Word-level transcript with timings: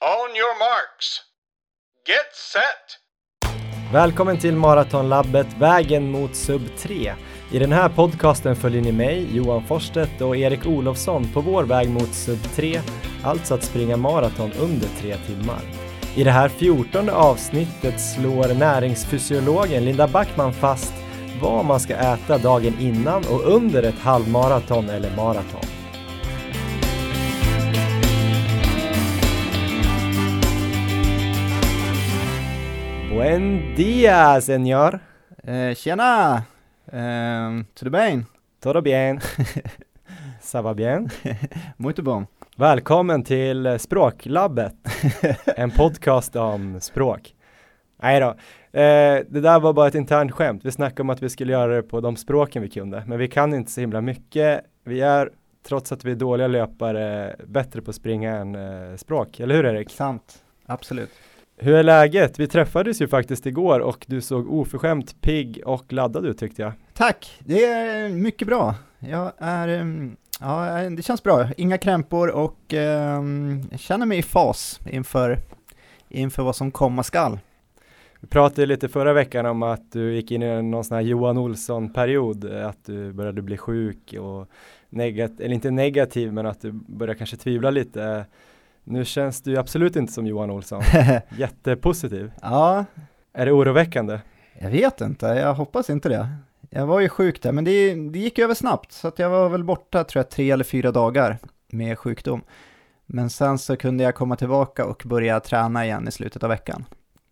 On 0.00 0.36
your 0.36 0.58
marks. 0.58 1.20
Get 2.06 2.34
set! 2.52 2.98
Välkommen 3.92 4.38
till 4.38 4.56
Maratonlabbet 4.56 5.46
Vägen 5.60 6.10
mot 6.10 6.36
sub 6.36 6.76
3. 6.78 7.14
I 7.52 7.58
den 7.58 7.72
här 7.72 7.88
podcasten 7.88 8.56
följer 8.56 8.82
ni 8.82 8.92
mig, 8.92 9.36
Johan 9.36 9.66
Forstedt 9.66 10.20
och 10.20 10.36
Erik 10.36 10.66
Olofsson 10.66 11.32
på 11.32 11.40
vår 11.40 11.64
väg 11.64 11.90
mot 11.90 12.14
sub 12.14 12.42
3, 12.54 12.80
alltså 13.24 13.54
att 13.54 13.64
springa 13.64 13.96
maraton 13.96 14.52
under 14.52 14.88
tre 15.00 15.16
timmar. 15.16 15.60
I 16.16 16.24
det 16.24 16.30
här 16.30 16.48
fjortonde 16.48 17.12
avsnittet 17.12 18.00
slår 18.00 18.54
näringsfysiologen 18.54 19.84
Linda 19.84 20.08
Backman 20.08 20.52
fast 20.52 20.94
vad 21.42 21.64
man 21.64 21.80
ska 21.80 21.94
äta 21.94 22.38
dagen 22.38 22.78
innan 22.80 23.24
och 23.30 23.46
under 23.46 23.82
ett 23.82 23.98
halvmaraton 23.98 24.90
eller 24.90 25.16
maraton. 25.16 25.77
Buen 33.18 33.74
dia, 33.74 34.40
señor. 34.40 35.00
Eh, 35.42 35.74
tjena! 35.74 36.42
Eh, 36.92 37.64
tudo 37.74 37.90
bem? 37.90 38.24
Todo 38.60 38.80
bien. 38.82 39.20
Ça 40.40 40.62
va 40.62 40.74
bien? 40.74 41.10
Muito 41.76 42.02
bom. 42.02 42.26
Välkommen 42.56 43.24
till 43.24 43.78
Språklabbet, 43.78 44.74
en 45.56 45.70
podcast 45.70 46.36
om 46.36 46.80
språk. 46.80 47.34
Nej 48.02 48.20
då, 48.20 48.28
eh, 48.80 49.24
det 49.28 49.40
där 49.40 49.60
var 49.60 49.72
bara 49.72 49.88
ett 49.88 49.94
internt 49.94 50.32
skämt. 50.32 50.64
Vi 50.64 50.72
snackade 50.72 51.02
om 51.02 51.10
att 51.10 51.22
vi 51.22 51.28
skulle 51.28 51.52
göra 51.52 51.76
det 51.76 51.82
på 51.82 52.00
de 52.00 52.16
språken 52.16 52.62
vi 52.62 52.70
kunde, 52.70 53.02
men 53.06 53.18
vi 53.18 53.28
kan 53.28 53.54
inte 53.54 53.70
så 53.70 53.80
himla 53.80 54.00
mycket. 54.00 54.60
Vi 54.84 55.00
är, 55.00 55.30
trots 55.68 55.92
att 55.92 56.04
vi 56.04 56.10
är 56.10 56.16
dåliga 56.16 56.46
löpare, 56.46 57.36
bättre 57.46 57.82
på 57.82 57.90
att 57.90 57.96
springa 57.96 58.36
än 58.36 58.54
eh, 58.54 58.96
språk, 58.96 59.40
eller 59.40 59.54
hur 59.54 59.66
Erik? 59.66 59.90
Sant, 59.90 60.44
absolut. 60.66 61.10
Hur 61.60 61.74
är 61.74 61.82
läget? 61.82 62.38
Vi 62.38 62.46
träffades 62.46 63.02
ju 63.02 63.08
faktiskt 63.08 63.46
igår 63.46 63.80
och 63.80 64.04
du 64.08 64.20
såg 64.20 64.52
oförskämt 64.52 65.20
pigg 65.20 65.62
och 65.64 65.92
laddad 65.92 66.26
ut 66.26 66.38
tyckte 66.38 66.62
jag. 66.62 66.72
Tack, 66.94 67.38
det 67.38 67.64
är 67.64 68.08
mycket 68.08 68.48
bra. 68.48 68.74
Jag 68.98 69.32
är, 69.38 69.68
mm, 69.68 70.16
ja, 70.40 70.90
det 70.90 71.02
känns 71.02 71.22
bra. 71.22 71.46
Inga 71.56 71.78
krämpor 71.78 72.28
och 72.28 72.74
eh, 72.74 73.22
jag 73.70 73.80
känner 73.80 74.06
mig 74.06 74.18
i 74.18 74.22
fas 74.22 74.80
inför, 74.90 75.38
inför 76.08 76.42
vad 76.42 76.56
som 76.56 76.70
komma 76.70 77.02
skall. 77.02 77.38
Vi 78.20 78.28
pratade 78.28 78.66
lite 78.66 78.88
förra 78.88 79.12
veckan 79.12 79.46
om 79.46 79.62
att 79.62 79.92
du 79.92 80.14
gick 80.14 80.30
in 80.30 80.42
i 80.42 80.62
någon 80.62 80.84
sån 80.84 80.94
här 80.94 81.02
Johan 81.02 81.38
Olsson-period, 81.38 82.44
att 82.44 82.84
du 82.84 83.12
började 83.12 83.42
bli 83.42 83.56
sjuk 83.56 84.14
och 84.20 84.48
negativ, 84.90 85.44
eller 85.44 85.54
inte 85.54 85.70
negativ, 85.70 86.32
men 86.32 86.46
att 86.46 86.60
du 86.60 86.72
började 86.72 87.18
kanske 87.18 87.36
tvivla 87.36 87.70
lite. 87.70 88.26
Nu 88.90 89.04
känns 89.04 89.42
du 89.42 89.56
absolut 89.56 89.96
inte 89.96 90.12
som 90.12 90.26
Johan 90.26 90.50
Olsson. 90.50 90.82
Jättepositiv. 91.36 92.32
Ja. 92.42 92.84
Är 93.32 93.46
det 93.46 93.52
oroväckande? 93.52 94.20
Jag 94.58 94.70
vet 94.70 95.00
inte, 95.00 95.26
jag 95.26 95.54
hoppas 95.54 95.90
inte 95.90 96.08
det. 96.08 96.28
Jag 96.70 96.86
var 96.86 97.00
ju 97.00 97.08
sjuk 97.08 97.42
där, 97.42 97.52
men 97.52 97.64
det, 97.64 97.94
det 97.94 98.18
gick 98.18 98.38
över 98.38 98.54
snabbt, 98.54 98.92
så 98.92 99.08
att 99.08 99.18
jag 99.18 99.30
var 99.30 99.48
väl 99.48 99.64
borta 99.64 100.04
tror 100.04 100.20
jag 100.20 100.30
tre 100.30 100.50
eller 100.50 100.64
fyra 100.64 100.92
dagar 100.92 101.38
med 101.72 101.98
sjukdom. 101.98 102.42
Men 103.06 103.30
sen 103.30 103.58
så 103.58 103.76
kunde 103.76 104.04
jag 104.04 104.14
komma 104.14 104.36
tillbaka 104.36 104.84
och 104.84 105.02
börja 105.06 105.40
träna 105.40 105.84
igen 105.84 106.08
i 106.08 106.10
slutet 106.10 106.42
av 106.42 106.48
veckan. 106.48 106.84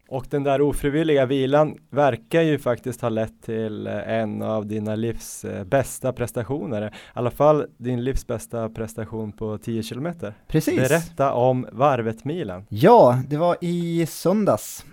Och 0.08 0.26
den 0.30 0.42
där 0.42 0.60
ofrivilliga 0.60 1.26
vilan 1.26 1.78
verkar 1.90 2.42
ju 2.42 2.58
faktiskt 2.58 3.00
ha 3.00 3.08
lett 3.08 3.42
till 3.42 3.86
en 3.86 4.42
av 4.42 4.66
dina 4.66 4.94
livs 4.94 5.44
eh, 5.44 5.64
bästa 5.64 6.12
prestationer. 6.12 6.86
I 6.86 6.90
alla 7.12 7.30
fall 7.30 7.66
din 7.76 8.04
livs 8.04 8.26
bästa 8.26 8.68
prestation 8.68 9.32
på 9.32 9.58
10 9.58 9.82
kilometer. 9.82 10.34
Precis. 10.48 10.76
Berätta 10.76 11.32
om 11.32 11.66
varvet-milen. 11.72 12.66
Ja, 12.68 13.18
det 13.28 13.36
var 13.36 13.56
i 13.60 14.06
söndags. 14.06 14.84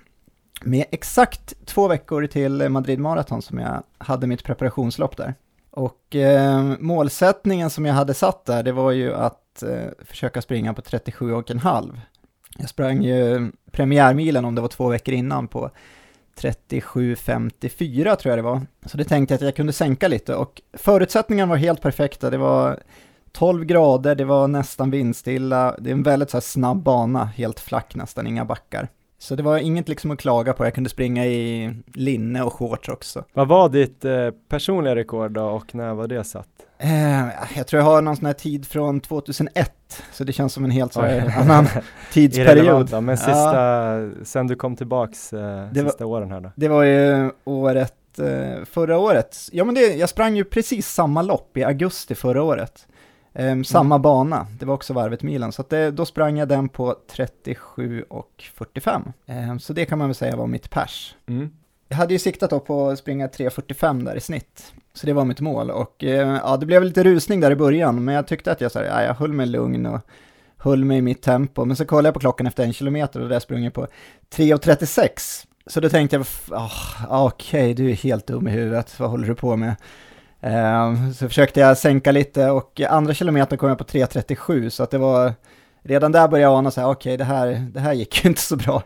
Med 0.64 0.86
exakt 0.92 1.66
två 1.66 1.88
veckor 1.88 2.28
till 2.28 2.70
Madrid 2.70 3.00
Marathon 3.00 3.42
som 3.42 3.60
jag 3.60 3.84
hade 3.98 4.28
mitt 4.28 4.44
preparationslopp 4.44 5.18
där. 5.18 5.34
Och 5.72 6.16
eh, 6.16 6.64
målsättningen 6.80 7.70
som 7.70 7.86
jag 7.86 7.94
hade 7.94 8.14
satt 8.14 8.46
där, 8.46 8.64
det 8.64 8.72
var 8.72 8.92
ju 8.92 9.14
att 9.14 9.64
eh, 9.64 9.86
försöka 10.00 10.42
springa 10.42 10.74
på 10.74 10.82
37,5. 10.82 11.98
Jag 12.58 12.70
sprang 12.70 13.04
ju 13.04 13.52
premiärmilen 13.72 14.46
om 14.46 14.56
det 14.56 14.62
var 14.62 14.68
två 14.68 14.90
veckor 14.90 15.14
innan 15.14 15.48
på 15.48 15.72
37.54 16.38 18.16
tror 18.16 18.32
jag 18.32 18.38
det 18.38 18.42
var. 18.42 18.62
Så 18.86 18.98
det 18.98 19.04
tänkte 19.04 19.34
jag 19.34 19.38
att 19.38 19.46
jag 19.46 19.56
kunde 19.56 19.74
sänka 19.74 20.08
lite 20.08 20.36
och 20.36 20.62
förutsättningarna 20.74 21.50
var 21.50 21.58
helt 21.58 21.82
perfekta. 21.82 22.30
Det 22.30 22.38
var 22.38 22.80
12 23.32 23.66
grader, 23.66 24.16
det 24.16 24.26
var 24.26 24.48
nästan 24.48 24.92
vindstilla, 24.92 25.76
det 25.80 25.90
är 25.90 25.94
en 25.94 26.04
väldigt 26.04 26.30
så 26.30 26.42
snabb 26.42 26.84
bana, 26.84 27.26
helt 27.26 27.60
flack 27.60 27.96
nästan, 27.96 28.28
inga 28.28 28.46
backar. 28.46 28.88
Så 29.18 29.36
det 29.36 29.44
var 29.44 29.58
inget 29.58 29.90
liksom 29.90 30.12
att 30.12 30.20
klaga 30.20 30.54
på, 30.54 30.66
jag 30.66 30.74
kunde 30.74 30.90
springa 30.90 31.26
i 31.26 31.74
linne 31.94 32.44
och 32.44 32.54
shorts 32.54 32.90
också. 32.90 33.24
Vad 33.34 33.48
var 33.48 33.70
ditt 33.70 34.06
eh, 34.06 34.30
personliga 34.50 34.96
rekord 34.96 35.32
då 35.32 35.44
och 35.44 35.76
när 35.76 35.94
var 35.94 36.08
det 36.08 36.24
satt? 36.24 36.50
Eh, 36.84 37.28
jag 37.56 37.68
tror 37.68 37.80
jag 37.82 37.86
har 37.86 38.02
någon 38.02 38.16
sån 38.16 38.26
här 38.26 38.34
tid 38.34 38.68
från 38.68 39.00
2001, 39.00 39.72
så 40.12 40.24
det 40.24 40.34
känns 40.34 40.54
som 40.54 40.66
en 40.66 40.72
helt 40.72 40.96
här 40.96 41.34
annan 41.42 41.68
tidsperiod. 42.12 42.90
Då, 42.90 43.02
men 43.02 43.18
sista, 43.18 43.58
ja. 43.58 44.10
sen 44.24 44.48
du 44.48 44.56
kom 44.56 44.76
tillbaks 44.76 45.34
eh, 45.34 45.68
det 45.72 45.84
sista 45.84 46.06
var, 46.06 46.12
åren 46.12 46.32
här 46.32 46.40
då? 46.40 46.52
Det 46.56 46.68
var 46.68 46.84
ju 46.84 47.32
året, 47.44 48.20
eh, 48.20 48.66
förra 48.66 48.98
året. 48.98 49.38
Ja 49.52 49.64
men 49.64 49.76
det, 49.76 49.82
jag 49.82 50.10
sprang 50.10 50.36
ju 50.36 50.44
precis 50.44 50.88
samma 50.88 51.22
lopp 51.22 51.58
i 51.58 51.64
augusti 51.64 52.16
förra 52.16 52.44
året. 52.44 52.88
Samma 53.66 53.96
mm. 53.96 54.02
bana, 54.02 54.48
det 54.60 54.66
var 54.66 54.74
också 54.74 54.94
varvet 54.94 55.24
milen, 55.24 55.52
så 55.52 55.64
det, 55.70 55.92
då 55.92 56.06
sprang 56.06 56.38
jag 56.38 56.48
den 56.48 56.70
på 56.70 56.96
37 57.12 58.06
och 58.10 58.44
45. 58.54 59.14
Um, 59.26 59.60
så 59.60 59.74
det 59.74 59.86
kan 59.86 59.98
man 59.98 60.08
väl 60.08 60.16
säga 60.16 60.36
var 60.36 60.48
mitt 60.48 60.70
pers. 60.70 61.16
Mm. 61.28 61.50
Jag 61.94 61.98
hade 61.98 62.14
ju 62.14 62.20
siktat 62.20 62.50
då 62.50 62.60
på 62.60 62.90
att 62.90 63.00
springa 63.00 63.28
3.45 63.28 64.06
där 64.06 64.16
i 64.16 64.20
snitt, 64.20 64.74
så 64.94 65.06
det 65.06 65.14
var 65.14 65.26
mitt 65.26 65.40
mål. 65.40 65.72
Och 65.72 66.04
eh, 66.04 66.40
ja, 66.44 66.58
det 66.58 66.66
blev 66.66 66.84
lite 66.84 67.04
rusning 67.04 67.40
där 67.40 67.52
i 67.52 67.56
början, 67.56 68.06
men 68.06 68.16
jag 68.16 68.28
tyckte 68.28 68.52
att 68.52 68.62
jag, 68.62 68.72
så 68.72 68.80
här, 68.80 68.86
ja, 68.86 69.04
jag 69.04 69.14
höll 69.14 69.34
mig 69.34 69.46
lugn 69.46 69.86
och 69.86 70.02
höll 70.58 70.86
mig 70.86 70.98
i 70.98 71.02
mitt 71.02 71.22
tempo. 71.22 71.66
Men 71.66 71.76
så 71.76 71.86
kollade 71.86 72.08
jag 72.08 72.14
på 72.14 72.20
klockan 72.20 72.48
efter 72.48 72.64
en 72.64 72.74
kilometer 72.74 73.22
och 73.22 73.30
där 73.30 73.40
sprang 73.40 73.64
jag 73.64 73.74
på 73.74 73.88
3.36. 74.36 75.46
Så 75.68 75.80
då 75.80 75.90
tänkte 75.90 76.16
jag, 76.16 76.26
oh, 76.52 77.26
okej, 77.26 77.72
okay, 77.72 77.74
du 77.74 77.92
är 77.92 77.96
helt 77.96 78.28
dum 78.28 78.48
i 78.48 78.52
huvudet, 78.52 79.00
vad 79.00 79.10
håller 79.10 79.28
du 79.28 79.36
på 79.36 79.56
med? 79.56 79.76
Eh, 80.42 81.12
så 81.12 81.28
försökte 81.28 81.60
jag 81.60 81.78
sänka 81.78 82.12
lite 82.12 82.50
och 82.50 82.82
andra 82.82 83.14
kilometern 83.14 83.58
kom 83.58 83.70
jag 83.70 83.78
på 83.78 83.84
3.37 83.84 84.70
så 84.70 84.84
att 84.84 84.92
det 84.92 84.98
var, 84.98 85.34
redan 85.84 86.12
där 86.12 86.28
började 86.28 86.52
jag 86.52 86.58
ana 86.58 86.72
så 86.72 86.82
här, 86.82 86.88
okej 86.88 87.14
okay, 87.14 87.18
det, 87.18 87.24
här, 87.24 87.68
det 87.74 87.80
här 87.80 87.94
gick 87.94 88.24
ju 88.24 88.30
inte 88.30 88.42
så 88.42 88.56
bra. 88.56 88.84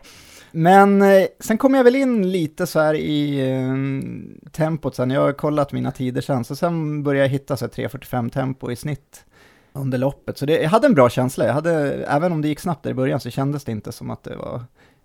Men 0.50 1.02
eh, 1.02 1.26
sen 1.40 1.58
kom 1.58 1.74
jag 1.74 1.84
väl 1.84 1.96
in 1.96 2.30
lite 2.30 2.66
så 2.66 2.80
här 2.80 2.94
i 2.94 3.50
eh, 3.50 4.50
tempot 4.52 4.94
sen, 4.94 5.10
jag 5.10 5.20
har 5.20 5.32
kollat 5.32 5.72
mina 5.72 5.92
tider 5.92 6.20
sen, 6.20 6.44
så 6.44 6.56
sen 6.56 7.02
började 7.02 7.24
jag 7.24 7.30
hitta 7.30 7.56
så 7.56 7.66
3.45 7.66 8.30
tempo 8.30 8.70
i 8.70 8.76
snitt 8.76 9.24
under 9.72 9.98
loppet. 9.98 10.38
Så 10.38 10.46
det, 10.46 10.62
jag 10.62 10.70
hade 10.70 10.86
en 10.86 10.94
bra 10.94 11.10
känsla, 11.10 11.46
jag 11.46 11.54
hade, 11.54 12.04
även 12.04 12.32
om 12.32 12.42
det 12.42 12.48
gick 12.48 12.60
snabbt 12.60 12.82
där 12.82 12.90
i 12.90 12.94
början 12.94 13.20
så 13.20 13.30
kändes 13.30 13.64
det 13.64 13.72
inte 13.72 13.92
som 13.92 14.10
att 14.10 14.22
det 14.22 14.36
var 14.36 14.62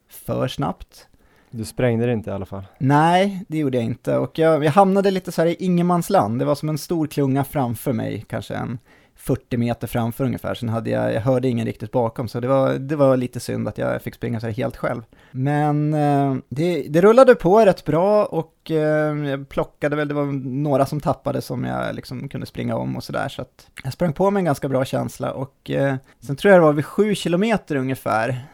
för 0.10 0.48
snabbt. 0.48 1.08
Du 1.52 1.66
sprängde 1.66 2.06
det 2.06 2.14
inte 2.14 2.30
i 2.30 2.34
alla 2.34 2.46
fall? 2.46 2.64
Nej, 2.78 3.46
det 3.48 3.58
gjorde 3.58 3.78
jag 3.78 3.86
inte. 3.86 4.18
Och 4.18 4.40
jag, 4.40 4.66
jag 4.66 4.72
hamnade 4.72 5.12
lite 5.12 5.32
så 5.32 5.42
här 5.42 5.48
i 5.48 5.56
ingenmansland. 5.60 6.40
Det 6.40 6.46
var 6.46 6.56
som 6.56 6.70
en 6.70 6.78
stor 6.78 7.08
klunga 7.08 7.44
framför 7.44 7.94
mig, 7.94 8.26
kanske 8.28 8.56
en 8.56 8.80
40 9.24 9.58
meter 9.58 9.88
framför 9.88 10.24
ungefär. 10.24 10.54
Sen 10.54 10.70
hade 10.70 10.90
jag, 10.90 11.14
jag 11.14 11.22
hörde 11.22 11.48
ingen 11.48 11.66
riktigt 11.66 11.92
bakom, 11.92 12.28
så 12.28 12.40
det 12.40 12.48
var, 12.48 12.74
det 12.74 12.96
var 12.96 13.18
lite 13.18 13.40
synd 13.40 13.68
att 13.68 13.78
jag 13.78 14.02
fick 14.02 14.16
springa 14.16 14.40
så 14.40 14.46
här 14.46 14.54
helt 14.54 14.78
själv. 14.78 15.02
Men 15.32 15.94
eh, 15.94 16.36
det, 16.50 16.86
det 16.90 17.02
rullade 17.02 17.36
på 17.36 17.66
rätt 17.66 17.86
bra 17.86 18.26
och 18.26 18.72
eh, 18.72 19.28
jag 19.30 19.50
plockade 19.50 19.96
väl, 19.96 20.08
det 20.08 20.14
var 20.14 20.26
några 20.46 20.86
som 20.86 21.00
tappade 21.00 21.42
som 21.42 21.64
jag 21.64 21.96
liksom 21.96 22.30
kunde 22.30 22.48
springa 22.48 22.76
om 22.76 22.96
och 22.96 23.04
sådär. 23.04 23.30
Så 23.30 23.42
att 23.42 23.68
jag 23.84 23.94
sprang 23.94 24.14
på 24.14 24.32
med 24.32 24.42
en 24.42 24.46
ganska 24.46 24.70
bra 24.70 24.86
känsla 24.86 25.32
och 25.32 25.72
eh, 25.72 25.96
sen 26.20 26.36
tror 26.36 26.52
jag 26.52 26.62
det 26.62 26.66
var 26.66 26.74
vid 26.74 26.86
7 26.86 27.16
kilometer 27.16 27.76
ungefär, 27.76 28.48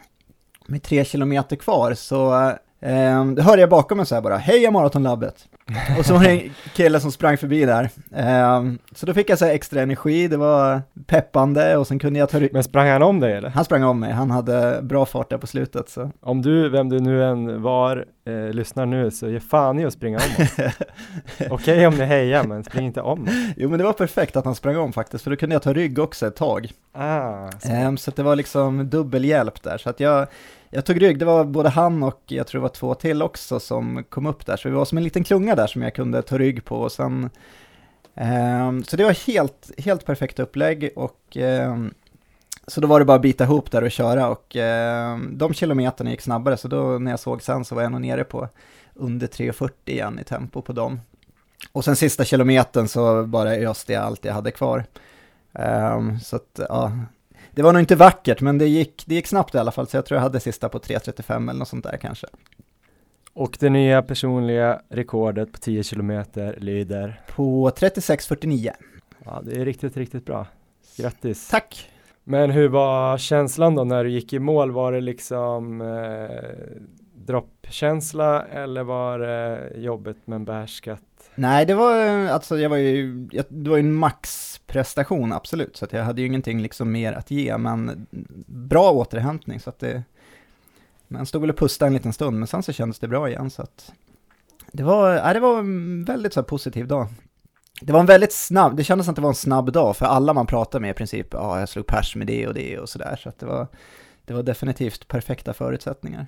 med 0.66 0.82
3 0.82 1.04
kilometer 1.04 1.56
kvar, 1.56 1.94
så 1.94 2.52
Um, 2.82 3.34
då 3.34 3.42
hörde 3.42 3.60
jag 3.60 3.70
bakom 3.70 3.96
mig 3.96 4.06
så 4.06 4.14
här 4.14 4.22
bara, 4.22 4.36
heja 4.36 4.70
Maratonlabbet! 4.70 5.48
och 5.98 6.06
så 6.06 6.14
var 6.14 6.20
det 6.20 6.30
en 6.30 6.50
kille 6.74 7.00
som 7.00 7.12
sprang 7.12 7.38
förbi 7.38 7.64
där. 7.64 7.90
Um, 8.56 8.78
så 8.94 9.06
då 9.06 9.14
fick 9.14 9.30
jag 9.30 9.38
så 9.38 9.44
extra 9.44 9.82
energi, 9.82 10.28
det 10.28 10.36
var 10.36 10.82
peppande 11.06 11.76
och 11.76 11.86
sen 11.86 11.98
kunde 11.98 12.18
jag 12.18 12.28
ta 12.28 12.40
Men 12.52 12.64
sprang 12.64 12.88
han 12.88 13.02
om 13.02 13.20
dig 13.20 13.32
eller? 13.32 13.48
Han 13.48 13.64
sprang 13.64 13.84
om 13.84 14.00
mig, 14.00 14.12
han 14.12 14.30
hade 14.30 14.82
bra 14.82 15.06
fart 15.06 15.30
där 15.30 15.38
på 15.38 15.46
slutet 15.46 15.88
så. 15.88 16.10
Om 16.20 16.42
du, 16.42 16.68
vem 16.68 16.88
du 16.88 17.00
nu 17.00 17.24
än 17.24 17.62
var, 17.62 18.04
eh, 18.26 18.54
lyssnar 18.54 18.86
nu 18.86 19.10
så 19.10 19.28
ge 19.28 19.40
fan 19.40 19.78
i 19.78 19.84
att 19.84 19.92
springa 19.92 20.18
om 20.18 20.44
oss. 20.44 20.52
Okej 21.38 21.50
okay, 21.50 21.86
om 21.86 21.94
ni 21.94 22.04
hejar 22.04 22.44
men 22.44 22.64
spring 22.64 22.86
inte 22.86 23.00
om. 23.00 23.28
jo 23.56 23.68
men 23.68 23.78
det 23.78 23.84
var 23.84 23.92
perfekt 23.92 24.36
att 24.36 24.44
han 24.44 24.54
sprang 24.54 24.76
om 24.76 24.92
faktiskt, 24.92 25.24
för 25.24 25.30
då 25.30 25.36
kunde 25.36 25.54
jag 25.54 25.62
ta 25.62 25.72
rygg 25.72 25.98
också 25.98 26.26
ett 26.26 26.36
tag. 26.36 26.70
Ah, 26.92 27.50
så. 27.58 27.72
Um, 27.72 27.96
så 27.96 28.10
det 28.10 28.22
var 28.22 28.36
liksom 28.36 28.90
dubbel 28.90 29.24
hjälp 29.24 29.62
där, 29.62 29.78
så 29.78 29.90
att 29.90 30.00
jag 30.00 30.26
jag 30.70 30.84
tog 30.84 31.02
rygg, 31.02 31.18
det 31.18 31.24
var 31.24 31.44
både 31.44 31.68
han 31.68 32.02
och 32.02 32.22
jag 32.26 32.46
tror 32.46 32.60
det 32.60 32.62
var 32.62 32.68
två 32.68 32.94
till 32.94 33.22
också 33.22 33.60
som 33.60 34.04
kom 34.08 34.26
upp 34.26 34.46
där, 34.46 34.56
så 34.56 34.68
vi 34.68 34.74
var 34.74 34.84
som 34.84 34.98
en 34.98 35.04
liten 35.04 35.24
klunga 35.24 35.54
där 35.54 35.66
som 35.66 35.82
jag 35.82 35.94
kunde 35.94 36.22
ta 36.22 36.38
rygg 36.38 36.64
på. 36.64 36.80
Och 36.80 36.92
sen 36.92 37.30
eh, 38.14 38.72
så 38.86 38.96
det 38.96 39.04
var 39.04 39.26
helt, 39.26 39.70
helt 39.78 40.04
perfekt 40.04 40.38
upplägg 40.38 40.90
och 40.96 41.36
eh, 41.36 41.76
så 42.70 42.80
då 42.80 42.86
var 42.86 42.98
det 42.98 43.04
bara 43.04 43.16
att 43.16 43.22
bita 43.22 43.44
ihop 43.44 43.70
där 43.70 43.84
och 43.84 43.90
köra. 43.90 44.28
Och 44.28 44.56
eh, 44.56 45.18
de 45.18 45.54
kilometerna 45.54 46.10
gick 46.10 46.20
snabbare. 46.20 46.56
Så 46.56 46.68
då 46.68 46.98
när 46.98 47.10
jag 47.10 47.20
såg 47.20 47.42
sen 47.42 47.64
så 47.64 47.74
var 47.74 47.82
jag 47.82 47.92
nog 47.92 48.00
nere 48.00 48.24
på 48.24 48.48
under 48.94 49.26
3.40 49.26 49.70
igen 49.84 50.18
i 50.18 50.24
tempo 50.24 50.62
på 50.62 50.72
dem. 50.72 51.00
Och 51.72 51.84
sen 51.84 51.96
sista 51.96 52.24
kilometern 52.24 52.88
så 52.88 53.24
bara 53.24 53.50
öste 53.50 53.92
jag 53.92 54.04
allt 54.04 54.24
jag 54.24 54.34
hade 54.34 54.50
kvar. 54.50 54.84
Um, 55.52 56.20
så 56.20 56.36
att, 56.36 56.60
ja, 56.68 56.92
det 57.52 57.62
var 57.62 57.72
nog 57.72 57.82
inte 57.82 57.96
vackert, 57.96 58.40
men 58.40 58.58
det 58.58 58.66
gick, 58.66 59.04
det 59.06 59.14
gick 59.14 59.26
snabbt 59.26 59.54
i 59.54 59.58
alla 59.58 59.72
fall, 59.72 59.86
så 59.86 59.96
jag 59.96 60.06
tror 60.06 60.16
jag 60.16 60.22
hade 60.22 60.40
sista 60.40 60.68
på 60.68 60.78
3.35 60.78 61.50
eller 61.50 61.58
något 61.58 61.68
sånt 61.68 61.84
där 61.84 61.96
kanske. 61.96 62.26
Och 63.32 63.56
det 63.60 63.70
nya 63.70 64.02
personliga 64.02 64.80
rekordet 64.88 65.52
på 65.52 65.58
10 65.58 65.82
kilometer 65.82 66.56
lyder? 66.60 67.20
På 67.28 67.70
36.49. 67.70 68.70
Ja, 69.24 69.42
det 69.44 69.60
är 69.60 69.64
riktigt, 69.64 69.96
riktigt 69.96 70.24
bra. 70.26 70.46
Grattis! 70.96 71.48
Tack! 71.48 71.90
Men 72.24 72.50
hur 72.50 72.68
var 72.68 73.18
känslan 73.18 73.74
då 73.74 73.84
när 73.84 74.04
du 74.04 74.10
gick 74.10 74.32
i 74.32 74.38
mål? 74.38 74.70
Var 74.70 74.92
det 74.92 75.00
liksom 75.00 75.80
eh, 75.80 76.80
droppkänsla 77.14 78.44
eller 78.44 78.82
var 78.82 79.18
det 79.18 79.72
jobbet 79.76 80.16
men 80.24 80.44
behärskat? 80.44 81.02
Nej, 81.34 81.66
det 81.66 81.74
var 81.74 81.96
alltså, 82.26 82.58
jag 82.58 82.70
var 82.70 82.76
ju, 82.76 83.28
det 83.48 83.70
var 83.70 83.76
ju 83.76 83.80
en 83.80 83.94
maxprestation 83.94 85.32
absolut, 85.32 85.76
så 85.76 85.84
att 85.84 85.92
jag 85.92 86.04
hade 86.04 86.20
ju 86.20 86.26
ingenting 86.26 86.62
liksom 86.62 86.92
mer 86.92 87.12
att 87.12 87.30
ge, 87.30 87.58
men 87.58 88.06
bra 88.46 88.90
återhämtning. 88.90 89.60
Så 89.60 89.70
att 89.70 89.78
det, 89.78 90.02
man 91.08 91.26
stod 91.26 91.40
väl 91.40 91.50
och 91.50 91.56
pustade 91.56 91.86
en 91.86 91.92
liten 91.92 92.12
stund, 92.12 92.38
men 92.38 92.48
sen 92.48 92.62
så 92.62 92.72
kändes 92.72 92.98
det 92.98 93.08
bra 93.08 93.28
igen. 93.28 93.50
Så 93.50 93.62
att 93.62 93.92
det 94.72 94.82
var, 94.82 95.10
ja, 95.10 95.32
det 95.32 95.40
var 95.40 95.58
en 95.58 96.04
väldigt 96.04 96.34
så 96.34 96.42
positiv 96.42 96.86
dag. 96.86 97.06
Det 97.82 97.92
var 97.92 98.00
en 98.00 98.06
väldigt 98.06 98.32
snabb, 98.32 98.76
det 98.76 98.84
kändes 98.84 99.04
som 99.04 99.12
att 99.12 99.16
det 99.16 99.22
var 99.22 99.28
en 99.28 99.34
snabb 99.34 99.72
dag 99.72 99.96
för 99.96 100.06
alla 100.06 100.32
man 100.32 100.46
pratade 100.46 100.82
med 100.82 100.90
i 100.90 100.94
princip, 100.94 101.26
ja 101.32 101.60
jag 101.60 101.68
slog 101.68 101.86
pers 101.86 102.16
med 102.16 102.26
det 102.26 102.46
och 102.46 102.54
det 102.54 102.78
och 102.78 102.88
sådär, 102.88 103.20
så 103.22 103.28
att 103.28 103.38
det 103.38 103.46
var, 103.46 103.66
det 104.24 104.34
var 104.34 104.42
definitivt 104.42 105.08
perfekta 105.08 105.52
förutsättningar. 105.52 106.26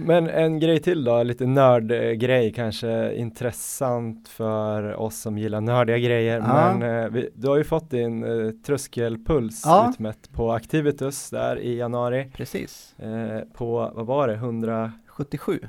Men 0.00 0.28
en 0.28 0.58
grej 0.58 0.78
till 0.80 1.04
då, 1.04 1.22
lite 1.22 1.46
nördgrej 1.46 2.52
kanske 2.52 3.14
intressant 3.14 4.28
för 4.28 4.94
oss 4.94 5.18
som 5.18 5.38
gillar 5.38 5.60
nördiga 5.60 5.98
grejer. 5.98 6.38
Ja. 6.38 6.76
Men 6.78 7.04
eh, 7.04 7.10
vi, 7.10 7.30
du 7.34 7.48
har 7.48 7.56
ju 7.56 7.64
fått 7.64 7.90
din 7.90 8.24
eh, 8.24 8.50
tröskelpuls 8.50 9.62
ja. 9.64 9.90
utmätt 9.90 10.32
på 10.32 10.52
Activitus 10.52 11.30
där 11.30 11.58
i 11.58 11.76
januari. 11.76 12.30
Precis. 12.34 12.94
Eh, 12.98 13.40
på, 13.54 13.92
vad 13.94 14.06
var 14.06 14.28
det, 14.28 14.34
177? 14.34 15.60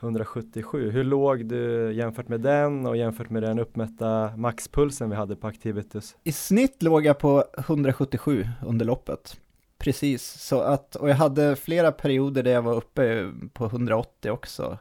177. 0.00 0.90
Hur 0.90 1.04
låg 1.04 1.46
du 1.46 1.92
jämfört 1.92 2.28
med 2.28 2.40
den 2.40 2.86
och 2.86 2.96
jämfört 2.96 3.30
med 3.30 3.42
den 3.42 3.58
uppmätta 3.58 4.36
maxpulsen 4.36 5.10
vi 5.10 5.16
hade 5.16 5.36
på 5.36 5.46
Activitus? 5.46 6.16
I 6.24 6.32
snitt 6.32 6.82
låg 6.82 7.06
jag 7.06 7.18
på 7.18 7.44
177 7.58 8.48
under 8.66 8.86
loppet. 8.86 9.36
Precis, 9.84 10.22
så 10.22 10.60
att, 10.60 10.96
och 10.96 11.10
jag 11.10 11.14
hade 11.14 11.56
flera 11.56 11.92
perioder 11.92 12.42
där 12.42 12.50
jag 12.50 12.62
var 12.62 12.74
uppe 12.74 13.32
på 13.52 13.64
180 13.66 14.30
också 14.30 14.78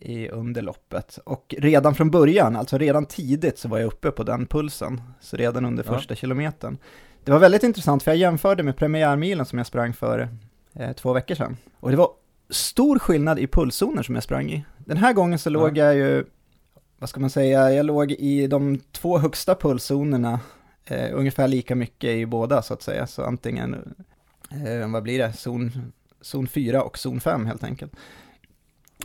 i 0.00 0.28
underloppet. 0.28 1.18
Och 1.24 1.54
redan 1.58 1.94
från 1.94 2.10
början, 2.10 2.56
alltså 2.56 2.78
redan 2.78 3.06
tidigt 3.06 3.58
så 3.58 3.68
var 3.68 3.78
jag 3.78 3.86
uppe 3.86 4.10
på 4.10 4.22
den 4.22 4.46
pulsen, 4.46 5.02
så 5.20 5.36
redan 5.36 5.64
under 5.64 5.84
ja. 5.86 5.92
första 5.94 6.14
kilometern. 6.14 6.78
Det 7.24 7.32
var 7.32 7.38
väldigt 7.38 7.62
intressant 7.62 8.02
för 8.02 8.10
jag 8.10 8.18
jämförde 8.18 8.62
med 8.62 8.76
premiärmilen 8.76 9.46
som 9.46 9.58
jag 9.58 9.66
sprang 9.66 9.92
för 9.92 10.28
eh, 10.72 10.92
två 10.92 11.12
veckor 11.12 11.34
sedan. 11.34 11.56
Och 11.80 11.90
det 11.90 11.96
var 11.96 12.10
stor 12.50 12.98
skillnad 12.98 13.38
i 13.38 13.46
pulszoner 13.46 14.02
som 14.02 14.14
jag 14.14 14.24
sprang 14.24 14.50
i. 14.50 14.64
Den 14.78 14.96
här 14.96 15.12
gången 15.12 15.38
så 15.38 15.48
ja. 15.48 15.52
låg 15.52 15.76
jag 15.76 15.94
ju, 15.94 16.24
vad 16.98 17.08
ska 17.08 17.20
man 17.20 17.30
säga, 17.30 17.72
jag 17.72 17.86
låg 17.86 18.12
i 18.12 18.46
de 18.46 18.78
två 18.92 19.18
högsta 19.18 19.54
pulszonerna 19.54 20.40
eh, 20.84 21.10
ungefär 21.12 21.48
lika 21.48 21.74
mycket 21.74 22.10
i 22.10 22.26
båda 22.26 22.62
så 22.62 22.74
att 22.74 22.82
säga. 22.82 23.06
Så 23.06 23.24
antingen, 23.24 23.94
eh, 24.66 24.90
vad 24.90 25.02
blir 25.02 25.18
det, 25.18 25.32
zon, 25.32 25.92
zon 26.20 26.46
4 26.46 26.82
och 26.82 26.98
zon 26.98 27.20
5 27.20 27.46
helt 27.46 27.64
enkelt. 27.64 27.92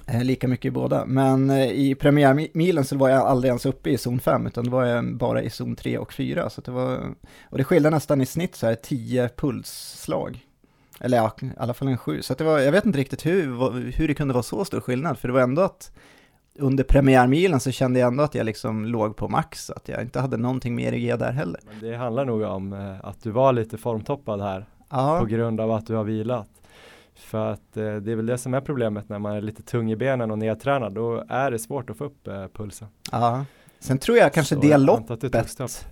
Eh, 0.07 0.23
lika 0.23 0.47
mycket 0.47 0.65
i 0.65 0.71
båda. 0.71 1.05
Men 1.05 1.49
eh, 1.49 1.71
i 1.71 1.95
premiärmilen 1.95 2.85
så 2.85 2.97
var 2.97 3.09
jag 3.09 3.21
aldrig 3.21 3.49
ens 3.49 3.65
uppe 3.65 3.89
i 3.89 3.97
zon 3.97 4.19
5 4.19 4.47
utan 4.47 4.65
då 4.65 4.71
var 4.71 4.85
jag 4.85 5.15
bara 5.15 5.41
i 5.41 5.49
zon 5.49 5.75
3 5.75 5.97
och 5.97 6.13
4. 6.13 6.49
Så 6.49 6.61
det 6.61 6.71
var, 6.71 7.15
och 7.43 7.57
det 7.57 7.63
skilde 7.63 7.89
nästan 7.89 8.21
i 8.21 8.25
snitt 8.25 8.55
så 8.55 8.67
här 8.67 8.75
10 8.75 9.29
pulsslag. 9.29 10.45
Eller 10.99 11.17
ja, 11.17 11.35
i 11.41 11.49
alla 11.57 11.73
fall 11.73 11.87
en 11.87 11.97
7. 11.97 12.21
Så 12.21 12.33
det 12.33 12.43
var, 12.43 12.59
jag 12.59 12.71
vet 12.71 12.85
inte 12.85 12.99
riktigt 12.99 13.25
hur, 13.25 13.91
hur 13.91 14.07
det 14.07 14.13
kunde 14.13 14.33
vara 14.33 14.43
så 14.43 14.65
stor 14.65 14.79
skillnad, 14.79 15.19
för 15.19 15.27
det 15.27 15.33
var 15.33 15.41
ändå 15.41 15.61
att 15.61 15.91
under 16.59 16.83
premiärmilen 16.83 17.59
så 17.59 17.71
kände 17.71 17.99
jag 17.99 18.07
ändå 18.07 18.23
att 18.23 18.35
jag 18.35 18.45
liksom 18.45 18.85
låg 18.85 19.15
på 19.15 19.27
max, 19.27 19.69
att 19.69 19.89
jag 19.89 20.01
inte 20.01 20.19
hade 20.19 20.37
någonting 20.37 20.75
mer 20.75 20.93
att 20.93 20.99
ge 20.99 21.15
där 21.15 21.31
heller. 21.31 21.59
Men 21.65 21.89
det 21.89 21.97
handlar 21.97 22.25
nog 22.25 22.41
om 22.41 22.73
eh, 22.73 23.05
att 23.05 23.23
du 23.23 23.31
var 23.31 23.53
lite 23.53 23.77
formtoppad 23.77 24.41
här 24.41 24.65
Aha. 24.89 25.19
på 25.19 25.25
grund 25.25 25.61
av 25.61 25.71
att 25.71 25.87
du 25.87 25.95
har 25.95 26.03
vilat. 26.03 26.49
För 27.15 27.51
att 27.51 27.77
eh, 27.77 27.95
det 27.95 28.11
är 28.11 28.15
väl 28.15 28.25
det 28.25 28.37
som 28.37 28.53
är 28.53 28.61
problemet 28.61 29.09
när 29.09 29.19
man 29.19 29.35
är 29.35 29.41
lite 29.41 29.63
tung 29.63 29.91
i 29.91 29.95
benen 29.95 30.31
och 30.31 30.37
nedtränad, 30.37 30.93
då 30.93 31.23
är 31.29 31.51
det 31.51 31.59
svårt 31.59 31.89
att 31.89 31.97
få 31.97 32.05
upp 32.05 32.27
eh, 32.27 32.47
pulsen. 32.47 32.87
Ja, 33.11 33.45
sen 33.79 33.97
tror 33.97 34.17
jag 34.17 34.33
kanske 34.33 34.55
så 34.55 34.61
det 34.61 34.77
loppet 34.77 35.23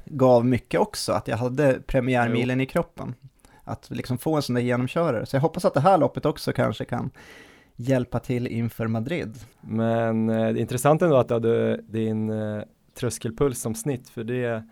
gav 0.06 0.45
mycket 0.45 0.80
också, 0.80 1.12
att 1.12 1.27
jag 1.27 1.38
hade 1.38 1.80
premiärmilen 1.88 2.59
jo. 2.59 2.63
i 2.63 2.65
kroppen. 2.65 3.13
Att 3.63 3.89
liksom 3.89 4.18
få 4.18 4.36
en 4.36 4.42
sån 4.42 4.56
där 4.56 4.62
genomkörare. 4.62 5.25
Så 5.25 5.36
jag 5.36 5.41
hoppas 5.41 5.65
att 5.65 5.74
det 5.74 5.80
här 5.80 5.98
loppet 5.98 6.25
också 6.25 6.53
kanske 6.53 6.86
kan 6.86 7.12
hjälpa 7.75 8.19
till 8.19 8.48
inför 8.48 8.88
Madrid. 8.88 9.36
Men 9.62 10.30
eh, 10.30 10.62
intressant 10.62 11.01
ändå 11.01 11.18
att 11.18 11.27
du 11.27 11.33
hade 11.33 11.81
din 11.81 12.30
eh, 12.30 12.63
tröskelpuls 13.00 13.62
som 13.62 13.75
snitt 13.75 14.09
för 14.09 14.24
det 14.24 14.63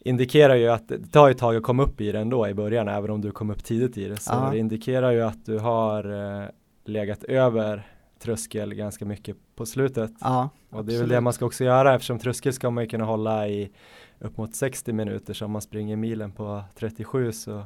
indikerar 0.00 0.54
ju 0.54 0.68
att 0.68 0.88
det 0.88 1.12
tar 1.12 1.30
ett 1.30 1.38
tag 1.38 1.56
att 1.56 1.62
komma 1.62 1.82
upp 1.82 2.00
i 2.00 2.12
det 2.12 2.18
ändå 2.18 2.48
i 2.48 2.54
början 2.54 2.88
även 2.88 3.10
om 3.10 3.20
du 3.20 3.30
kom 3.30 3.50
upp 3.50 3.64
tidigt 3.64 3.98
i 3.98 4.08
det. 4.08 4.16
Så 4.16 4.32
ja. 4.32 4.50
det 4.52 4.58
indikerar 4.58 5.10
ju 5.10 5.22
att 5.22 5.46
du 5.46 5.58
har 5.58 6.04
eh, 6.40 6.48
legat 6.84 7.24
över 7.24 7.86
tröskel 8.18 8.74
ganska 8.74 9.04
mycket 9.04 9.36
på 9.56 9.66
slutet. 9.66 10.12
Ja, 10.20 10.48
och 10.70 10.84
det 10.84 10.94
är 10.94 10.98
väl 10.98 11.08
det 11.08 11.20
man 11.20 11.32
ska 11.32 11.46
också 11.46 11.64
göra 11.64 11.94
eftersom 11.94 12.18
tröskel 12.18 12.52
ska 12.52 12.70
man 12.70 12.84
ju 12.84 12.90
kunna 12.90 13.04
hålla 13.04 13.48
i 13.48 13.70
upp 14.18 14.36
mot 14.36 14.54
60 14.54 14.92
minuter 14.92 15.34
så 15.34 15.44
om 15.44 15.50
man 15.50 15.62
springer 15.62 15.96
milen 15.96 16.32
på 16.32 16.62
37 16.74 17.32
så 17.32 17.64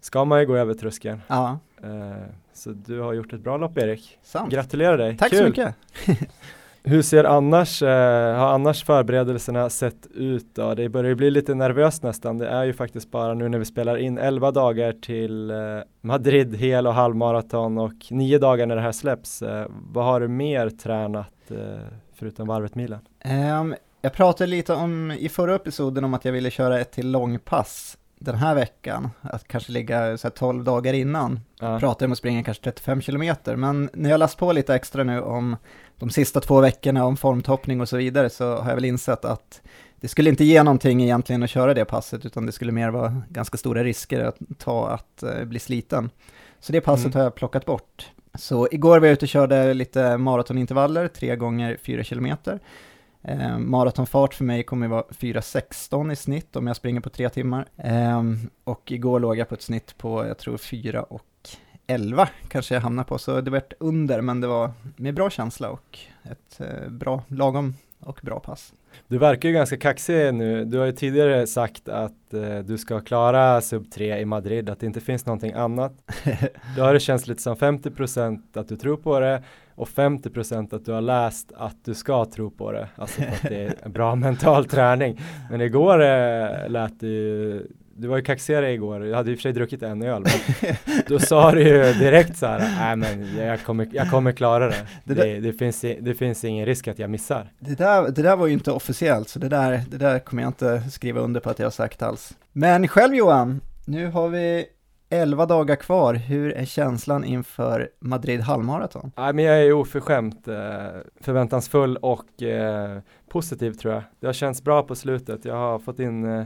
ska 0.00 0.24
man 0.24 0.40
ju 0.40 0.46
gå 0.46 0.56
över 0.56 0.74
tröskeln. 0.74 1.20
Ja. 1.26 1.58
Uh, 1.84 2.14
så 2.52 2.70
du 2.70 3.00
har 3.00 3.12
gjort 3.12 3.32
ett 3.32 3.40
bra 3.40 3.56
lopp 3.56 3.78
Erik. 3.78 4.18
Sant. 4.22 4.52
Gratulerar 4.52 4.98
dig. 4.98 5.16
Tack 5.16 5.30
Kul. 5.30 5.38
så 5.38 5.44
mycket. 5.44 5.74
Hur 6.88 7.02
ser 7.02 7.24
annars, 7.24 7.82
eh, 7.82 8.36
har 8.36 8.46
annars 8.46 8.84
förberedelserna 8.84 9.70
sett 9.70 10.06
ut 10.14 10.54
då? 10.54 10.74
Det 10.74 10.88
börjar 10.88 11.08
ju 11.08 11.14
bli 11.14 11.30
lite 11.30 11.54
nervöst 11.54 12.02
nästan. 12.02 12.38
Det 12.38 12.48
är 12.48 12.64
ju 12.64 12.72
faktiskt 12.72 13.10
bara 13.10 13.34
nu 13.34 13.48
när 13.48 13.58
vi 13.58 13.64
spelar 13.64 13.96
in 13.96 14.18
11 14.18 14.50
dagar 14.50 14.92
till 14.92 15.50
eh, 15.50 15.56
Madrid 16.00 16.56
hel 16.56 16.86
och 16.86 16.94
halvmaraton 16.94 17.78
och 17.78 17.92
nio 18.10 18.38
dagar 18.38 18.66
när 18.66 18.76
det 18.76 18.82
här 18.82 18.92
släpps. 18.92 19.42
Eh, 19.42 19.66
vad 19.92 20.04
har 20.04 20.20
du 20.20 20.28
mer 20.28 20.70
tränat 20.70 21.50
eh, 21.50 21.56
förutom 22.14 22.48
varvet 22.48 22.74
milen? 22.74 23.00
Um, 23.24 23.30
ehm, 23.30 23.74
jag 24.00 24.12
pratade 24.12 24.50
lite 24.50 24.72
om 24.72 25.10
i 25.10 25.28
förra 25.28 25.54
episoden 25.54 26.04
om 26.04 26.14
att 26.14 26.24
jag 26.24 26.32
ville 26.32 26.50
köra 26.50 26.80
ett 26.80 26.92
till 26.92 27.10
långpass 27.10 27.98
den 28.18 28.34
här 28.34 28.54
veckan, 28.54 29.10
att 29.20 29.48
kanske 29.48 29.72
ligga 29.72 30.18
så 30.18 30.30
12 30.30 30.64
dagar 30.64 30.92
innan. 30.92 31.40
Ja. 31.60 31.78
Pratade 31.78 32.04
om 32.04 32.12
att 32.12 32.18
springa 32.18 32.42
kanske 32.42 32.64
35 32.64 33.00
kilometer, 33.00 33.56
men 33.56 33.90
när 33.92 34.10
jag 34.10 34.18
läst 34.18 34.38
på 34.38 34.52
lite 34.52 34.74
extra 34.74 35.04
nu 35.04 35.20
om 35.20 35.56
de 35.98 36.10
sista 36.10 36.40
två 36.40 36.60
veckorna 36.60 37.04
om 37.04 37.16
formtoppning 37.16 37.80
och 37.80 37.88
så 37.88 37.96
vidare 37.96 38.30
så 38.30 38.56
har 38.56 38.68
jag 38.68 38.74
väl 38.74 38.84
insett 38.84 39.24
att 39.24 39.60
det 40.00 40.08
skulle 40.08 40.30
inte 40.30 40.44
ge 40.44 40.62
någonting 40.62 41.02
egentligen 41.02 41.42
att 41.42 41.50
köra 41.50 41.74
det 41.74 41.84
passet, 41.84 42.26
utan 42.26 42.46
det 42.46 42.52
skulle 42.52 42.72
mer 42.72 42.90
vara 42.90 43.22
ganska 43.28 43.58
stora 43.58 43.84
risker 43.84 44.24
att 44.24 44.38
ta 44.58 44.88
att 44.88 45.24
uh, 45.24 45.44
bli 45.44 45.58
sliten. 45.58 46.10
Så 46.60 46.72
det 46.72 46.80
passet 46.80 47.06
mm. 47.06 47.16
har 47.16 47.22
jag 47.22 47.34
plockat 47.34 47.64
bort. 47.64 48.10
Så 48.34 48.68
igår 48.70 49.00
var 49.00 49.06
jag 49.06 49.12
ute 49.12 49.24
och 49.24 49.28
körde 49.28 49.74
lite 49.74 50.18
maratonintervaller, 50.18 51.08
tre 51.08 51.36
gånger 51.36 51.78
fyra 51.82 52.04
kilometer. 52.04 52.60
Eh, 53.28 53.58
maratonfart 53.58 54.34
för 54.34 54.44
mig 54.44 54.62
kommer 54.62 54.88
vara 54.88 55.04
4.16 55.10 56.12
i 56.12 56.16
snitt 56.16 56.56
om 56.56 56.66
jag 56.66 56.76
springer 56.76 57.00
på 57.00 57.10
tre 57.10 57.28
timmar. 57.28 57.66
Eh, 57.76 58.22
och 58.64 58.92
igår 58.92 59.20
låg 59.20 59.38
jag 59.38 59.48
på 59.48 59.54
ett 59.54 59.62
snitt 59.62 59.98
på, 59.98 60.26
jag 60.26 60.38
tror 60.38 60.56
4 60.56 61.02
och 61.02 61.22
11 61.86 62.28
kanske 62.48 62.74
jag 62.74 62.80
hamnar 62.80 63.04
på, 63.04 63.18
så 63.18 63.40
det 63.40 63.50
var 63.50 63.62
under, 63.78 64.20
men 64.20 64.40
det 64.40 64.46
var 64.46 64.72
med 64.96 65.14
bra 65.14 65.30
känsla 65.30 65.70
och 65.70 65.98
ett 66.22 66.60
eh, 66.60 66.88
bra, 66.88 67.22
lagom 67.28 67.74
och 68.00 68.20
bra 68.22 68.40
pass. 68.40 68.72
Du 69.08 69.18
verkar 69.18 69.48
ju 69.48 69.54
ganska 69.54 69.76
kaxig 69.76 70.34
nu. 70.34 70.64
Du 70.64 70.78
har 70.78 70.86
ju 70.86 70.92
tidigare 70.92 71.46
sagt 71.46 71.88
att 71.88 72.34
eh, 72.34 72.58
du 72.58 72.78
ska 72.78 73.00
klara 73.00 73.60
sub 73.60 73.90
3 73.90 74.18
i 74.18 74.24
Madrid, 74.24 74.70
att 74.70 74.80
det 74.80 74.86
inte 74.86 75.00
finns 75.00 75.26
någonting 75.26 75.52
annat. 75.52 75.92
Då 76.76 76.82
har 76.82 76.94
det 76.94 77.00
känts 77.00 77.26
lite 77.26 77.42
som 77.42 77.56
50% 77.56 78.42
att 78.54 78.68
du 78.68 78.76
tror 78.76 78.96
på 78.96 79.20
det 79.20 79.42
och 79.74 79.88
50% 79.88 80.74
att 80.74 80.84
du 80.84 80.92
har 80.92 81.00
läst 81.00 81.52
att 81.56 81.84
du 81.84 81.94
ska 81.94 82.24
tro 82.24 82.50
på 82.50 82.72
det. 82.72 82.88
Alltså 82.96 83.22
att 83.22 83.42
det 83.42 83.64
är 83.64 83.74
en 83.82 83.92
bra 83.92 84.14
mental 84.14 84.64
träning. 84.64 85.20
Men 85.50 85.60
igår 85.60 86.02
eh, 86.02 86.68
lät 86.68 87.00
det 87.00 87.06
ju 87.06 87.66
du 87.98 88.08
var 88.08 88.16
ju 88.16 88.22
kaxigare 88.22 88.72
igår, 88.72 89.06
jag 89.06 89.16
hade 89.16 89.30
i 89.30 89.34
och 89.34 89.38
för 89.38 89.42
sig 89.42 89.52
druckit 89.52 89.82
en 89.82 90.02
öl, 90.02 90.22
men 90.22 90.74
då 91.08 91.18
sa 91.18 91.52
du 91.52 91.62
ju 91.62 91.92
direkt 91.92 92.36
så 92.36 92.46
här, 92.46 92.58
nej 92.58 92.96
men 92.96 93.36
jag 93.46 93.62
kommer, 93.64 93.88
jag 93.92 94.10
kommer 94.10 94.32
klara 94.32 94.68
det. 94.68 94.86
Det, 95.04 95.14
det, 95.14 95.40
det, 95.40 95.52
finns, 95.52 95.80
det 95.80 96.14
finns 96.14 96.44
ingen 96.44 96.66
risk 96.66 96.88
att 96.88 96.98
jag 96.98 97.10
missar. 97.10 97.52
Det 97.58 97.74
där, 97.74 98.10
det 98.10 98.22
där 98.22 98.36
var 98.36 98.46
ju 98.46 98.52
inte 98.52 98.72
officiellt, 98.72 99.28
så 99.28 99.38
det 99.38 99.48
där, 99.48 99.82
det 99.90 99.96
där 99.96 100.18
kommer 100.18 100.42
jag 100.42 100.50
inte 100.50 100.82
skriva 100.90 101.20
under 101.20 101.40
på 101.40 101.50
att 101.50 101.58
jag 101.58 101.66
har 101.66 101.70
sagt 101.70 102.02
alls. 102.02 102.36
Men 102.52 102.88
själv 102.88 103.14
Johan, 103.14 103.60
nu 103.86 104.06
har 104.06 104.28
vi 104.28 104.66
11 105.10 105.46
dagar 105.46 105.76
kvar, 105.76 106.14
hur 106.14 106.52
är 106.52 106.64
känslan 106.64 107.24
inför 107.24 107.90
Madrid 108.00 108.40
halvmaraton? 108.40 109.12
Nej, 109.16 109.32
men 109.32 109.44
jag 109.44 109.62
är 109.62 109.72
oförskämt 109.72 110.48
eh, 110.48 110.54
förväntansfull 111.20 111.96
och 111.96 112.42
eh, 112.42 112.98
positiv 113.28 113.72
tror 113.72 113.94
jag. 113.94 114.02
Det 114.20 114.26
har 114.26 114.32
känts 114.32 114.62
bra 114.62 114.82
på 114.82 114.94
slutet. 114.94 115.44
Jag 115.44 115.54
har 115.54 115.78
fått 115.78 116.00
in 116.00 116.24
eh, 116.24 116.44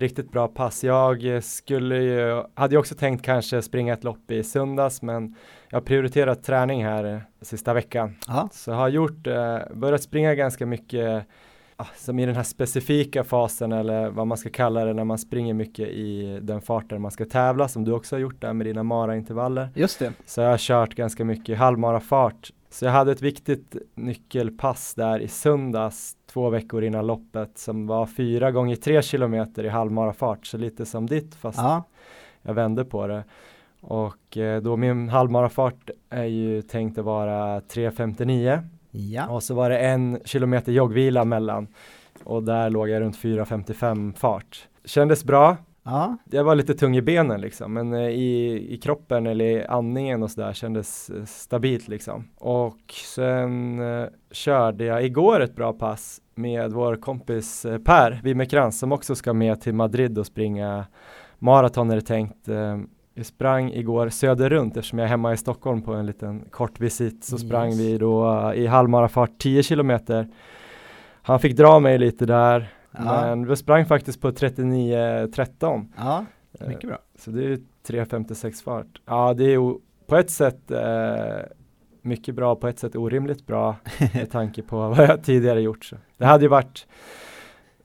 riktigt 0.00 0.32
bra 0.32 0.48
pass. 0.48 0.84
Jag 0.84 1.44
skulle 1.44 1.96
ju, 1.96 2.42
hade 2.54 2.74
ju 2.74 2.78
också 2.78 2.94
tänkt 2.94 3.24
kanske 3.24 3.62
springa 3.62 3.92
ett 3.92 4.04
lopp 4.04 4.30
i 4.30 4.42
söndags, 4.42 5.02
men 5.02 5.34
jag 5.68 5.76
har 5.76 5.82
prioriterat 5.82 6.44
träning 6.44 6.84
här 6.84 7.22
sista 7.40 7.74
veckan. 7.74 8.16
Aha. 8.28 8.48
Så 8.52 8.70
jag 8.70 8.76
har 8.76 8.88
gjort, 8.88 9.26
eh, 9.26 9.58
börjat 9.74 10.02
springa 10.02 10.34
ganska 10.34 10.66
mycket 10.66 11.26
ah, 11.76 11.86
som 11.96 12.18
i 12.18 12.26
den 12.26 12.36
här 12.36 12.42
specifika 12.42 13.24
fasen 13.24 13.72
eller 13.72 14.10
vad 14.10 14.26
man 14.26 14.38
ska 14.38 14.50
kalla 14.50 14.84
det 14.84 14.92
när 14.92 15.04
man 15.04 15.18
springer 15.18 15.54
mycket 15.54 15.88
i 15.88 16.38
den 16.42 16.60
farten 16.60 17.02
man 17.02 17.10
ska 17.10 17.24
tävla 17.24 17.68
som 17.68 17.84
du 17.84 17.92
också 17.92 18.16
har 18.16 18.20
gjort 18.20 18.40
där 18.40 18.52
med 18.52 18.66
dina 18.66 18.82
mara-intervaller. 18.82 19.68
Just 19.74 19.98
det. 19.98 20.12
Så 20.26 20.40
jag 20.40 20.50
har 20.50 20.58
kört 20.58 20.94
ganska 20.94 21.24
mycket 21.24 21.58
halvmarafart. 21.58 22.50
Så 22.70 22.84
jag 22.84 22.92
hade 22.92 23.12
ett 23.12 23.22
viktigt 23.22 23.76
nyckelpass 23.94 24.94
där 24.94 25.20
i 25.20 25.28
söndags 25.28 26.16
två 26.26 26.50
veckor 26.50 26.84
innan 26.84 27.06
loppet 27.06 27.58
som 27.58 27.86
var 27.86 28.06
fyra 28.06 28.50
gånger 28.50 28.76
tre 28.76 29.02
kilometer 29.02 29.64
i 29.64 29.68
halvmarafart 29.68 30.46
så 30.46 30.56
lite 30.56 30.86
som 30.86 31.06
ditt 31.06 31.34
fast 31.34 31.58
Ja, 31.58 31.84
jag 32.42 32.54
vände 32.54 32.84
på 32.84 33.06
det. 33.06 33.24
Och 33.80 34.36
eh, 34.36 34.62
då 34.62 34.76
min 34.76 35.08
halvmarafart 35.08 35.90
är 36.10 36.24
ju 36.24 36.62
tänkt 36.62 36.98
att 36.98 37.04
vara 37.04 37.60
3.59 37.60 38.62
ja. 38.90 39.28
och 39.28 39.42
så 39.42 39.54
var 39.54 39.70
det 39.70 39.78
en 39.78 40.20
kilometer 40.24 40.72
joggvila 40.72 41.24
mellan 41.24 41.66
och 42.24 42.42
där 42.42 42.70
låg 42.70 42.88
jag 42.88 43.00
runt 43.00 43.16
4.55 43.16 44.14
fart. 44.14 44.68
Kändes 44.84 45.24
bra. 45.24 45.56
Ja. 45.90 46.16
Jag 46.30 46.44
var 46.44 46.54
lite 46.54 46.74
tung 46.74 46.96
i 46.96 47.02
benen 47.02 47.40
liksom, 47.40 47.72
men 47.72 47.92
eh, 47.94 48.08
i, 48.08 48.66
i 48.74 48.76
kroppen 48.76 49.26
eller 49.26 49.44
i 49.44 49.64
andningen 49.66 50.22
och 50.22 50.30
sådär 50.30 50.52
kändes 50.52 51.10
eh, 51.10 51.24
stabilt 51.24 51.88
liksom. 51.88 52.28
Och 52.38 52.92
sen 53.14 53.80
eh, 53.80 54.08
körde 54.30 54.84
jag 54.84 55.04
igår 55.04 55.40
ett 55.40 55.56
bra 55.56 55.72
pass 55.72 56.20
med 56.34 56.72
vår 56.72 56.96
kompis 56.96 57.64
eh, 57.64 57.78
Per 57.78 58.20
Wimmerkrantz 58.24 58.78
som 58.78 58.92
också 58.92 59.14
ska 59.14 59.32
med 59.32 59.60
till 59.60 59.74
Madrid 59.74 60.18
och 60.18 60.26
springa 60.26 60.86
maraton 61.38 61.90
är 61.90 61.94
det 61.96 62.02
tänkt. 62.02 62.48
Eh, 62.48 62.78
vi 63.14 63.24
sprang 63.24 63.70
igår 63.72 64.08
söderrunt 64.08 64.76
eftersom 64.76 64.98
jag 64.98 65.06
är 65.06 65.10
hemma 65.10 65.32
i 65.32 65.36
Stockholm 65.36 65.82
på 65.82 65.94
en 65.94 66.06
liten 66.06 66.44
kort 66.50 66.80
visit 66.80 67.24
så 67.24 67.38
sprang 67.38 67.68
Yes. 67.68 67.78
vi 67.80 67.98
då 67.98 68.40
eh, 68.50 68.62
i 68.62 68.66
halvmarafart 68.66 69.38
10 69.38 69.62
kilometer. 69.62 70.28
Han 71.22 71.40
fick 71.40 71.56
dra 71.56 71.80
mig 71.80 71.98
lite 71.98 72.26
där. 72.26 72.68
Men 72.92 73.46
vi 73.46 73.56
sprang 73.56 73.86
faktiskt 73.86 74.20
på 74.20 74.30
39.13 74.30 75.86
Ja, 75.96 76.24
Eh, 76.60 76.68
mycket 76.68 76.88
bra. 76.88 76.98
Så 77.18 77.30
det 77.30 77.44
är 77.44 77.58
3.56 77.86 78.62
fart. 78.64 79.00
Ja, 79.06 79.34
det 79.34 79.44
är 79.54 79.74
på 80.06 80.16
ett 80.16 80.30
sätt 80.30 80.70
eh, 80.70 81.38
mycket 82.02 82.34
bra, 82.34 82.56
på 82.56 82.68
ett 82.68 82.78
sätt 82.78 82.96
orimligt 82.96 83.46
bra 83.46 83.76
med 84.14 84.30
tanke 84.30 84.62
på 84.62 84.76
vad 84.88 84.98
jag 84.98 85.22
tidigare 85.24 85.60
gjort. 85.60 85.84
Så. 85.84 85.96
Det 86.16 86.24
hade 86.26 86.44
ju 86.44 86.48
varit, 86.48 86.86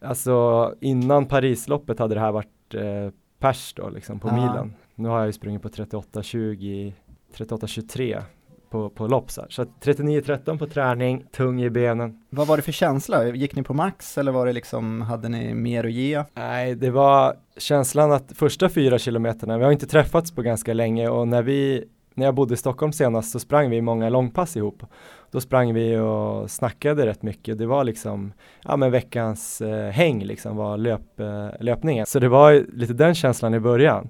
alltså 0.02 0.74
innan 0.82 1.26
Parisloppet 1.26 2.00
hade 2.00 2.16
det 2.16 2.22
här 2.22 2.32
varit 2.32 2.74
eh, 2.74 3.10
pers 3.40 3.74
då 3.74 3.90
liksom 3.90 4.20
på 4.20 4.28
Ja. 4.28 4.36
milen. 4.36 4.74
Nu 4.96 5.10
har 5.10 5.18
jag 5.18 5.26
ju 5.26 5.34
sprungit 5.34 5.62
på 5.62 5.70
38.20, 5.70 6.94
38.23 7.34 8.22
på, 8.70 8.90
på 8.90 9.08
lopp 9.08 9.32
så, 9.32 9.42
här. 9.42 9.50
så 9.50 9.62
att 9.62 9.70
39.13 9.84 10.58
på 10.58 10.68
träning, 10.68 11.26
tung 11.32 11.62
i 11.62 11.70
benen. 11.70 12.20
Vad 12.30 12.48
var 12.48 12.58
det 12.58 12.64
för 12.64 12.72
känsla? 12.72 13.28
Gick 13.28 13.56
ni 13.56 13.64
på 13.64 13.74
max 13.74 14.18
eller 14.18 14.32
var 14.32 14.46
det 14.46 14.54
liksom, 14.54 15.02
hade 15.02 15.30
ni 15.30 15.54
mer 15.54 15.84
att 15.84 15.92
ge? 15.92 16.24
Nej, 16.34 16.76
det 16.76 16.90
var 16.90 17.36
känslan 17.58 18.12
att 18.12 18.32
första 18.36 18.70
fyra 18.70 19.00
kilometerna, 19.00 19.58
vi 19.58 19.64
har 19.64 19.72
inte 19.72 19.88
träffats 19.88 20.32
på 20.32 20.42
ganska 20.42 20.74
länge 20.74 21.10
och 21.10 21.28
när 21.28 21.44
vi, 21.44 21.86
när 22.14 22.26
jag 22.26 22.36
bodde 22.36 22.54
i 22.54 22.58
Stockholm 22.58 22.92
senast 22.92 23.32
så 23.32 23.40
sprang 23.40 23.70
vi 23.70 23.82
många 23.82 24.10
långpass 24.10 24.58
ihop. 24.58 24.84
Då 25.32 25.42
sprang 25.42 25.74
vi 25.74 25.98
och 25.98 26.52
snackade 26.52 27.06
rätt 27.06 27.24
mycket. 27.24 27.58
Det 27.58 27.66
var 27.66 27.84
liksom, 27.84 28.34
ja 28.64 28.78
men 28.78 28.92
veckans 28.92 29.62
eh, 29.62 29.92
häng 29.92 30.24
liksom 30.24 30.56
var 30.56 30.78
löp, 30.78 31.20
eh, 31.20 31.50
löpningen. 31.60 32.06
Så 32.06 32.20
det 32.20 32.30
var 32.30 32.66
lite 32.74 32.94
den 32.94 33.16
känslan 33.16 33.54
i 33.54 33.60
början. 33.60 34.10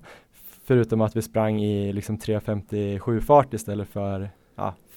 Förutom 0.68 1.02
att 1.02 1.16
vi 1.16 1.22
sprang 1.22 1.62
i 1.62 1.94
liksom 1.94 2.18
3.57 2.18 3.20
fart 3.20 3.54
istället 3.54 3.88
för 3.88 4.30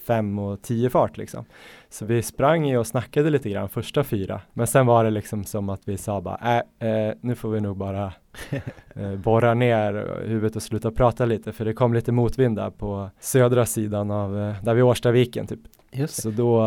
5 0.08 0.38
och 0.38 0.62
10 0.62 0.90
fart 0.90 1.16
liksom. 1.16 1.44
Så 1.90 2.04
vi 2.04 2.22
sprang 2.22 2.66
ju 2.66 2.78
och 2.78 2.86
snackade 2.86 3.30
lite 3.30 3.50
grann 3.50 3.68
första 3.68 4.04
fyra. 4.04 4.40
Men 4.52 4.66
sen 4.66 4.86
var 4.86 5.04
det 5.04 5.10
liksom 5.10 5.44
som 5.44 5.68
att 5.68 5.80
vi 5.84 5.96
sa 5.96 6.20
bara, 6.20 6.62
äh, 6.80 6.88
eh, 6.88 7.14
nu 7.20 7.34
får 7.34 7.50
vi 7.50 7.60
nog 7.60 7.76
bara 7.76 8.12
eh, 8.94 9.14
borra 9.16 9.54
ner 9.54 10.22
huvudet 10.26 10.56
och 10.56 10.62
sluta 10.62 10.90
prata 10.90 11.24
lite. 11.24 11.52
För 11.52 11.64
det 11.64 11.72
kom 11.72 11.94
lite 11.94 12.12
motvind 12.12 12.56
där 12.56 12.70
på 12.70 13.10
södra 13.20 13.66
sidan 13.66 14.10
av, 14.10 14.38
eh, 14.38 14.54
där 14.62 14.74
vid 14.74 14.84
Årstaviken 14.84 15.46
typ. 15.46 15.60
Så 16.08 16.30
då, 16.30 16.64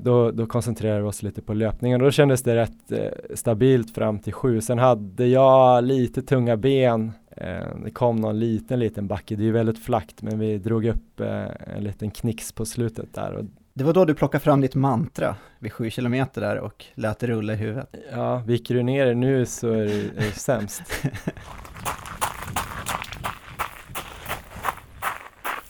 då, 0.00 0.30
då 0.30 0.46
koncentrerade 0.46 1.02
vi 1.02 1.08
oss 1.08 1.22
lite 1.22 1.42
på 1.42 1.54
löpningen 1.54 2.00
och 2.00 2.04
då 2.04 2.10
kändes 2.10 2.42
det 2.42 2.56
rätt 2.56 2.92
eh, 2.92 3.34
stabilt 3.34 3.94
fram 3.94 4.18
till 4.18 4.32
sju. 4.32 4.60
Sen 4.60 4.78
hade 4.78 5.26
jag 5.26 5.84
lite 5.84 6.22
tunga 6.22 6.56
ben. 6.56 7.12
Eh, 7.36 7.76
det 7.84 7.90
kom 7.90 8.16
någon 8.16 8.38
liten, 8.38 8.78
liten 8.80 9.06
backe. 9.06 9.36
Det 9.36 9.42
är 9.42 9.44
ju 9.44 9.52
väldigt 9.52 9.78
flackt 9.78 10.22
men 10.22 10.38
vi 10.38 10.58
drog 10.58 10.86
upp 10.86 11.20
eh, 11.20 11.46
en 11.76 11.84
liten 11.84 12.10
knix 12.10 12.52
på 12.52 12.66
slutet 12.66 13.14
där 13.14 13.46
Det 13.72 13.84
var 13.84 13.92
då 13.92 14.04
du 14.04 14.14
plockade 14.14 14.44
fram 14.44 14.60
ditt 14.60 14.74
mantra 14.74 15.36
vid 15.58 15.72
sju 15.72 15.90
kilometer 15.90 16.40
där 16.40 16.58
och 16.58 16.84
lät 16.94 17.18
det 17.18 17.26
rulla 17.26 17.52
i 17.52 17.56
huvudet. 17.56 17.94
Ja, 18.12 18.36
viker 18.46 18.74
du 18.74 18.82
ner 18.82 19.06
det 19.06 19.14
nu 19.14 19.46
så 19.46 19.70
är 19.70 19.84
det, 19.84 19.94
är 19.94 20.26
det 20.26 20.32
sämst. 20.32 20.82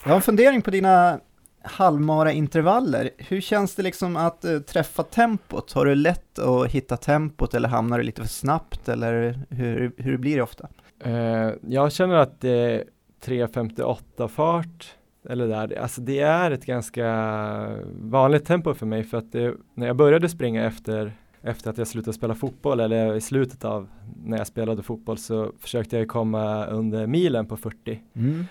Jag 0.05 0.11
har 0.11 0.17
en 0.17 0.23
fundering 0.23 0.63
på 0.63 0.71
dina 0.71 1.21
halvmara 1.63 2.33
intervaller. 2.33 3.11
Hur 3.19 3.41
känns 3.41 3.75
det 3.75 3.83
liksom 3.83 4.17
att 4.17 4.45
eh, 4.45 4.59
träffa 4.59 5.03
tempot? 5.03 5.73
Har 5.73 5.87
du 5.87 5.95
lätt 5.95 6.39
att 6.39 6.71
hitta 6.71 6.97
tempot 6.97 7.55
eller 7.55 7.69
hamnar 7.69 7.99
du 7.99 8.05
lite 8.05 8.23
för 8.23 8.29
snabbt 8.29 8.89
eller 8.89 9.41
hur, 9.51 9.93
hur 9.97 10.17
blir 10.17 10.37
det 10.37 10.43
ofta? 10.43 10.69
Eh, 11.01 11.51
jag 11.69 11.93
känner 11.93 12.15
att 12.15 12.41
det 12.41 12.51
är 12.51 12.85
3.58 13.25 14.29
fart 14.29 14.95
eller 15.29 15.49
där. 15.49 15.79
Alltså 15.79 16.01
det 16.01 16.21
är 16.21 16.51
ett 16.51 16.67
ganska 16.67 17.77
vanligt 18.01 18.45
tempo 18.45 18.75
för 18.75 18.87
mig 18.87 19.05
för 19.05 19.19
att 19.19 19.33
det, 19.33 19.55
när 19.75 19.87
jag 19.87 19.97
började 19.97 20.29
springa 20.29 20.65
efter 20.65 21.13
efter 21.45 21.71
att 21.71 21.79
jag 21.79 21.87
slutade 21.87 22.13
spela 22.13 22.35
fotboll 22.35 22.81
eller 22.81 23.15
i 23.15 23.21
slutet 23.21 23.65
av 23.65 23.89
när 24.25 24.39
jag 24.39 24.47
spelade 24.47 24.83
fotboll 24.83 25.19
så 25.19 25.53
försökte 25.59 25.97
jag 25.97 26.09
komma 26.09 26.67
under 26.67 27.07
milen 27.07 27.47
på 27.47 27.57
40. 27.57 28.01
Mm. 28.15 28.45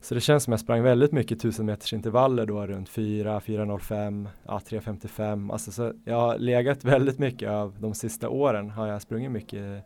Så 0.00 0.14
det 0.14 0.20
känns 0.20 0.44
som 0.44 0.52
jag 0.52 0.60
sprang 0.60 0.82
väldigt 0.82 1.12
mycket 1.12 1.38
1000 1.38 1.66
meters 1.66 1.92
intervaller 1.92 2.46
då 2.46 2.66
runt 2.66 2.88
4, 2.88 3.40
4.05, 3.40 4.26
ja 4.46 4.60
3.55. 4.68 5.52
Alltså 5.52 5.72
så 5.72 5.92
jag 6.04 6.20
har 6.20 6.38
legat 6.38 6.84
väldigt 6.84 7.18
mycket 7.18 7.50
av 7.50 7.76
de 7.80 7.94
sista 7.94 8.28
åren 8.28 8.70
har 8.70 8.86
jag 8.86 9.02
sprungit 9.02 9.30
mycket, 9.30 9.84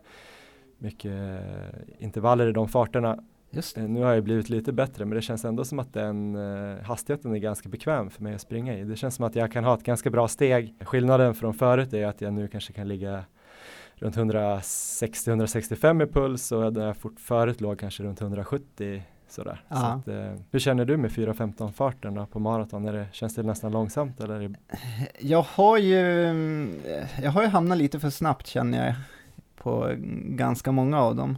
mycket 0.79 1.41
intervaller 1.99 2.47
i 2.47 2.51
de 2.51 2.67
farterna. 2.67 3.19
Eh, 3.75 3.83
Nu 3.83 4.03
har 4.03 4.13
jag 4.13 4.23
blivit 4.23 4.49
lite 4.49 4.73
bättre 4.73 5.05
men 5.05 5.15
det 5.15 5.21
känns 5.21 5.45
ändå 5.45 5.63
som 5.63 5.79
att 5.79 5.93
den 5.93 6.35
eh, 6.35 6.83
hastigheten 6.83 7.33
är 7.33 7.37
ganska 7.37 7.69
bekväm 7.69 8.09
för 8.09 8.23
mig 8.23 8.35
att 8.35 8.41
springa 8.41 8.77
i. 8.77 8.83
Det 8.83 8.95
känns 8.95 9.15
som 9.15 9.25
att 9.25 9.35
jag 9.35 9.51
kan 9.51 9.63
ha 9.63 9.73
ett 9.73 9.83
ganska 9.83 10.09
bra 10.09 10.27
steg. 10.27 10.75
Skillnaden 10.81 11.35
från 11.35 11.53
förut 11.53 11.93
är 11.93 12.05
att 12.07 12.21
jag 12.21 12.33
nu 12.33 12.47
kanske 12.47 12.73
kan 12.73 12.87
ligga 12.87 13.23
runt 13.95 14.15
160-165 14.17 16.03
i 16.03 16.07
puls 16.07 16.51
och 16.51 16.73
där 16.73 16.85
jag 16.87 16.97
fort 16.97 17.19
förut 17.19 17.61
låg 17.61 17.79
kanske 17.79 18.03
runt 18.03 18.21
170 18.21 19.03
sådär. 19.27 19.63
Så 19.69 19.75
att, 19.75 20.07
eh, 20.07 20.33
hur 20.51 20.59
känner 20.59 20.85
du 20.85 20.97
med 20.97 21.11
4.15 21.11 21.71
farten 21.71 22.13
då 22.15 22.25
på 22.25 22.39
maraton? 22.39 22.85
Är 22.85 22.93
det, 22.93 23.07
känns 23.11 23.35
det 23.35 23.43
nästan 23.43 23.71
långsamt 23.71 24.19
eller? 24.21 24.55
Jag 25.19 25.41
har 25.41 25.77
ju, 25.77 25.97
jag 27.23 27.31
har 27.31 27.41
ju 27.41 27.47
hamnat 27.47 27.77
lite 27.77 27.99
för 27.99 28.09
snabbt 28.09 28.47
känner 28.47 28.85
jag 28.85 28.95
på 29.63 29.95
ganska 30.23 30.71
många 30.71 31.01
av 31.01 31.15
dem. 31.15 31.37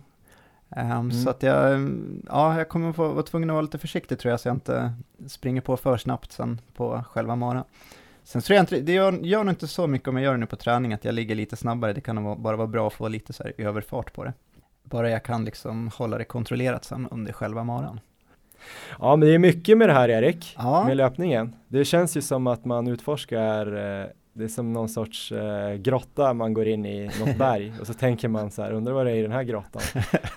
Ehm, 0.75 1.11
Så 1.11 1.29
att 1.29 1.43
jag, 1.43 1.89
ja, 2.29 2.57
jag 2.57 2.69
kommer 2.69 2.93
få 2.93 3.07
vara 3.07 3.23
tvungen 3.23 3.49
att 3.49 3.53
vara 3.53 3.61
lite 3.61 3.77
försiktig 3.77 4.19
tror 4.19 4.29
jag 4.31 4.39
så 4.39 4.47
jag 4.47 4.55
inte 4.55 4.93
springer 5.27 5.61
på 5.61 5.77
för 5.77 5.97
snabbt 5.97 6.31
sen 6.31 6.61
på 6.73 7.03
själva 7.09 7.35
maran. 7.35 7.63
Sen 8.23 8.41
tror 8.41 8.55
jag 8.55 8.63
inte, 8.63 8.79
det 8.79 8.91
gör, 8.93 9.11
gör 9.13 9.43
nog 9.43 9.51
inte 9.51 9.67
så 9.67 9.87
mycket 9.87 10.07
om 10.07 10.15
jag 10.17 10.23
gör 10.23 10.31
det 10.31 10.37
nu 10.39 10.45
på 10.45 10.55
träning 10.55 10.93
att 10.93 11.05
jag 11.05 11.15
ligger 11.15 11.35
lite 11.35 11.55
snabbare, 11.55 11.93
det 11.93 12.01
kan 12.01 12.23
vara- 12.23 12.35
bara 12.35 12.55
vara 12.57 12.67
bra 12.67 12.87
att 12.87 12.93
få 12.93 13.07
lite 13.07 13.33
så 13.33 13.43
här 13.43 13.53
överfart 13.57 14.13
på 14.13 14.23
det. 14.23 14.33
Bara 14.83 15.09
jag 15.09 15.23
kan 15.23 15.45
liksom 15.45 15.87
hålla 15.97 16.17
det 16.17 16.23
kontrollerat 16.23 16.83
sen 16.85 17.07
under 17.11 17.33
själva 17.33 17.63
maran. 17.63 17.99
ja 18.99 19.15
men 19.15 19.27
det 19.27 19.35
är 19.35 19.39
mycket 19.39 19.77
med 19.77 19.89
det 19.89 19.93
här 19.93 20.09
Erik. 20.09 20.55
Ja, 20.57 20.83
med 20.87 20.97
löpningen. 20.97 21.55
Det 21.67 21.85
känns 21.85 22.17
ju 22.17 22.21
som 22.21 22.47
att 22.47 22.65
man 22.65 22.87
utforskar, 22.87 23.99
eh, 24.01 24.05
det 24.33 24.43
är 24.43 24.47
som 24.47 24.73
någon 24.73 24.89
sorts 24.89 25.31
eh, 25.31 25.75
grotta 25.75 26.33
man 26.33 26.53
går 26.53 26.67
in 26.67 26.85
i 26.85 27.09
något 27.19 27.37
berg 27.37 27.73
och 27.79 27.87
så 27.87 27.93
tänker 27.93 28.27
man 28.27 28.51
så 28.51 28.61
här, 28.61 28.71
undrar 28.71 28.93
vad 28.93 29.05
det 29.05 29.11
är 29.11 29.15
i 29.15 29.21
den 29.21 29.31
här 29.31 29.43
grottan. 29.43 29.81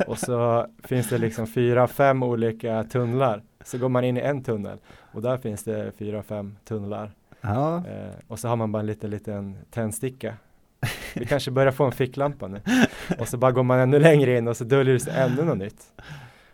och 0.06 0.18
så 0.18 0.66
finns 0.82 1.08
det 1.08 1.18
liksom 1.18 1.46
fyra, 1.46 1.86
fem 1.86 2.22
olika 2.22 2.84
tunnlar. 2.84 3.42
Så 3.64 3.78
går 3.78 3.88
man 3.88 4.04
in 4.04 4.16
i 4.16 4.20
en 4.20 4.42
tunnel 4.42 4.78
och 5.12 5.22
där 5.22 5.36
finns 5.36 5.64
det 5.64 5.92
fyra, 5.98 6.22
fem 6.22 6.56
tunnlar. 6.64 7.10
ja, 7.40 7.76
Eh, 7.76 8.14
och 8.28 8.38
så 8.38 8.48
har 8.48 8.56
man 8.56 8.72
bara 8.72 8.80
en 8.80 8.86
liten, 8.86 9.10
liten 9.10 9.56
tändsticka. 9.70 10.36
Vi 11.14 11.26
kanske 11.26 11.50
börjar 11.50 11.72
få 11.72 11.84
en 11.84 11.92
ficklampa 11.92 12.48
nu. 12.48 12.60
Och 13.18 13.28
så 13.28 13.36
bara 13.36 13.52
går 13.52 13.62
man 13.62 13.78
ännu 13.78 13.98
längre 13.98 14.38
in 14.38 14.48
och 14.48 14.56
så 14.56 14.64
döljer 14.64 14.94
det 14.94 15.00
sig 15.00 15.12
ännu 15.16 15.44
något 15.44 15.58
nytt. 15.58 15.92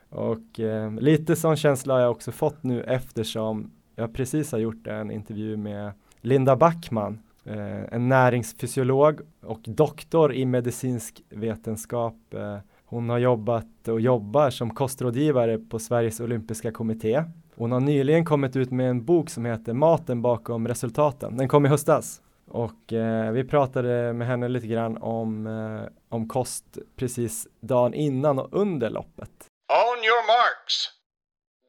Och 0.08 0.60
eh, 0.60 0.92
lite 0.92 1.36
sån 1.36 1.56
känsla 1.56 1.94
har 1.94 2.00
jag 2.00 2.10
också 2.10 2.32
fått 2.32 2.62
nu 2.62 2.82
eftersom 2.82 3.70
jag 3.96 4.14
precis 4.14 4.52
har 4.52 4.58
gjort 4.58 4.86
en 4.86 5.10
intervju 5.10 5.56
med 5.56 5.92
Linda 6.20 6.56
Backman, 6.56 7.18
Eh, 7.44 7.94
en 7.94 8.08
näringsfysiolog 8.08 9.20
och 9.42 9.60
doktor 9.64 10.34
i 10.34 10.46
medicinsk 10.46 11.22
vetenskap. 11.28 12.34
Eh, 12.34 12.58
hon 12.84 13.08
har 13.08 13.18
jobbat 13.18 13.88
och 13.88 14.00
jobbar 14.00 14.50
som 14.50 14.74
kostrådgivare 14.74 15.58
på 15.58 15.78
Sveriges 15.78 16.20
olympiska 16.20 16.72
kommitté. 16.72 17.24
Hon 17.54 17.72
har 17.72 17.80
nyligen 17.80 18.24
kommit 18.24 18.56
ut 18.56 18.70
med 18.70 18.90
en 18.90 19.04
bok 19.04 19.30
som 19.30 19.44
heter 19.44 19.72
Maten 19.72 20.22
bakom 20.22 20.68
resultaten. 20.68 21.36
Den 21.36 21.48
kom 21.48 21.66
i 21.66 21.68
höstas 21.68 22.22
och 22.50 22.92
eh, 22.92 23.32
vi 23.32 23.44
pratade 23.44 24.12
med 24.12 24.26
henne 24.26 24.48
lite 24.48 24.66
grann 24.66 24.96
om, 24.96 25.46
eh, 25.46 25.88
om 26.08 26.28
kost 26.28 26.64
precis 26.96 27.46
dagen 27.60 27.94
innan 27.94 28.38
och 28.38 28.48
under 28.52 28.90
loppet. 28.90 29.30
On 29.68 29.98
your 30.04 30.26
marks. 30.26 30.76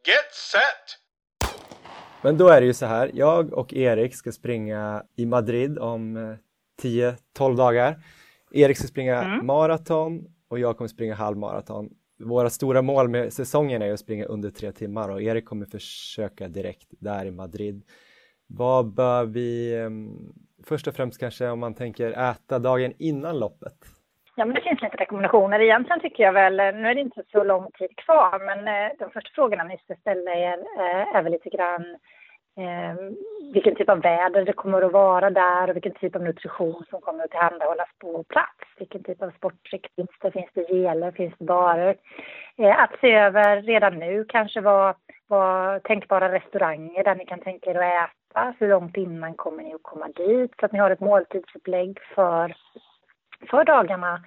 Get 0.07 0.33
set. 0.33 1.00
Men 2.23 2.37
då 2.37 2.47
är 2.47 2.61
det 2.61 2.67
ju 2.67 2.73
så 2.73 2.85
här, 2.85 3.11
jag 3.13 3.53
och 3.53 3.73
Erik 3.73 4.15
ska 4.15 4.31
springa 4.31 5.03
i 5.15 5.25
Madrid 5.25 5.79
om 5.79 6.17
eh, 6.17 6.35
10-12 6.83 7.55
dagar. 7.57 8.03
Erik 8.51 8.77
ska 8.77 8.87
springa 8.87 9.23
Mm. 9.23 9.45
maraton 9.45 10.25
och 10.47 10.59
jag 10.59 10.77
kommer 10.77 10.87
springa 10.87 11.15
halvmaraton. 11.15 11.89
Våra 12.19 12.49
stora 12.49 12.81
mål 12.81 13.09
med 13.09 13.33
säsongen 13.33 13.81
är 13.81 13.93
att 13.93 13.99
springa 13.99 14.25
under 14.25 14.49
tre 14.49 14.71
timmar 14.71 15.09
och 15.09 15.21
Erik 15.21 15.45
kommer 15.45 15.65
försöka 15.65 16.47
direkt 16.47 16.87
där 16.99 17.25
i 17.25 17.31
Madrid. 17.31 17.83
Vad 18.47 18.93
bör 18.93 19.25
vi, 19.25 19.75
em, 19.75 20.33
först 20.63 20.87
och 20.87 20.95
främst 20.95 21.19
kanske 21.19 21.49
om 21.49 21.59
man 21.59 21.73
tänker 21.73 22.11
äta 22.11 22.59
dagen 22.59 22.93
innan 22.97 23.39
loppet? 23.39 23.77
Ja, 24.35 24.45
men 24.45 24.55
det 24.55 24.61
finns 24.61 24.81
lite 24.81 24.97
rekommendationer. 24.97 25.59
Egentligen 25.59 26.01
tycker 26.01 26.23
jag 26.23 26.33
väl, 26.33 26.59
eh, 26.59 26.73
nu 26.73 26.87
är 26.87 26.95
det 26.95 27.01
inte 27.01 27.23
så 27.31 27.43
lång 27.43 27.71
tid 27.71 27.95
kvar, 27.95 28.39
men 28.45 28.67
eh, 28.67 28.91
de 28.99 29.11
första 29.11 29.29
frågorna 29.35 29.63
ni 29.63 29.77
ska 29.77 29.95
ställa 29.95 30.31
er 30.31 30.57
eh, 30.79 31.15
är 31.15 31.21
väl 31.23 31.31
lite 31.31 31.49
grann 31.49 31.85
eh, 32.57 32.95
vilken 33.53 33.75
typ 33.75 33.89
av 33.89 34.01
väder 34.01 34.45
det 34.45 34.53
kommer 34.53 34.81
att 34.81 34.91
vara 34.91 35.29
där 35.29 35.69
och 35.69 35.75
vilken 35.75 35.93
typ 35.93 36.15
av 36.15 36.21
nutrition 36.23 36.85
som 36.89 37.01
kommer 37.01 37.23
att 37.23 37.31
tillhandahållas 37.31 37.89
på 37.99 38.23
plats. 38.23 38.63
Vilken 38.77 39.03
typ 39.03 39.21
av 39.21 39.31
sportdryck 39.31 39.87
finns 39.95 40.09
det? 40.21 40.31
Finns 40.31 40.49
det 40.53 40.73
geler? 40.73 41.11
Finns 41.11 41.33
det 41.37 41.45
barer? 41.45 41.95
Eh, 42.57 42.79
att 42.83 42.99
se 43.01 43.13
över 43.13 43.61
redan 43.61 43.99
nu 43.99 44.25
kanske 44.27 44.61
vad, 44.61 44.95
vad 45.27 45.83
tänkbara 45.83 46.31
restauranger 46.31 47.03
där 47.03 47.15
ni 47.15 47.25
kan 47.25 47.39
tänka 47.39 47.71
er 47.71 47.75
att 47.75 48.09
äta. 48.09 48.53
Hur 48.59 48.69
långt 48.69 48.97
innan 48.97 49.33
kommer 49.33 49.63
ni 49.63 49.73
att 49.73 49.83
komma 49.83 50.07
dit? 50.07 50.51
Så 50.59 50.65
att 50.65 50.71
ni 50.71 50.79
har 50.79 50.91
ett 50.91 50.99
måltidsupplägg 50.99 51.99
för 52.15 52.55
för 53.49 53.63
dagarna 53.63 54.25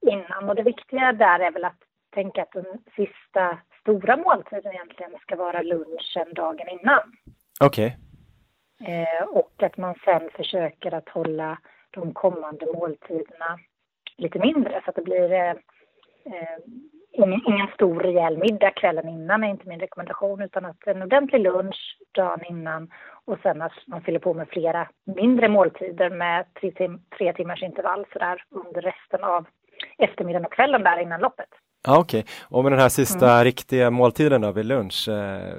innan. 0.00 0.48
Och 0.48 0.54
det 0.54 0.62
viktiga 0.62 1.12
där 1.12 1.40
är 1.40 1.50
väl 1.50 1.64
att 1.64 1.82
tänka 2.14 2.42
att 2.42 2.52
den 2.52 2.66
sista 2.96 3.58
stora 3.80 4.16
måltiden 4.16 4.72
egentligen 4.72 5.12
ska 5.20 5.36
vara 5.36 5.62
lunchen 5.62 6.34
dagen 6.34 6.68
innan. 6.68 7.12
Okej, 7.60 7.98
Eh, 8.80 9.24
och 9.28 9.62
att 9.62 9.76
man 9.76 9.94
sen 10.04 10.30
försöker 10.36 10.94
att 10.94 11.08
hålla 11.08 11.58
de 11.90 12.14
kommande 12.14 12.66
måltiderna 12.66 13.58
lite 14.16 14.38
mindre 14.38 14.80
så 14.84 14.90
att 14.90 14.96
det 14.96 15.02
blir 15.02 15.32
eh, 15.32 15.50
eh, 16.24 16.58
ingen, 17.14 17.40
ingen 17.46 17.68
stor 17.74 18.00
rejäl 18.00 18.38
middag 18.38 18.70
kvällen 18.70 19.08
innan 19.08 19.44
är 19.44 19.48
inte 19.48 19.68
min 19.68 19.80
rekommendation 19.80 20.42
utan 20.42 20.64
att 20.64 20.86
en 20.86 21.02
ordentlig 21.02 21.42
lunch 21.42 21.98
dagen 22.14 22.40
innan 22.48 22.90
och 23.24 23.38
sen 23.42 23.62
att 23.62 23.72
man 23.86 24.02
fyller 24.02 24.18
på 24.18 24.34
med 24.34 24.48
flera 24.48 24.88
mindre 25.04 25.48
måltider 25.48 26.10
med 26.10 26.46
tre, 26.60 26.70
tim- 26.70 27.00
tre 27.18 27.32
timmars 27.32 27.62
intervall 27.62 28.06
sådär 28.12 28.42
under 28.50 28.80
resten 28.82 29.24
av 29.24 29.46
eftermiddagen 29.98 30.46
och 30.46 30.52
kvällen 30.52 30.82
där 30.82 30.98
innan 31.02 31.20
loppet. 31.20 31.48
ja, 31.86 31.98
okej. 31.98 32.24
Och 32.42 32.62
med 32.62 32.72
den 32.72 32.80
här 32.80 32.88
sista 32.88 33.44
riktiga 33.44 33.90
måltiden 33.90 34.40
då 34.40 34.52
vid 34.52 34.66
lunch, 34.66 35.08
eh, 35.08 35.54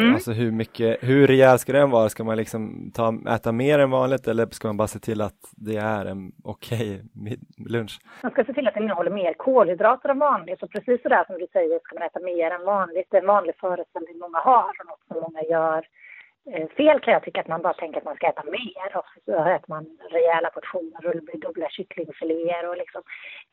Mm. 0.00 0.14
Alltså 0.14 0.32
hur 0.32 0.52
mycket, 0.52 0.98
hur 1.02 1.26
rejäl 1.26 1.58
ska 1.58 1.72
den 1.72 1.90
vara? 1.90 2.08
Ska 2.08 2.24
man 2.24 2.36
liksom 2.36 2.90
ta, 2.94 3.14
äta 3.34 3.52
mer 3.52 3.78
än 3.78 3.90
vanligt 3.90 4.28
eller 4.28 4.46
ska 4.46 4.68
man 4.68 4.76
bara 4.76 4.88
se 4.88 4.98
till 4.98 5.20
att 5.20 5.40
det 5.56 5.76
är 5.76 6.04
en 6.04 6.32
okej 6.44 7.02
mid- 7.14 7.68
lunch? 7.70 7.98
Man 8.22 8.32
ska 8.32 8.44
se 8.44 8.52
till 8.52 8.68
att 8.68 8.74
den 8.74 8.82
innehåller 8.82 9.10
mer 9.10 9.34
kolhydrater 9.34 10.08
än 10.08 10.18
vanligt. 10.18 10.62
Och 10.62 10.70
precis 10.70 11.02
så 11.02 11.08
där 11.08 11.24
som 11.24 11.38
du 11.38 11.46
säger 11.52 11.78
ska 11.78 11.94
man 11.94 12.02
äta 12.08 12.20
mer 12.20 12.50
än 12.50 12.64
vanligt. 12.64 13.06
Det 13.10 13.16
är 13.16 13.20
en 13.20 13.26
vanlig 13.26 13.54
föreställning 13.60 14.18
många 14.18 14.38
har 14.38 14.68
och 14.80 14.86
något 14.86 15.04
som 15.08 15.20
många 15.20 15.42
gör 15.42 15.86
eh, 16.52 16.68
fel 16.68 17.00
kan 17.00 17.12
jag 17.14 17.22
tycka 17.24 17.40
att 17.40 17.48
man 17.48 17.62
bara 17.62 17.74
tänker 17.74 17.98
att 17.98 18.04
man 18.04 18.16
ska 18.16 18.26
äta 18.28 18.44
mer 18.44 18.96
och 18.96 19.04
så 19.24 19.32
äter 19.44 19.68
man 19.68 19.86
rejäla 20.10 20.50
portioner 20.50 21.06
och 21.06 21.14
det 21.14 21.20
blir 21.20 21.40
dubbla 21.40 21.68
kycklingfiléer 21.70 22.68
och 22.68 22.76
liksom. 22.76 23.02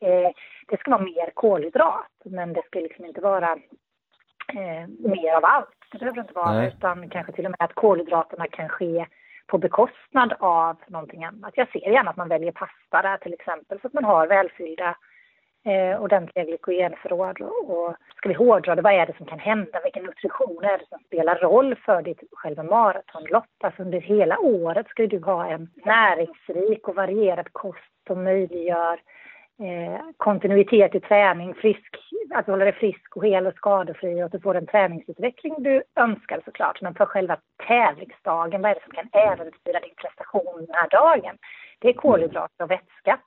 Eh, 0.00 0.30
det 0.68 0.76
ska 0.80 0.90
vara 0.90 1.02
mer 1.02 1.30
kolhydrat 1.34 2.12
men 2.24 2.52
det 2.52 2.62
ska 2.66 2.80
liksom 2.80 3.04
inte 3.04 3.20
vara 3.20 3.58
eh, 4.54 5.10
mer 5.10 5.32
av 5.32 5.44
allt. 5.44 5.68
Det 5.92 5.98
behöver 5.98 6.20
inte 6.20 6.34
vara 6.34 6.52
Nej. 6.52 6.68
utan 6.68 7.08
kanske 7.08 7.32
till 7.32 7.44
och 7.44 7.50
med 7.50 7.62
att 7.62 7.74
kolhydraterna 7.74 8.46
kan 8.46 8.68
ske 8.68 9.06
på 9.46 9.58
bekostnad 9.58 10.34
av 10.38 10.76
någonting 10.86 11.24
annat. 11.24 11.52
Jag 11.54 11.70
ser 11.70 11.92
gärna 11.92 12.10
att 12.10 12.16
man 12.16 12.28
väljer 12.28 12.52
pasta 12.52 13.02
där 13.02 13.16
till 13.16 13.32
exempel 13.32 13.80
så 13.80 13.86
att 13.86 13.92
man 13.92 14.04
har 14.04 14.26
välfyllda 14.26 14.96
eh, 15.64 16.02
ordentliga 16.02 16.44
glykogenförråd. 16.44 17.40
Och, 17.40 17.70
och 17.70 17.96
ska 18.16 18.28
vi 18.28 18.34
hårdra 18.34 18.74
det, 18.74 18.82
vad 18.82 18.92
är 18.92 19.06
det 19.06 19.16
som 19.16 19.26
kan 19.26 19.38
hända? 19.38 19.80
Vilken 19.84 20.04
nutrition 20.04 20.64
är 20.64 20.78
det 20.78 20.88
som 20.88 20.98
spelar 21.06 21.36
roll 21.36 21.74
för 21.74 22.02
ditt 22.02 22.20
själva 22.32 22.62
maratonlopp? 22.62 23.44
Alltså 23.60 23.82
under 23.82 24.00
hela 24.00 24.38
året 24.38 24.88
ska 24.88 25.02
ju 25.02 25.08
du 25.08 25.18
ha 25.18 25.50
en 25.50 25.70
näringsrik 25.84 26.88
och 26.88 26.94
varierad 26.94 27.52
kost 27.52 27.92
som 28.06 28.24
möjliggör 28.24 29.00
eh, 29.60 30.00
kontinuitet 30.16 30.94
i 30.94 31.00
träning, 31.00 31.54
frisk, 31.54 31.96
att 32.34 32.46
du 32.46 32.52
håller 32.52 32.64
dig 32.64 32.74
frisk 32.74 33.16
och 33.16 33.26
hel 33.26 33.46
och 33.46 33.54
skadefri 33.54 34.22
och 34.22 34.26
att 34.26 34.32
du 34.32 34.40
får 34.40 34.54
den 34.54 34.66
träningsutveckling 34.66 35.54
du 35.58 35.82
önskar 35.96 36.42
såklart. 36.44 36.80
Men 36.80 36.94
för 36.94 37.06
själva 37.06 37.38
tävlingsdagen, 37.66 38.62
vad 38.62 38.70
är 38.70 38.74
det 38.74 38.82
som 38.84 38.92
kan 38.92 39.08
äventyra 39.12 39.80
din 39.80 39.94
prestation 39.96 40.66
den 40.66 40.74
här 40.74 40.88
dagen? 40.88 41.38
Det 41.78 41.88
är 41.88 41.92
kolhydrater 41.92 42.64
och 42.64 42.70
vätska. 42.70 43.20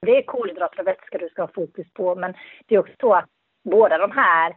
Det 0.00 0.16
är 0.16 0.22
kolhydrater 0.22 0.80
och 0.80 0.86
vätska 0.86 1.18
du 1.18 1.28
ska 1.28 1.42
ha 1.42 1.50
fokus 1.54 1.92
på, 1.92 2.14
men 2.14 2.34
det 2.66 2.74
är 2.74 2.78
också 2.78 2.94
så 3.00 3.14
att 3.14 3.28
båda 3.64 3.98
de 3.98 4.10
här 4.10 4.50
eh, 4.50 4.56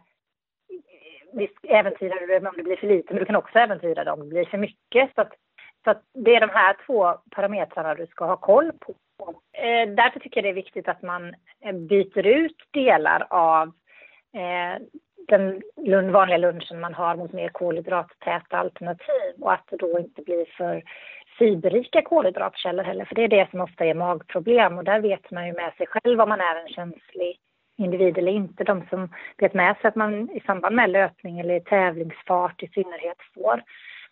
visst 1.32 1.58
äventyrar 1.62 2.20
du 2.20 2.26
det 2.26 2.48
om 2.48 2.54
det 2.56 2.62
blir 2.62 2.76
för 2.76 2.86
lite, 2.86 3.14
men 3.14 3.20
du 3.20 3.26
kan 3.26 3.36
också 3.36 3.58
äventyra 3.58 4.04
det 4.04 4.10
om 4.10 4.20
det 4.20 4.26
blir 4.26 4.44
för 4.44 4.58
mycket. 4.58 5.10
Så, 5.14 5.20
att, 5.20 5.32
så 5.84 5.90
att 5.90 6.02
det 6.14 6.36
är 6.36 6.40
de 6.40 6.50
här 6.50 6.76
två 6.86 7.14
parametrarna 7.30 7.94
du 7.94 8.06
ska 8.06 8.24
ha 8.24 8.36
koll 8.36 8.72
på. 8.80 8.94
Eh, 9.52 9.88
därför 9.94 10.20
tycker 10.20 10.40
jag 10.40 10.44
det 10.44 10.48
är 10.48 10.64
viktigt 10.64 10.88
att 10.88 11.02
man 11.02 11.34
eh, 11.64 11.72
byter 11.72 12.26
ut 12.26 12.56
delar 12.70 13.26
av 13.30 13.66
eh, 14.34 14.82
den 15.28 16.12
vanliga 16.12 16.38
lunchen 16.38 16.80
man 16.80 16.94
har 16.94 17.16
mot 17.16 17.32
mer 17.32 17.48
kolhydrattäta 17.48 18.58
alternativ 18.58 19.34
och 19.40 19.52
att 19.52 19.66
det 19.70 19.76
då 19.76 19.98
inte 19.98 20.22
blir 20.22 20.44
för 20.56 20.82
fiberrika 21.38 22.02
kolhydratkällor 22.02 22.84
heller, 22.84 23.04
för 23.04 23.14
det 23.14 23.24
är 23.24 23.28
det 23.28 23.50
som 23.50 23.60
ofta 23.60 23.84
är 23.84 23.94
magproblem 23.94 24.78
och 24.78 24.84
där 24.84 25.00
vet 25.00 25.30
man 25.30 25.46
ju 25.46 25.52
med 25.52 25.72
sig 25.74 25.86
själv 25.86 26.20
om 26.20 26.28
man 26.28 26.40
är 26.40 26.60
en 26.60 26.68
känslig 26.68 27.38
individ 27.78 28.18
eller 28.18 28.32
inte. 28.32 28.64
De 28.64 28.86
som 28.90 29.08
vet 29.38 29.54
med 29.54 29.76
sig 29.76 29.88
att 29.88 29.94
man 29.94 30.30
i 30.30 30.40
samband 30.40 30.76
med 30.76 30.90
löpning 30.90 31.40
eller 31.40 31.54
i 31.54 31.60
tävlingsfart 31.60 32.62
i 32.62 32.68
synnerhet 32.68 33.18
får 33.34 33.62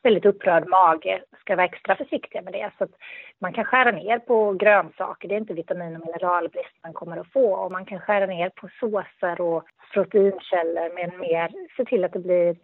väldigt 0.03 0.27
upprörd 0.27 0.69
mage 0.69 1.23
ska 1.41 1.57
vara 1.57 1.67
extra 1.67 1.97
försiktiga 1.97 2.43
med 2.43 2.53
det. 2.53 2.71
Så 2.79 2.85
att 2.85 2.91
man 3.39 3.53
kan 3.53 3.65
skära 3.65 3.91
ner 3.91 4.19
på 4.19 4.53
grönsaker, 4.53 5.29
det 5.29 5.35
är 5.35 5.41
inte 5.41 5.55
vitamin 5.55 5.97
och 5.97 6.07
mineralbrist 6.07 6.75
man 6.83 6.93
kommer 6.93 7.17
att 7.17 7.33
få. 7.33 7.53
Och 7.55 7.73
man 7.73 7.85
kan 7.85 8.01
skära 8.01 8.27
ner 8.27 8.49
på 8.49 8.69
såser 8.81 9.41
och 9.41 9.65
proteinkällor 9.93 10.95
men 10.95 11.21
mer 11.21 11.53
se 11.77 11.85
till 11.85 12.05
att 12.05 12.13
det 12.13 12.19
blir 12.19 12.57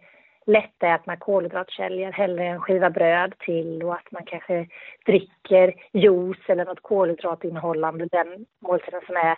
lättätna 0.45 1.17
kolhydratkällor, 1.17 2.11
hellre 2.11 2.45
en 2.45 2.61
skiva 2.61 2.89
bröd 2.89 3.33
till 3.39 3.83
och 3.83 3.93
att 3.93 4.11
man 4.11 4.25
kanske 4.25 4.67
dricker 5.05 5.73
juice 5.93 6.49
eller 6.49 6.65
något 6.65 6.81
kolhydratinnehållande 6.81 8.05
den 8.05 8.45
måltiden 8.59 9.01
som 9.05 9.15
är 9.15 9.37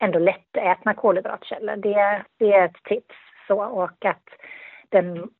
ändå 0.00 0.18
lättätna 0.18 0.94
kolhydratkällor. 0.94 1.76
Det, 1.76 2.24
det 2.38 2.52
är 2.52 2.64
ett 2.64 2.84
tips. 2.84 3.14
Så, 3.46 3.64
och 3.64 4.04
att 4.04 4.28
den 4.88 5.30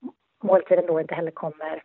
måltiden 0.43 0.87
då 0.87 1.01
inte 1.01 1.15
heller 1.15 1.31
kommer 1.31 1.83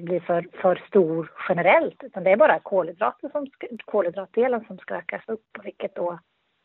bli 0.00 0.20
för, 0.20 0.46
för 0.62 0.84
stor 0.88 1.32
generellt, 1.48 2.04
utan 2.04 2.24
det 2.24 2.30
är 2.30 2.36
bara 2.36 2.58
kolhydrater 2.58 3.28
som 3.28 3.46
kolhydratdelen 3.84 4.64
som 4.66 4.78
ska 4.78 4.94
ökas 4.94 5.22
upp, 5.26 5.46
vilket 5.64 5.94
då 5.94 6.18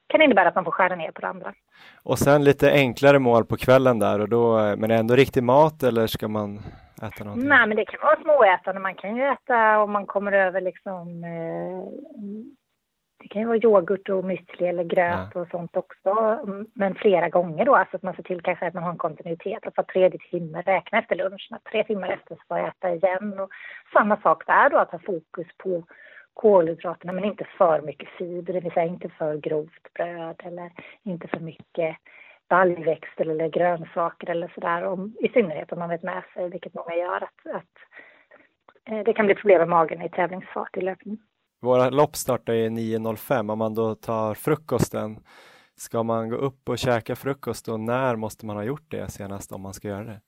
kan 0.08 0.22
innebära 0.22 0.48
att 0.48 0.56
man 0.56 0.64
får 0.64 0.72
skära 0.72 0.96
ner 0.96 1.12
på 1.12 1.22
det 1.22 1.28
andra. 1.28 1.54
Och 2.04 2.20
sen 2.20 2.44
lite 2.44 2.72
enklare 2.72 3.20
mål 3.20 3.46
på 3.46 3.58
kvällen 3.58 4.00
där 4.00 4.22
och 4.22 4.30
då, 4.30 4.58
men 4.58 4.84
är 4.84 4.88
det 4.88 4.96
ändå 4.96 5.16
riktig 5.16 5.44
mat 5.44 5.84
eller 5.84 6.08
ska 6.08 6.28
man 6.28 6.60
äta 7.02 7.24
någonting? 7.24 7.50
Nej, 7.50 7.68
men 7.68 7.78
det 7.78 7.86
kan 7.86 8.00
vara 8.02 8.22
småätande. 8.22 8.82
Man 8.82 8.96
kan 8.96 9.16
ju 9.16 9.24
äta 9.24 9.80
om 9.80 9.92
man 9.92 10.06
kommer 10.06 10.32
över 10.32 10.62
liksom 10.62 11.24
eh, 11.24 11.84
det 13.24 13.30
kan 13.30 13.42
ju 13.42 13.48
vara 13.48 13.58
yoghurt 13.58 14.10
och 14.10 14.24
müsli 14.24 14.68
eller 14.68 14.84
gröt 14.84 15.30
Ja. 15.34 15.42
och 15.42 15.48
sånt 15.52 15.78
också. 15.78 16.40
Men 16.74 16.96
flera 16.96 17.30
gånger 17.30 17.66
då, 17.66 17.76
alltså 17.76 17.96
att 17.96 18.04
man 18.04 18.16
ser 18.16 18.24
till 18.24 18.42
kanske 18.42 18.68
att 18.68 18.74
man 18.74 18.84
har 18.84 18.92
en 18.92 18.98
kontinuitet. 18.98 19.68
Att 19.68 19.78
var 19.78 19.84
tredje 19.84 20.20
timme 20.20 20.62
räkna 20.62 21.00
efter 21.00 21.16
lunchen. 21.16 21.56
Att 21.56 21.64
tre 21.64 21.84
timmar 21.84 22.08
efter 22.08 22.38
får 22.48 22.58
jag 22.58 22.68
äta 22.68 22.94
igen. 22.94 23.40
Och 23.40 23.50
samma 23.94 24.18
sak 24.18 24.48
där 24.48 24.70
då, 24.70 24.78
att 24.78 24.92
ha 24.92 25.00
fokus 25.00 25.48
på 25.58 25.84
kolhydraterna 26.34 27.14
men 27.14 27.24
inte 27.24 27.46
för 27.58 27.82
mycket 27.82 28.10
fiber, 28.10 28.54
det 28.54 28.60
vill 28.60 28.72
säga 28.72 28.86
inte 28.86 29.10
för 29.10 29.38
grovt 29.38 29.94
bröd 29.94 30.42
eller 30.44 30.72
inte 31.04 31.28
för 31.28 31.40
mycket 31.40 31.98
baljväxter 32.50 33.26
eller 33.30 33.48
grönsaker 33.48 34.30
eller 34.30 34.52
sådär. 34.56 34.98
I 35.26 35.30
synnerhet 35.30 35.72
om 35.72 35.80
man 35.80 35.90
vet 35.90 36.04
med 36.04 36.24
sig, 36.34 36.50
vilket 36.50 36.74
många 36.74 36.96
gör, 36.96 37.16
att, 37.16 37.56
att 37.56 37.76
eh, 38.90 39.04
det 39.06 39.14
kan 39.14 39.26
bli 39.26 39.36
problem 39.36 39.60
med 39.60 39.70
magen 39.70 40.02
i 40.02 40.10
tävlingsfart 40.10 40.78
i 40.78 40.82
löpning. 40.82 41.18
Våra 41.64 41.90
lopp 41.90 42.16
startar 42.16 42.54
ju 42.54 42.70
9.05 42.70 43.52
om 43.52 43.60
man 43.60 43.74
då 43.74 43.96
tar 43.96 44.34
frukosten. 44.34 45.16
Ska 45.76 46.04
man 46.04 46.30
gå 46.30 46.36
upp 46.36 46.70
och 46.70 46.78
käka 46.78 47.16
frukost 47.16 47.68
och 47.68 47.80
när 47.80 48.16
måste 48.16 48.46
man 48.46 48.56
ha 48.56 48.64
gjort 48.64 48.92
det 48.92 49.12
senast 49.12 49.52
om 49.52 49.62
man 49.62 49.74
ska 49.74 49.88
göra 49.88 50.04
det? 50.04 50.20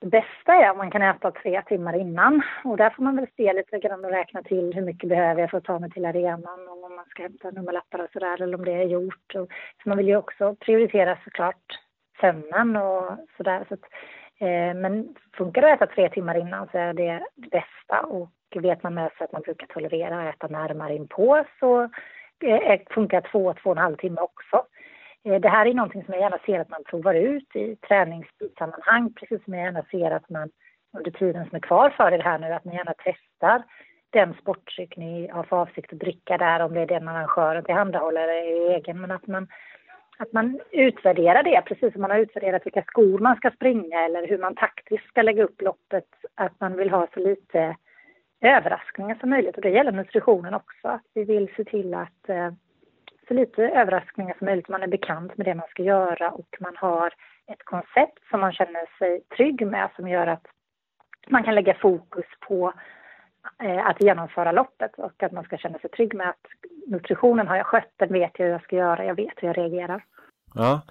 Det 0.00 0.06
bästa 0.06 0.54
är 0.54 0.70
om 0.70 0.78
man 0.78 0.90
kan 0.90 1.02
äta 1.02 1.30
tre 1.30 1.62
timmar 1.62 2.00
innan 2.00 2.42
och 2.64 2.76
där 2.76 2.90
får 2.90 3.02
man 3.02 3.16
väl 3.16 3.26
se 3.36 3.52
lite 3.52 3.78
grann 3.78 4.04
och 4.04 4.10
räkna 4.10 4.42
till 4.42 4.74
hur 4.74 4.82
mycket 4.82 5.08
behöver 5.08 5.40
jag 5.40 5.50
för 5.50 5.58
att 5.58 5.64
ta 5.64 5.78
mig 5.78 5.90
till 5.90 6.04
arenan 6.04 6.68
och 6.68 6.84
om 6.84 6.96
man 6.96 7.04
ska 7.08 7.22
hämta 7.22 7.50
nummerlappar 7.50 7.98
och 7.98 8.10
sådär 8.12 8.42
eller 8.42 8.54
om 8.54 8.64
det 8.64 8.72
är 8.72 8.84
gjort. 8.84 9.34
Och, 9.34 9.48
så 9.82 9.88
man 9.88 9.98
vill 9.98 10.08
ju 10.08 10.16
också 10.16 10.54
prioritera 10.54 11.18
såklart 11.24 11.66
sömnen 12.20 12.76
och 12.76 13.04
sådär. 13.36 13.64
Så 13.68 13.74
att, 13.74 13.84
eh, 14.38 14.74
men 14.74 15.14
funkar 15.36 15.62
det 15.62 15.72
att 15.72 15.82
äta 15.82 15.94
tre 15.94 16.08
timmar 16.08 16.38
innan 16.38 16.68
så 16.72 16.78
är 16.78 16.92
det 16.92 17.26
det 17.36 17.50
bästa 17.50 18.00
och 18.00 18.30
vet 18.56 18.82
man 18.82 18.94
med 18.94 19.10
sig 19.12 19.24
att 19.24 19.32
man 19.32 19.42
brukar 19.42 19.66
tolerera 19.66 20.28
att 20.28 20.34
äta 20.34 20.46
närmare 20.46 20.94
inpå 20.94 21.44
så 21.60 21.82
eh, 22.44 22.80
funkar 22.90 23.20
två, 23.20 23.54
två 23.62 23.70
och 23.70 23.76
en 23.76 23.82
halv 23.82 23.96
timme 23.96 24.20
också. 24.20 24.66
Eh, 25.24 25.40
det 25.40 25.48
här 25.48 25.66
är 25.66 25.74
någonting 25.74 26.04
som 26.04 26.14
jag 26.14 26.20
gärna 26.20 26.38
ser 26.46 26.60
att 26.60 26.70
man 26.70 26.84
provar 26.84 27.14
ut 27.14 27.56
i 27.56 27.76
träningssammanhang, 27.76 29.12
precis 29.12 29.44
som 29.44 29.54
jag 29.54 29.64
gärna 29.64 29.82
ser 29.82 30.10
att 30.10 30.30
man 30.30 30.50
under 30.98 31.10
tiden 31.10 31.46
som 31.48 31.56
är 31.56 31.60
kvar 31.60 31.90
för 31.90 32.12
er 32.12 32.18
här 32.18 32.38
nu, 32.38 32.52
att 32.52 32.64
ni 32.64 32.74
gärna 32.74 32.94
testar 33.04 33.62
den 34.10 34.34
sportdryck 34.34 34.96
ni 34.96 35.28
har 35.28 35.42
för 35.42 35.56
avsikt 35.56 35.92
att 35.92 35.98
dricka 35.98 36.38
där, 36.38 36.60
om 36.60 36.74
det 36.74 36.80
är 36.80 36.86
den 36.86 37.08
arrangören 37.08 37.64
tillhandahåller 37.64 38.28
eller 38.28 38.74
egen, 38.74 39.00
men 39.00 39.10
att 39.10 39.26
man, 39.26 39.48
att 40.18 40.32
man 40.32 40.60
utvärderar 40.70 41.42
det, 41.42 41.62
precis 41.66 41.92
som 41.92 42.02
man 42.02 42.10
har 42.10 42.18
utvärderat 42.18 42.66
vilka 42.66 42.82
skor 42.82 43.18
man 43.18 43.36
ska 43.36 43.50
springa 43.50 44.04
eller 44.04 44.28
hur 44.28 44.38
man 44.38 44.54
taktiskt 44.54 45.06
ska 45.08 45.22
lägga 45.22 45.44
upp 45.44 45.62
loppet, 45.62 46.08
att 46.34 46.60
man 46.60 46.76
vill 46.76 46.90
ha 46.90 47.06
så 47.14 47.20
lite 47.20 47.76
överraskningar 48.40 49.16
som 49.20 49.30
möjligt. 49.30 49.56
Och 49.56 49.62
det 49.62 49.70
gäller 49.70 49.92
nutritionen 49.92 50.54
också, 50.54 50.88
att 50.88 51.02
vi 51.14 51.24
vill 51.24 51.48
se 51.56 51.64
till 51.64 51.94
att 51.94 52.28
eh, 52.28 52.50
så 53.28 53.34
lite 53.34 53.62
överraskningar 53.62 54.34
som 54.38 54.44
möjligt. 54.44 54.68
Man 54.68 54.82
är 54.82 54.86
bekant 54.86 55.36
med 55.36 55.46
det 55.46 55.54
man 55.54 55.68
ska 55.70 55.82
göra 55.82 56.30
och 56.30 56.56
man 56.60 56.76
har 56.76 57.14
ett 57.52 57.64
koncept 57.64 58.18
som 58.30 58.40
man 58.40 58.52
känner 58.52 58.98
sig 58.98 59.20
trygg 59.36 59.66
med 59.66 59.90
som 59.96 60.08
gör 60.08 60.26
att 60.26 60.46
man 61.28 61.44
kan 61.44 61.54
lägga 61.54 61.74
fokus 61.74 62.24
på 62.48 62.72
eh, 63.62 63.86
att 63.86 64.02
genomföra 64.02 64.52
loppet 64.52 64.98
och 64.98 65.22
att 65.22 65.32
man 65.32 65.44
ska 65.44 65.56
känna 65.56 65.78
sig 65.78 65.90
trygg 65.90 66.14
med 66.14 66.28
att 66.28 66.46
nutritionen 66.86 67.48
har 67.48 67.56
jag 67.56 67.66
skött, 67.66 67.92
den 67.96 68.12
vet 68.12 68.32
jag 68.38 68.46
hur 68.46 68.52
jag 68.52 68.62
ska 68.62 68.76
göra, 68.76 69.04
jag 69.04 69.14
vet 69.14 69.34
hur 69.36 69.48
jag 69.48 69.58
reagerar. 69.58 70.04
Ja, 70.54 70.82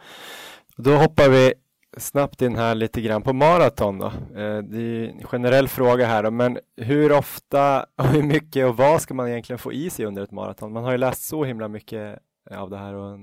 då 0.78 0.92
hoppar 0.92 1.30
vi 1.30 1.54
snabbt 1.98 2.42
in 2.42 2.56
här 2.56 2.76
lite 2.76 3.02
grann 3.02 3.22
på 3.22 3.34
maraton 3.34 4.00
då. 4.00 4.06
Eh, 4.42 4.58
det 4.58 4.82
är 4.82 5.10
en 5.10 5.24
generell 5.24 5.68
fråga 5.68 6.06
här 6.06 6.24
då, 6.24 6.32
men 6.32 6.58
hur 6.78 7.18
ofta 7.18 7.86
och 7.98 8.06
hur 8.06 8.24
mycket 8.24 8.66
och 8.66 8.78
vad 8.78 9.02
ska 9.02 9.14
man 9.14 9.28
egentligen 9.28 9.60
få 9.60 9.74
i 9.74 9.90
sig 9.90 10.06
under 10.06 10.24
ett 10.24 10.32
maraton? 10.32 10.74
Man 10.74 10.84
har 10.84 10.92
ju 10.92 10.98
läst 10.98 11.22
så 11.22 11.44
himla 11.44 11.68
mycket 11.68 12.20
eh, 12.52 12.62
av 12.62 12.70
det 12.70 12.78
här 12.78 12.94
och 12.94 13.20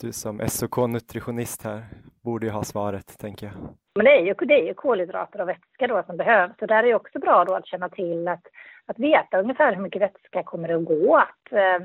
du 0.00 0.12
som 0.12 0.40
SOK-nutritionist 0.40 1.64
här 1.64 1.84
borde 2.22 2.46
ju 2.46 2.52
ha 2.52 2.64
svaret, 2.64 3.18
tänker 3.18 3.46
jag. 3.46 3.54
Men 3.94 4.04
det 4.04 4.10
är 4.10 4.20
ju, 4.20 4.34
det 4.34 4.54
är 4.54 4.66
ju 4.66 4.74
kolhydrater 4.74 5.40
och 5.40 5.48
vätska 5.48 5.86
då 5.86 6.02
som 6.06 6.16
behövs. 6.16 6.54
och 6.60 6.66
där 6.66 6.78
är 6.78 6.82
det 6.82 6.94
också 6.94 7.18
bra 7.18 7.44
då 7.44 7.54
att 7.54 7.66
känna 7.66 7.88
till 7.88 8.28
att, 8.28 8.46
att 8.86 8.98
veta 8.98 9.40
ungefär 9.40 9.74
hur 9.74 9.82
mycket 9.82 10.02
vätska 10.02 10.42
kommer 10.42 10.68
det 10.68 10.76
att 10.76 10.84
gå. 10.84 11.16
Att, 11.16 11.52
eh, 11.52 11.82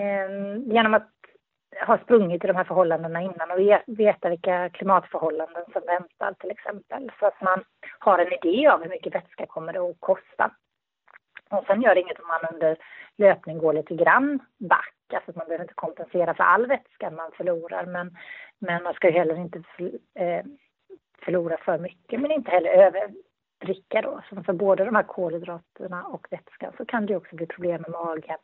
eh 0.00 0.56
genom 0.66 0.94
att 0.94 1.10
ha 1.86 1.98
sprungit 1.98 2.44
i 2.44 2.46
de 2.46 2.56
här 2.56 2.64
förhållandena 2.64 3.22
innan 3.22 3.50
och 3.50 3.58
veta 3.86 4.28
vilka 4.28 4.68
klimatförhållanden 4.68 5.64
som 5.72 5.82
väntar 5.86 6.32
till 6.32 6.50
exempel. 6.50 7.10
Så 7.18 7.26
att 7.26 7.40
man 7.40 7.64
har 7.98 8.18
en 8.18 8.32
idé 8.32 8.68
om 8.68 8.82
hur 8.82 8.88
mycket 8.88 9.14
vätska 9.14 9.46
kommer 9.46 9.72
det 9.72 9.78
att 9.78 10.00
kosta. 10.00 10.50
Och 11.50 11.64
sen 11.66 11.82
gör 11.82 11.94
det 11.94 12.00
inget 12.00 12.20
om 12.20 12.28
man 12.28 12.54
under 12.54 12.76
löpning 13.16 13.58
går 13.58 13.72
lite 13.72 13.94
grann 13.94 14.38
back. 14.58 14.94
Alltså 15.12 15.32
man 15.34 15.46
behöver 15.46 15.64
inte 15.64 15.74
kompensera 15.74 16.34
för 16.34 16.44
all 16.44 16.66
vätska 16.66 17.10
man 17.10 17.30
förlorar. 17.32 17.86
Men, 17.86 18.16
men 18.58 18.82
man 18.82 18.94
ska 18.94 19.08
ju 19.08 19.18
heller 19.18 19.38
inte 19.38 19.62
eh, 20.14 20.44
förlora 21.24 21.56
för 21.56 21.78
mycket 21.78 22.20
men 22.20 22.30
inte 22.30 22.50
heller 22.50 22.70
överdricka 22.70 24.02
då. 24.02 24.20
Så 24.28 24.42
för 24.42 24.52
både 24.52 24.84
de 24.84 24.94
här 24.94 25.02
kolhydraterna 25.02 26.04
och 26.04 26.26
vätskan 26.30 26.72
så 26.76 26.84
kan 26.84 27.06
det 27.06 27.16
också 27.16 27.36
bli 27.36 27.46
problem 27.46 27.82
med 27.82 27.90
magen. 27.90 28.38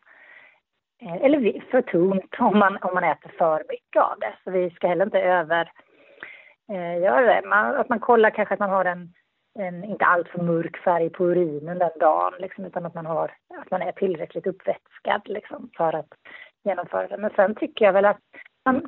Eh, 1.00 1.24
eller 1.24 1.70
för 1.70 1.82
tunt 1.82 2.34
om 2.38 2.58
man, 2.58 2.78
om 2.82 2.94
man 2.94 3.04
äter 3.04 3.30
för 3.38 3.64
mycket 3.68 4.02
av 4.02 4.18
det. 4.18 4.34
Så 4.44 4.50
vi 4.50 4.70
ska 4.70 4.88
heller 4.88 5.04
inte 5.04 5.20
över 5.20 5.72
eh, 6.68 7.22
det. 7.24 7.42
Man, 7.46 7.76
att 7.76 7.88
man 7.88 8.00
kollar 8.00 8.30
kanske 8.30 8.54
att 8.54 8.60
man 8.60 8.70
har 8.70 8.84
en 8.84 9.12
en 9.54 9.84
inte 9.84 10.04
alltför 10.04 10.42
mörk 10.42 10.76
färg 10.76 11.10
på 11.10 11.24
urinen 11.24 11.78
den 11.78 11.98
dagen, 12.00 12.32
liksom, 12.38 12.64
utan 12.64 12.86
att 12.86 12.94
man, 12.94 13.06
har, 13.06 13.32
att 13.58 13.70
man 13.70 13.82
är 13.82 13.92
tillräckligt 13.92 14.46
uppvätskad 14.46 15.22
liksom, 15.24 15.70
för 15.76 15.94
att 15.94 16.08
genomföra 16.64 17.08
det. 17.08 17.16
Men 17.16 17.30
sen 17.36 17.54
tycker 17.54 17.84
jag 17.84 17.92
väl 17.92 18.04
att 18.04 18.20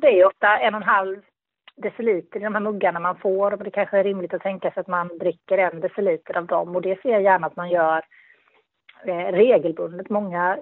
det 0.01 0.19
är 0.19 0.25
ofta 0.25 0.59
en 0.59 0.75
och 0.75 0.81
en 0.81 0.87
halv 0.87 1.21
deciliter 1.75 2.39
i 2.39 2.43
de 2.43 2.53
här 2.53 2.61
muggarna 2.61 2.99
man 2.99 3.17
får 3.17 3.51
och 3.51 3.63
det 3.63 3.71
kanske 3.71 3.97
är 3.97 4.03
rimligt 4.03 4.33
att 4.33 4.41
tänka 4.41 4.71
sig 4.71 4.81
att 4.81 4.87
man 4.87 5.17
dricker 5.17 5.57
en 5.57 5.79
deciliter 5.79 6.37
av 6.37 6.45
dem 6.45 6.75
och 6.75 6.81
det 6.81 7.01
ser 7.01 7.09
jag 7.09 7.21
gärna 7.21 7.47
att 7.47 7.55
man 7.55 7.69
gör 7.69 8.05
eh, 9.05 9.31
regelbundet. 9.31 10.09
Många 10.09 10.57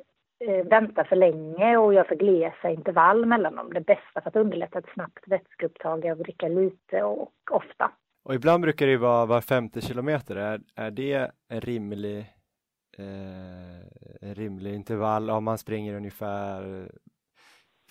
eh, 0.48 0.66
väntar 0.66 1.04
för 1.04 1.16
länge 1.16 1.78
och 1.78 1.94
gör 1.94 2.04
för 2.04 2.16
glesa 2.16 2.70
intervall 2.70 3.26
mellan 3.26 3.56
dem. 3.56 3.74
Det 3.74 3.82
bästa 3.82 4.22
för 4.22 4.30
att 4.30 4.36
underlätta 4.36 4.80
ett 4.80 4.94
snabbt 4.94 5.28
vätskeupptag 5.28 6.06
är 6.06 6.12
att 6.12 6.20
dricka 6.20 6.48
lite 6.48 7.04
och 7.04 7.32
ofta. 7.52 7.92
Och 8.24 8.36
ibland 8.36 8.62
brukar 8.62 8.88
det 8.88 8.98
vara 8.98 9.26
var 9.26 9.42
50 9.42 9.82
kilometer. 9.82 10.36
Är, 10.36 10.60
är 10.76 10.92
det 10.92 11.32
en 11.50 11.62
rimlig, 11.62 12.20
eh, 12.98 14.28
en 14.30 14.36
rimlig 14.36 14.74
intervall 14.74 15.30
om 15.30 15.44
man 15.44 15.58
springer 15.58 15.96
ungefär 15.96 16.90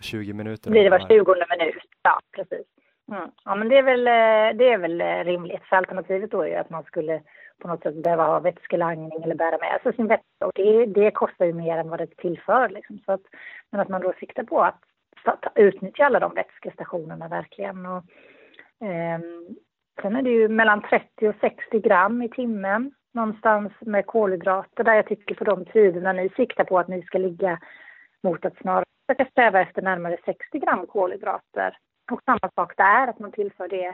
20 0.00 0.32
minuter? 0.32 0.70
Blir 0.70 0.84
det 0.84 0.90
var 0.90 1.08
20 1.08 1.34
minut, 1.58 1.84
ja 2.02 2.20
precis. 2.36 2.66
Mm. 3.12 3.30
Ja 3.44 3.54
men 3.54 3.68
det 3.68 3.78
är, 3.78 3.82
väl, 3.82 4.06
eh, 4.06 4.58
det 4.58 4.72
är 4.72 4.78
väl 4.78 5.00
eh, 5.00 5.24
rimligt. 5.24 5.62
För 5.64 5.76
alternativet 5.76 6.30
då 6.30 6.42
är 6.42 6.48
ju 6.48 6.54
att 6.54 6.70
man 6.70 6.84
skulle 6.84 7.22
på 7.60 7.68
något 7.68 7.82
sätt 7.82 8.02
behöva 8.02 8.26
ha 8.26 8.40
vätskelangning 8.40 9.22
eller 9.22 9.34
bära 9.34 9.58
med 9.58 9.80
sig 9.82 9.94
sin 9.94 10.06
vätska. 10.06 10.46
Och 10.46 10.52
det, 10.54 10.86
det 10.86 11.10
kostar 11.10 11.46
ju 11.46 11.52
mer 11.52 11.78
än 11.78 11.88
vad 11.88 11.98
det 11.98 12.16
tillför. 12.16 12.68
Liksom. 12.68 12.98
Så 13.06 13.12
att, 13.12 13.22
men 13.70 13.80
att 13.80 13.88
man 13.88 14.00
då 14.00 14.12
siktar 14.20 14.42
på 14.42 14.62
att 14.62 14.82
utnyttja 15.54 16.04
alla 16.04 16.20
de 16.20 16.34
vätskestationerna 16.34 17.28
verkligen. 17.28 17.86
Och, 17.86 18.04
eh, 18.86 19.20
Sen 20.02 20.16
är 20.16 20.22
det 20.22 20.30
ju 20.30 20.48
mellan 20.48 20.82
30 20.82 21.28
och 21.28 21.34
60 21.40 21.80
gram 21.80 22.22
i 22.22 22.28
timmen 22.28 22.94
någonstans 23.12 23.72
med 23.80 24.06
kolhydrater 24.06 24.84
där 24.84 24.94
jag 24.94 25.06
tycker 25.06 25.34
på 25.34 25.44
de 25.44 25.64
tiderna 25.64 26.12
ni 26.12 26.28
siktar 26.28 26.64
på 26.64 26.78
att 26.78 26.88
ni 26.88 27.02
ska 27.02 27.18
ligga 27.18 27.58
mot 28.22 28.44
att 28.44 28.56
snarare 28.56 28.84
försöka 29.06 29.30
sträva 29.30 29.60
efter 29.60 29.82
närmare 29.82 30.16
60 30.24 30.58
gram 30.58 30.86
kolhydrater. 30.86 31.76
Och 32.12 32.22
samma 32.24 32.50
sak 32.54 32.76
där, 32.76 33.06
att 33.08 33.18
man 33.18 33.32
tillför 33.32 33.68
det 33.68 33.86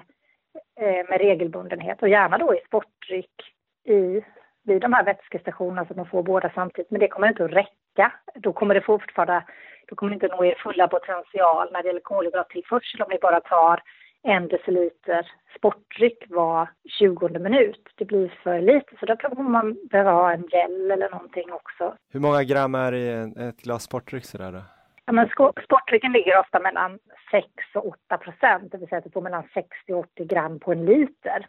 eh, 0.81 1.09
med 1.09 1.19
regelbundenhet 1.19 2.03
och 2.03 2.09
gärna 2.09 2.39
då 2.39 2.55
i 2.55 2.61
sportdryck 2.67 3.56
i, 3.87 4.25
vid 4.65 4.81
de 4.81 4.93
här 4.93 5.05
vätskestationerna 5.05 5.85
så 5.85 5.93
att 5.93 5.97
man 5.97 6.07
får 6.07 6.23
båda 6.23 6.51
samtidigt. 6.55 6.91
Men 6.91 7.01
det 7.01 7.09
kommer 7.09 7.29
inte 7.29 7.45
att 7.45 7.53
räcka. 7.53 8.13
Då 8.35 8.53
kommer 8.53 8.75
det 8.75 8.81
fortfarande, 8.81 9.45
då 9.89 9.97
kommer 9.97 10.11
det 10.11 10.15
inte 10.15 10.37
nå 10.37 10.45
er 10.45 10.55
fulla 10.55 10.89
potential 10.89 11.69
när 11.73 11.83
det 11.83 11.87
gäller 11.89 12.01
kolhydrattillförsel 12.01 13.03
om 13.03 13.09
ni 13.11 13.19
bara 13.19 13.41
tar 13.41 13.83
en 14.23 14.49
deciliter 14.49 15.27
sportdryck 15.57 16.25
var 16.29 16.69
20 16.99 17.29
minut. 17.29 17.89
Det 17.95 18.05
blir 18.05 18.29
för 18.43 18.61
lite, 18.61 18.97
så 19.01 19.07
då 19.07 19.17
kommer 19.17 19.51
man 19.51 19.77
behöva 19.91 20.13
ha 20.13 20.33
en 20.33 20.43
gel 20.43 20.91
eller 20.91 21.11
någonting 21.11 21.53
också. 21.53 21.95
Hur 22.13 22.21
många 22.21 22.45
gram 22.45 22.75
är 22.75 22.95
i 22.95 23.33
ett 23.49 23.63
glas 23.63 23.83
sportdryck 23.83 24.25
sådär 24.25 24.53
då? 24.53 24.63
Ja, 25.07 25.13
men 25.13 25.29
sportdrycken 25.65 26.13
ligger 26.13 26.41
ofta 26.41 26.61
mellan 26.61 26.99
6 27.31 27.47
och 27.75 27.87
8 27.87 28.19
procent, 28.19 28.73
det 28.73 28.79
vill 28.79 28.89
säga 28.89 28.99
att 28.99 29.05
du 29.05 29.11
får 29.11 29.21
mellan 29.21 29.45
60 29.55 29.93
och 29.93 29.99
80 29.99 30.25
gram 30.25 30.59
på 30.59 30.73
en 30.73 30.85
liter. 30.85 31.47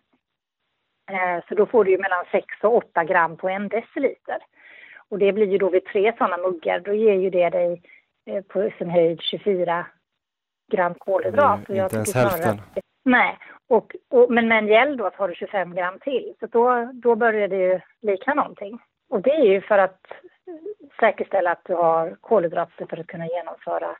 Eh, 1.12 1.44
så 1.50 1.56
då 1.56 1.66
får 1.66 1.84
du 1.84 1.92
ju 1.92 1.98
mellan 1.98 2.26
6 2.32 2.46
och 2.64 2.76
8 2.76 3.04
gram 3.04 3.38
på 3.38 3.50
en 3.50 3.68
deciliter. 3.68 4.38
Och 5.10 5.20
det 5.20 5.34
blir 5.34 5.48
ju 5.48 5.58
då 5.58 5.70
vid 5.70 5.86
tre 5.86 6.14
sådana 6.18 6.38
muggar, 6.38 6.80
då 6.80 6.94
ger 6.94 7.14
ju 7.14 7.30
det 7.30 7.50
dig 7.50 7.82
eh, 8.26 8.44
på 8.44 8.70
sin 8.78 8.90
höjd 8.90 9.22
24 9.22 9.86
gram 10.72 10.94
kolhydrat. 10.94 11.70
Mm, 11.70 11.84
inte 11.84 11.96
ens 11.96 12.16
hälften. 12.16 12.62
Nej, 13.06 13.38
och, 13.68 13.96
och, 14.10 14.32
men 14.32 14.48
med 14.48 14.58
en 14.58 14.68
gel 14.68 14.98
då 14.98 15.10
tar 15.10 15.28
du 15.28 15.36
25 15.36 15.76
gram 15.76 16.00
till. 16.00 16.34
Så 16.40 16.48
då, 16.48 16.92
då 16.94 17.16
börjar 17.16 17.48
det 17.48 17.58
ju 17.58 17.80
likna 18.02 18.34
någonting. 18.34 18.80
Och 19.10 19.22
det 19.22 19.32
är 19.32 19.46
ju 19.46 19.62
för 19.62 19.78
att 19.78 20.02
säkerställa 21.00 21.52
att 21.52 21.66
du 21.66 21.74
har 21.74 22.18
kolhydrater 22.22 22.86
för 22.86 22.98
att 22.98 23.08
kunna 23.08 23.28
genomföra 23.28 23.98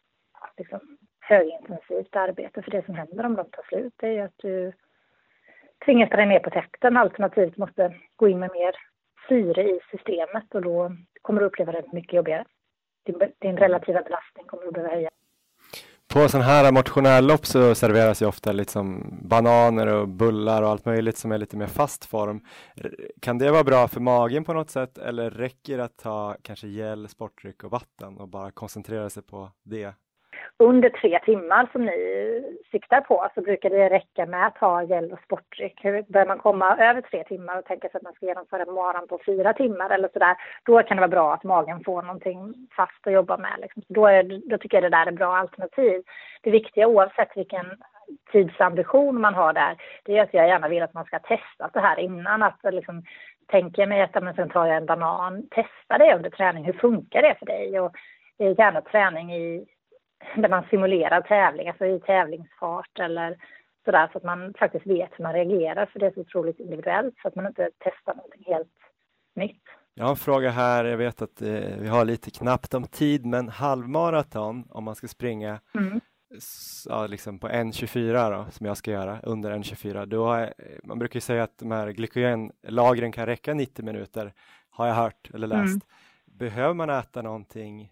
liksom, 0.58 0.80
högintensivt 1.20 2.16
arbete. 2.16 2.62
För 2.62 2.72
det 2.72 2.86
som 2.86 2.96
händer 2.96 3.26
om 3.26 3.36
de 3.36 3.46
tar 3.50 3.64
slut 3.64 3.94
är 3.98 4.12
ju 4.12 4.20
att 4.20 4.38
du 4.38 4.74
tvingas 5.86 6.10
dra 6.10 6.26
ner 6.26 6.40
på 6.40 6.50
täkten 6.50 6.98
alternativt 6.98 7.58
måste 7.58 7.94
gå 8.16 8.28
in 8.28 8.40
med 8.40 8.52
mer 8.52 8.76
syre 9.30 9.64
i 9.64 9.80
systemet 9.92 10.56
och 10.56 10.62
då 10.62 10.92
kommer 11.22 11.42
du 11.42 11.48
uppleva 11.48 11.72
det 11.72 11.94
mycket 11.94 12.14
jobbigare. 12.14 12.46
Din, 13.06 13.16
din 13.40 13.58
relativa 13.58 14.02
belastning 14.02 14.46
kommer 14.46 14.64
du 14.64 14.72
behöva 14.72 14.94
höja. 14.94 15.10
På 16.14 16.30
sådana 16.30 16.46
här 16.46 16.72
motionärlopp 16.72 17.46
så 17.46 17.76
serveras 17.76 18.22
ju 18.22 18.26
ofta 18.26 18.52
liksom 18.52 19.18
bananer 19.22 19.88
och 19.88 20.08
bullar 20.08 20.64
och 20.64 20.70
allt 20.70 20.86
möjligt 20.86 21.18
som 21.18 21.32
är 21.32 21.38
lite 21.38 21.58
mer 21.58 21.68
fast 21.68 22.06
form. 22.06 22.42
Kan 23.22 23.38
det 23.38 23.52
vara 23.52 23.64
bra 23.64 23.88
för 23.88 24.00
magen 24.00 24.44
på 24.44 24.54
något 24.54 24.70
sätt 24.70 24.98
eller 24.98 25.30
räcker 25.30 25.78
det 25.78 25.84
att 25.84 25.98
ta 25.98 26.36
kanske 26.42 26.68
gel, 26.68 27.08
sportdryck 27.08 27.64
och 27.64 27.72
vatten 27.72 28.18
och 28.18 28.28
bara 28.28 28.52
koncentrera 28.52 29.10
sig 29.10 29.24
på 29.24 29.52
det? 29.64 29.94
Under 30.60 30.90
tre 30.90 31.20
timmar 31.20 31.70
som 31.72 31.86
ni 31.86 32.44
siktar 32.72 33.02
på 33.02 33.28
så 33.36 33.42
brukar 33.42 33.70
det 33.70 33.90
räcka 33.90 34.26
med 34.26 34.48
att 34.48 34.58
ha 34.58 34.84
gel 34.84 35.12
och 35.12 35.20
sportdryck. 35.24 35.82
Börjar 36.08 36.28
man 36.28 36.40
komma 36.40 36.78
över 36.78 37.02
tre 37.02 37.24
timmar 37.24 37.58
och 37.58 37.66
tänka 37.66 37.90
sig 37.90 37.98
att 37.98 38.04
man 38.04 38.14
ska 38.14 38.26
genomföra 38.26 38.66
maran 38.66 39.08
på 39.08 39.20
fyra 39.26 39.54
timmar 39.54 39.90
eller 39.90 40.10
sådär, 40.14 40.36
då 40.66 40.84
kan 40.84 40.98
det 40.98 41.02
vara 41.02 41.08
bra 41.08 41.34
att 41.34 41.44
magen 41.44 41.84
får 41.84 42.02
någonting 42.02 42.68
fast 42.76 43.08
att 43.08 43.14
jobba 43.14 43.38
med. 43.38 43.60
Liksom. 43.62 43.84
Då, 43.88 44.06
är, 44.06 44.50
då 44.50 44.58
tycker 44.58 44.78
jag 44.78 44.84
det 44.92 44.98
där 44.98 45.06
är 45.06 45.12
bra 45.12 45.38
alternativ. 45.38 46.04
Det 46.42 46.52
viktiga 46.52 46.88
oavsett 46.88 47.38
vilken 47.38 47.66
tidsambition 48.32 49.22
man 49.22 49.34
har 49.34 49.54
där, 49.54 49.78
det 50.04 50.18
är 50.18 50.24
att 50.24 50.34
jag 50.34 50.48
gärna 50.48 50.68
vill 50.68 50.84
att 50.84 50.94
man 50.94 51.06
ska 51.06 51.20
testa 51.20 51.70
det 51.74 51.80
här 51.80 52.00
innan. 52.00 52.44
Att 52.44 52.60
liksom, 52.64 53.04
tänker 53.48 53.88
mig 53.88 54.02
att 54.02 54.24
men 54.24 54.34
sen 54.34 54.50
tar 54.50 54.66
jag 54.66 54.78
en 54.78 54.86
banan, 54.86 55.48
testa 55.52 55.98
det 55.98 56.16
under 56.16 56.30
träning. 56.30 56.66
Hur 56.66 56.74
funkar 56.74 57.22
det 57.22 57.36
för 57.40 57.46
dig? 57.46 57.80
Och 57.80 57.96
gärna 58.38 58.82
träning 58.82 59.34
i 59.34 59.66
där 60.36 60.50
man 60.50 60.64
simulerar 60.70 61.22
tävling, 61.22 61.68
alltså 61.70 61.86
i 61.86 62.00
tävlingsfart 62.00 63.00
eller 63.00 63.38
sådär 63.86 64.10
så 64.12 64.18
att 64.18 64.24
man 64.24 64.54
faktiskt 64.60 64.88
vet 64.88 65.10
hur 65.12 65.24
man 65.24 65.34
reagerar 65.34 65.86
för 65.86 66.00
det 66.00 66.06
är 66.06 66.12
så 66.12 66.20
otroligt 66.20 66.60
individuellt 66.60 67.16
så 67.22 67.28
att 67.28 67.36
man 67.36 67.48
inte 67.48 67.70
testar 67.78 68.16
någonting 68.16 68.44
helt 68.46 68.78
nytt. 69.36 69.64
Jag 69.94 70.04
har 70.04 70.12
en 70.12 70.16
fråga 70.16 70.50
här, 70.50 70.86
jag 70.86 70.98
vet 70.98 71.22
att 71.22 71.42
eh, 71.42 71.78
vi 71.80 71.88
har 71.88 72.06
lite 72.06 72.32
knappt 72.32 72.74
om 72.74 72.84
tid 72.84 73.26
men 73.26 73.50
halvmaraton 73.50 74.66
om 74.70 74.84
man 74.84 74.96
ska 74.96 75.08
springa 75.08 75.60
mm. 75.76 76.02
ja, 76.90 77.08
liksom 77.08 77.40
på 77.40 77.48
1.24 77.48 78.32
då, 78.32 78.52
som 78.52 78.66
jag 78.66 78.78
ska 78.78 78.92
göra, 78.92 79.20
under 79.24 79.52
1.24, 79.52 80.06
då 80.06 80.34
är, 80.34 80.54
man 80.84 81.00
brukar 81.00 81.18
ju 81.18 81.22
säga 81.22 81.44
att 81.44 81.58
de 81.58 81.72
här 81.72 81.92
glykogenlagren 81.92 83.12
kan 83.12 83.26
räcka 83.26 83.54
90 83.54 83.86
minuter, 83.86 84.34
har 84.70 84.88
jag 84.88 84.96
hört 84.96 85.32
eller 85.34 85.48
läst. 85.48 85.60
Mm. 85.60 85.82
Behöver 86.26 86.74
man 86.74 86.90
äta 86.90 87.22
någonting 87.22 87.92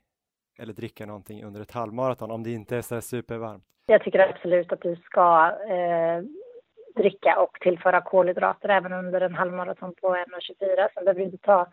eller 0.60 0.74
dricka 0.74 1.06
någonting 1.06 1.44
under 1.44 1.62
ett 1.62 1.72
halvmaraton 1.72 2.32
om 2.32 2.44
det 2.44 2.52
inte 2.52 2.78
är 2.78 2.82
så 2.82 3.02
supervarmt? 3.02 3.64
Jag 3.86 4.04
tycker 4.04 4.20
absolut 4.20 4.72
att 4.72 4.82
du 4.82 4.96
ska 4.96 5.52
eh, 5.70 6.24
dricka 6.96 7.40
och 7.40 7.58
tillföra 7.62 8.02
kolhydrater 8.02 8.70
även 8.70 8.94
under 8.94 9.22
en 9.22 9.36
halvmaraton 9.36 9.94
på 10.02 10.08
1.24. 10.08 10.88
Sen 10.94 11.04
behöver 11.06 11.20
du 11.20 11.26
inte 11.26 11.38
ta 11.38 11.68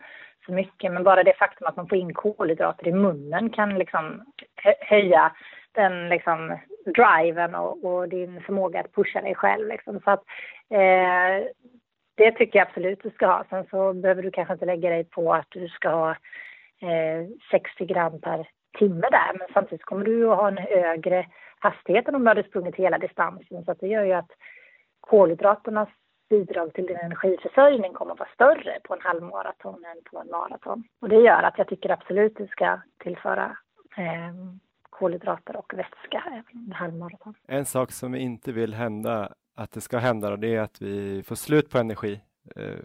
så 0.45 0.53
mycket, 0.53 0.91
men 0.91 1.03
bara 1.03 1.23
det 1.23 1.33
faktum 1.33 1.67
att 1.67 1.75
man 1.75 1.87
får 1.87 1.97
in 1.97 2.13
kolhydrater 2.13 2.87
i 2.87 2.91
munnen 2.91 3.49
kan 3.49 3.77
liksom 3.77 4.33
höja 4.79 5.31
den 5.71 6.09
liksom 6.09 6.57
driven 6.85 7.55
och, 7.55 7.85
och, 7.85 8.09
din 8.09 8.41
förmåga 8.41 8.79
att 8.79 8.93
pusha 8.93 9.21
dig 9.21 9.35
själv. 9.35 9.67
Liksom. 9.67 9.99
Så 10.03 10.11
att, 10.11 10.23
eh, 10.69 11.47
det 12.15 12.31
tycker 12.31 12.59
jag 12.59 12.67
absolut 12.67 13.03
du 13.03 13.09
ska 13.09 13.25
ha. 13.25 13.45
Sen 13.49 13.65
så 13.69 13.93
behöver 13.93 14.23
du 14.23 14.31
kanske 14.31 14.53
inte 14.53 14.65
lägga 14.65 14.89
dig 14.89 15.03
på 15.03 15.33
att 15.33 15.47
du 15.49 15.67
ska 15.67 15.89
ha 15.89 16.09
eh, 16.81 17.27
60 17.51 17.85
gram 17.85 18.21
per 18.21 18.47
timme 18.79 19.07
där, 19.11 19.37
men 19.39 19.47
samtidigt 19.53 19.85
kommer 19.85 20.05
du 20.05 20.31
att 20.31 20.37
ha 20.37 20.47
en 20.47 20.57
högre 20.57 21.27
hastighet 21.59 22.07
än 22.07 22.15
om 22.15 22.21
du 22.21 22.27
hade 22.27 22.43
sprungit 22.43 22.75
hela 22.75 22.97
distansen. 22.97 23.65
Så 23.65 23.73
det 23.73 23.87
gör 23.87 24.03
ju 24.03 24.13
att 24.13 24.31
kolhydraternas 24.99 25.89
bidrag 26.29 26.73
till 26.73 26.85
din 26.85 26.97
energiförsörjning 26.97 27.93
kommer 27.93 28.13
att 28.13 28.19
vara 28.19 28.29
större 28.33 28.79
på 28.83 28.93
en 28.93 29.01
halvmaraton 29.01 29.85
än 29.85 30.01
på 30.11 30.19
en 30.19 30.29
maraton. 30.29 30.83
Och 31.01 31.09
det 31.09 31.15
gör 31.15 31.43
att 31.43 31.57
jag 31.57 31.67
tycker 31.67 31.89
absolut 31.89 32.37
du 32.37 32.47
ska 32.47 32.79
tillföra 33.03 33.57
eh, 33.97 34.33
kolhydrater 34.89 35.55
och 35.55 35.73
vätska 35.73 36.23
även 36.27 36.61
under 36.63 36.75
halvmaraton. 36.75 37.33
En 37.47 37.65
sak 37.65 37.91
som 37.91 38.11
vi 38.11 38.19
inte 38.19 38.51
vill 38.51 38.73
hända, 38.73 39.33
att 39.55 39.71
det 39.71 39.81
ska 39.81 39.97
hända, 39.97 40.31
och 40.31 40.39
det 40.39 40.55
är 40.55 40.61
att 40.61 40.81
vi 40.81 41.23
får 41.23 41.35
slut 41.35 41.69
på 41.69 41.77
energi 41.77 42.21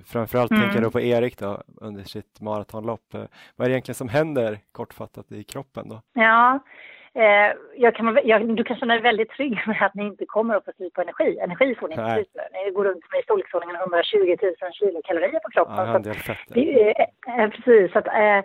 framförallt 0.06 0.50
mm. 0.50 0.62
tänker 0.62 0.76
jag 0.76 0.84
då 0.84 0.90
på 0.90 1.00
Erik 1.00 1.38
då 1.38 1.62
under 1.80 2.02
sitt 2.02 2.40
maratonlopp. 2.40 3.14
Eh, 3.14 3.20
vad 3.56 3.64
är 3.64 3.68
det 3.68 3.74
egentligen 3.74 3.94
som 3.94 4.08
händer 4.08 4.58
kortfattat 4.72 5.32
i 5.32 5.44
kroppen 5.44 5.88
då? 5.88 6.00
Ja, 6.12 6.58
eh, 7.14 7.56
jag 7.76 7.94
kan, 7.94 8.18
jag, 8.24 8.56
du 8.56 8.64
kan 8.64 8.76
känna 8.76 8.94
dig 8.94 9.02
väldigt 9.02 9.30
trygg 9.30 9.62
med 9.66 9.82
att 9.82 9.94
ni 9.94 10.06
inte 10.06 10.26
kommer 10.26 10.54
att 10.54 10.64
få 10.64 10.72
slut 10.76 10.94
på 10.94 11.02
energi. 11.02 11.38
Energi 11.38 11.74
får 11.74 11.88
ni 11.88 11.94
inte 11.94 12.14
slut 12.14 12.34
med. 12.34 12.46
Ni 12.52 12.70
går 12.70 12.84
runt 12.84 13.04
med 13.12 13.20
i 13.20 13.22
storleksordningen 13.22 13.76
120 13.76 14.36
000 14.42 14.72
kilokalorier 14.72 15.40
på 15.40 15.50
kroppen. 15.50 15.92
Ja, 15.92 15.98
del 15.98 16.14
fett. 16.14 16.38
Det, 16.48 16.90
eh, 16.90 17.48
precis, 17.50 17.92
så 17.92 17.98
att, 17.98 18.06
eh, 18.06 18.42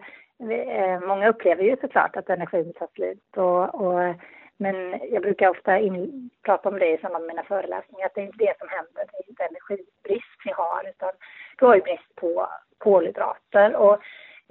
många 1.07 1.29
upplever 1.29 1.63
ju 1.63 1.75
såklart 1.81 2.15
att 2.15 2.29
energin 2.29 2.73
tar 2.73 2.87
slut. 2.95 3.37
Och, 3.37 3.75
och 3.75 4.15
men 4.63 4.99
jag 5.11 5.21
brukar 5.21 5.49
ofta 5.49 5.79
in, 5.79 6.29
prata 6.45 6.69
om 6.69 6.79
det 6.79 6.91
i 6.91 6.97
samband 6.97 7.25
med 7.25 7.35
mina 7.35 7.47
föreläsningar, 7.47 8.05
att 8.05 8.15
det 8.15 8.21
är 8.21 8.25
inte 8.25 8.45
det 8.45 8.59
som 8.59 8.69
händer, 8.69 9.03
det 9.11 9.17
är 9.17 9.29
inte 9.29 9.43
energibrist 9.43 10.39
vi 10.45 10.51
har, 10.51 10.89
utan 10.89 11.11
du 11.57 11.65
har 11.65 11.75
ju 11.75 11.81
brist 11.81 12.15
på 12.15 12.47
kolhydrater. 12.77 13.75
Och 13.75 13.93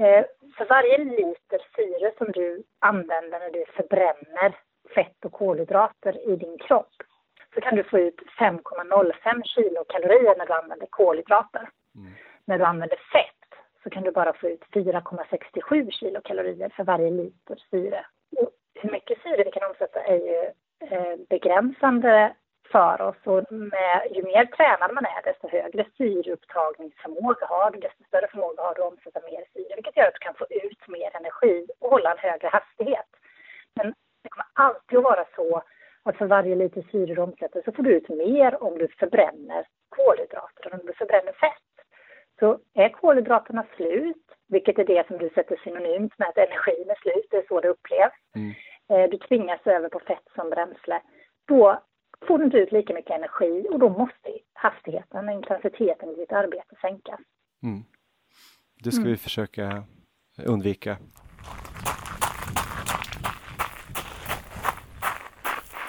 eh, 0.05 0.25
för 0.57 0.65
varje 0.69 0.99
liter 0.99 1.61
syre 1.77 2.13
som 2.19 2.33
du 2.33 2.63
använder 2.79 3.39
när 3.39 3.51
du 3.51 3.65
förbränner 3.77 4.57
fett 4.95 5.25
och 5.25 5.33
kolhydrater 5.33 6.29
i 6.29 6.37
din 6.37 6.59
kropp 6.59 6.97
så 7.55 7.61
kan 7.61 7.77
du 7.77 7.85
få 7.85 7.99
ut 7.99 8.21
5,05 8.39 9.43
kilokalorier 9.45 10.35
när 10.39 10.47
du 10.47 10.53
använder 10.53 10.87
kolhydrater. 10.91 11.69
Mm. 11.95 12.13
När 12.45 12.59
du 12.59 12.65
använder 12.65 12.97
fett 13.13 13.51
så 13.83 13.91
kan 13.91 14.03
du 14.03 14.11
bara 14.11 14.33
få 14.33 14.49
ut 14.49 14.65
4,67 14.73 15.91
kilokalorier 15.91 16.69
för 16.77 16.85
varje 16.85 17.11
liter 17.11 17.63
syre. 17.71 18.07
Hur 18.83 18.91
mycket 18.91 19.23
syre 19.23 19.45
vi 19.45 19.51
kan 19.51 19.71
omsätta 19.71 20.01
är 20.01 20.21
ju 20.31 20.41
eh, 20.91 21.17
begränsande 21.29 22.35
för 22.73 23.01
oss 23.01 23.17
och 23.25 23.53
med, 23.53 23.97
ju 24.15 24.23
mer 24.23 24.45
tränad 24.57 24.95
man 24.95 25.05
är 25.05 25.23
desto 25.25 25.49
högre 25.49 25.85
syreupptagningsförmåga 25.97 27.47
har 27.47 27.71
du, 27.71 27.79
desto 27.79 28.05
större 28.05 28.29
förmåga 28.29 28.63
har 28.63 28.75
du 28.75 28.83
att 28.83 28.93
omsätta 28.93 29.21
mer 29.21 29.45
syre 29.53 29.75
vilket 29.75 29.97
gör 29.97 30.09
att 30.09 30.19
du 30.19 30.25
kan 30.27 30.35
få 30.35 30.47
ut 30.51 30.89
mer 30.89 31.11
energi 31.17 31.67
och 31.81 31.91
hålla 31.91 32.13
en 32.13 32.19
högre 32.19 32.49
hastighet. 32.49 33.11
Men 33.75 33.95
det 34.23 34.29
kommer 34.29 34.47
alltid 34.53 34.99
att 34.99 35.05
vara 35.05 35.25
så 35.37 35.63
att 36.03 36.17
för 36.17 36.27
varje 36.27 36.55
liter 36.55 36.85
syre 36.93 37.15
du 37.15 37.21
omsätter 37.21 37.63
så 37.65 37.73
får 37.73 37.83
du 37.83 37.91
ut 37.91 38.09
mer 38.09 38.63
om 38.63 38.79
du 38.79 38.89
förbränner 38.89 39.67
kolhydrater 39.89 40.67
än 40.67 40.81
om 40.81 40.87
du 40.87 40.93
förbränner 40.93 41.33
fett. 41.33 41.73
Så 42.39 42.59
är 42.75 42.89
kolhydraterna 42.89 43.65
slut, 43.77 44.27
vilket 44.49 44.79
är 44.79 44.85
det 44.85 45.07
som 45.07 45.19
du 45.19 45.29
sätter 45.29 45.57
synonymt 45.65 46.19
med 46.19 46.29
att 46.29 46.39
energin 46.39 46.91
är 46.91 47.01
slut, 47.03 47.27
det 47.31 47.37
är 47.37 47.47
så 47.49 47.61
det 47.61 47.69
upplevs, 47.69 48.21
mm. 48.35 48.55
Eh, 48.91 49.11
du 49.11 49.19
tvingas 49.19 49.61
över 49.65 49.89
på 49.89 50.01
fett 50.01 50.29
som 50.35 50.51
bränsle, 50.51 51.03
då 51.49 51.83
får 52.27 52.39
du 52.39 52.45
inte 52.45 52.57
ut 52.57 52.73
lika 52.73 52.95
mycket 52.95 53.17
energi 53.17 53.67
och 53.71 53.79
då 53.79 53.89
måste 53.89 54.39
hastigheten, 54.53 55.29
intensiteten 55.29 56.09
i 56.09 56.15
ditt 56.15 56.33
arbete 56.33 56.77
sänkas. 56.81 57.21
Mm. 57.63 57.83
Det 58.85 58.93
ska 58.93 59.01
mm. 59.01 59.13
vi 59.13 59.17
försöka 59.17 59.85
undvika. 60.47 60.97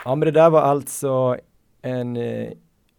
Ja, 0.06 0.16
men 0.16 0.20
det 0.20 0.32
där 0.32 0.50
var 0.50 0.62
alltså 0.62 1.38
en 1.82 2.18
eh, 2.18 2.52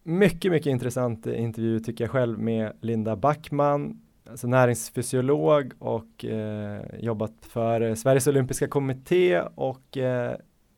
mycket, 0.02 0.52
mycket 0.52 0.70
intressant 0.70 1.26
intervju 1.26 1.80
tycker 1.80 2.04
jag 2.04 2.10
själv 2.10 2.38
med 2.38 2.72
Linda 2.80 3.16
Backman, 3.16 4.03
alltså 4.34 4.46
näringsfysiolog 4.46 5.72
och 5.78 6.24
eh, 6.24 6.82
jobbat 6.98 7.32
för 7.40 7.94
Sveriges 7.94 8.26
olympiska 8.26 8.68
kommitté 8.68 9.40
och 9.40 9.96
eh, 9.96 10.36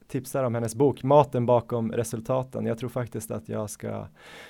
tipsar 0.09 0.45
om 0.45 0.55
hennes 0.55 0.75
bok 0.75 1.03
Maten 1.03 1.47
bakom 1.47 1.93
resultaten. 1.93 2.67
Jag 2.67 2.79
tror 2.79 2.89
faktiskt 2.89 3.31
att 3.31 3.49
jag 3.49 3.71
ska 3.71 4.07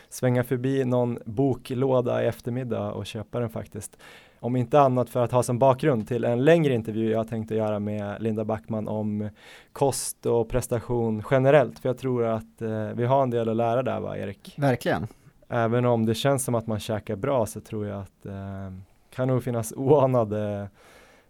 svänga 0.08 0.44
förbi 0.44 0.84
någon 0.84 1.18
boklåda 1.24 2.22
i 2.22 2.26
eftermiddag 2.26 2.92
och 2.92 3.06
köpa 3.06 3.40
den 3.40 3.50
faktiskt. 3.50 3.98
Om 4.40 4.56
inte 4.56 4.80
annat 4.80 5.10
för 5.10 5.24
att 5.24 5.32
ha 5.32 5.42
som 5.42 5.58
bakgrund 5.58 6.08
till 6.08 6.24
en 6.24 6.44
längre 6.44 6.74
intervju 6.74 7.10
jag 7.10 7.28
tänkte 7.28 7.54
göra 7.54 7.78
med 7.78 8.22
Linda 8.22 8.44
Backman 8.44 8.88
om 8.88 9.28
kost 9.72 10.26
och 10.26 10.48
prestation 10.48 11.22
generellt. 11.30 11.78
För 11.78 11.88
jag 11.88 11.98
tror 11.98 12.24
att 12.24 12.62
eh, 12.62 12.88
vi 12.94 13.04
har 13.04 13.22
en 13.22 13.30
del 13.30 13.48
att 13.48 13.56
lära 13.56 13.82
där 13.82 14.00
va 14.00 14.16
Erik? 14.18 14.54
Verkligen. 14.58 15.06
Även 15.48 15.84
om 15.84 16.06
det 16.06 16.14
känns 16.14 16.44
som 16.44 16.54
att 16.54 16.66
man 16.66 16.80
käkar 16.80 17.16
bra 17.16 17.46
så 17.46 17.60
tror 17.60 17.86
jag 17.86 18.00
att 18.00 18.26
eh, 18.26 18.72
kan 19.16 19.28
nog 19.28 19.42
finnas 19.42 19.72
oanade 19.76 20.68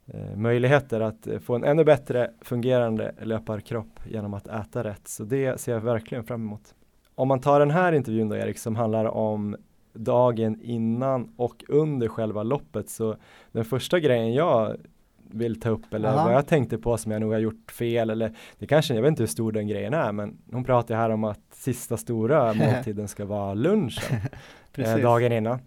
eh, 0.07 0.37
möjligheter 0.37 1.01
att 1.01 1.29
få 1.41 1.55
en 1.55 1.65
ännu 1.65 1.85
bättre 1.85 2.31
fungerande 2.41 3.15
löparkropp 3.23 4.01
genom 4.05 4.35
att 4.35 4.47
äta 4.47 4.85
rätt. 4.85 5.09
Så 5.09 5.25
det 5.25 5.61
ser 5.61 5.73
jag 5.73 5.81
verkligen 5.81 6.25
fram 6.25 6.41
emot. 6.41 6.75
Om 7.15 7.29
man 7.29 7.41
tar 7.41 7.61
den 7.61 7.71
här 7.71 7.93
intervjun 7.93 8.29
då 8.29 8.37
Erik 8.37 8.59
som 8.59 8.77
handlar 8.77 9.05
om 9.05 9.57
dagen 9.93 10.61
innan 10.63 11.33
och 11.37 11.65
under 11.69 12.09
själva 12.09 12.43
loppet 12.43 12.91
så 12.91 13.17
den 13.53 13.65
första 13.65 14.01
grejen 14.01 14.35
jag 14.35 14.77
vill 15.31 15.61
ta 15.61 15.69
upp 15.69 15.95
eller 15.95 16.09
Aha. 16.09 16.25
vad 16.25 16.35
jag 16.35 16.47
tänkte 16.47 16.79
på 16.79 16.97
som 16.97 17.13
jag 17.13 17.21
nog 17.21 17.33
har 17.33 17.39
gjort 17.39 17.73
fel 17.73 18.11
eller 18.11 18.33
det 18.59 18.67
kanske, 18.67 18.95
jag 18.95 19.03
vet 19.03 19.09
inte 19.09 19.23
hur 19.23 19.29
stor 19.29 19.53
den 19.53 19.69
grejen 19.69 19.95
är 19.95 20.13
men 20.13 20.39
hon 20.53 20.65
pratar 20.65 20.95
här 20.95 21.11
om 21.11 21.25
att 21.25 21.41
sista 21.51 21.97
stora 21.97 22.55
måltiden 22.55 23.09
ska 23.09 23.25
vara 23.25 23.55
lunchen 23.55 24.21
eh, 24.75 24.97
dagen 24.97 25.33
innan. 25.33 25.59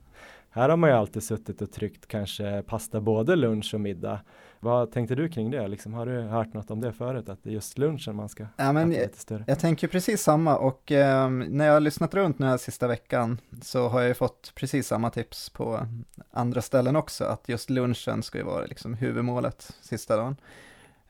Här 0.52 0.70
har 0.70 0.78
man 0.78 0.90
ju 0.90 0.96
alltid 0.96 1.24
suttit 1.24 1.62
och 1.62 1.72
tryckt 1.72 2.08
kanske 2.08 2.64
pasta 2.68 3.02
både 3.02 3.36
lunch 3.36 3.74
och 3.74 3.82
middag 3.82 4.22
Vad 4.60 4.92
tänkte 4.92 5.16
du 5.16 5.30
kring 5.30 5.52
det? 5.52 5.68
Liksom, 5.68 5.94
har 5.94 6.06
du 6.06 6.22
hört 6.22 6.54
något 6.54 6.72
om 6.72 6.82
det 6.82 6.94
förut? 6.94 7.30
Att 7.30 7.44
det 7.44 7.50
är 7.50 7.54
just 7.54 7.78
lunchen 7.78 8.16
man 8.16 8.30
ska 8.30 8.46
ja, 8.58 8.72
men 8.72 8.92
jag, 8.92 9.02
lite 9.02 9.20
större? 9.20 9.44
jag 9.48 9.60
tänker 9.60 9.88
precis 9.88 10.22
samma 10.22 10.58
och 10.58 10.92
eh, 10.92 11.30
när 11.30 11.66
jag 11.66 11.74
har 11.74 11.80
lyssnat 11.80 12.14
runt 12.14 12.38
den 12.38 12.48
här 12.48 12.58
sista 12.58 12.88
veckan 12.88 13.38
så 13.62 13.88
har 13.88 14.00
jag 14.00 14.08
ju 14.08 14.14
fått 14.14 14.52
precis 14.56 14.88
samma 14.88 15.10
tips 15.10 15.50
på 15.50 15.88
andra 16.32 16.62
ställen 16.62 16.96
också, 16.96 17.24
att 17.24 17.50
just 17.50 17.70
lunchen 17.70 18.24
ska 18.24 18.38
ju 18.38 18.44
vara 18.44 18.66
liksom 18.66 18.94
huvudmålet 18.94 19.78
sista 19.82 20.18
dagen. 20.18 20.36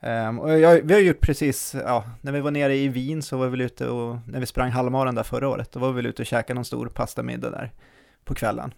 Um, 0.02 0.38
och 0.38 0.58
jag, 0.58 0.82
vi 0.82 0.94
har 0.94 1.00
gjort 1.00 1.20
precis, 1.20 1.74
ja, 1.84 2.04
när 2.20 2.32
vi 2.32 2.40
var 2.40 2.50
nere 2.50 2.76
i 2.76 2.88
Wien 2.88 3.22
så 3.22 3.36
var 3.36 3.44
vi 3.44 3.50
väl 3.50 3.60
ute 3.60 3.88
och, 3.88 4.16
när 4.26 4.40
vi 4.40 4.46
sprang 4.46 4.70
halvmaran 4.70 5.14
där 5.14 5.22
förra 5.22 5.48
året, 5.48 5.72
då 5.72 5.80
var 5.80 5.88
vi 5.88 5.94
väl 5.94 6.06
ute 6.06 6.22
och 6.22 6.26
käkade 6.26 6.54
någon 6.54 6.64
stor 6.64 6.86
pastamiddag 6.88 7.50
där 7.50 7.72
på 8.24 8.34
kvällen. 8.34 8.74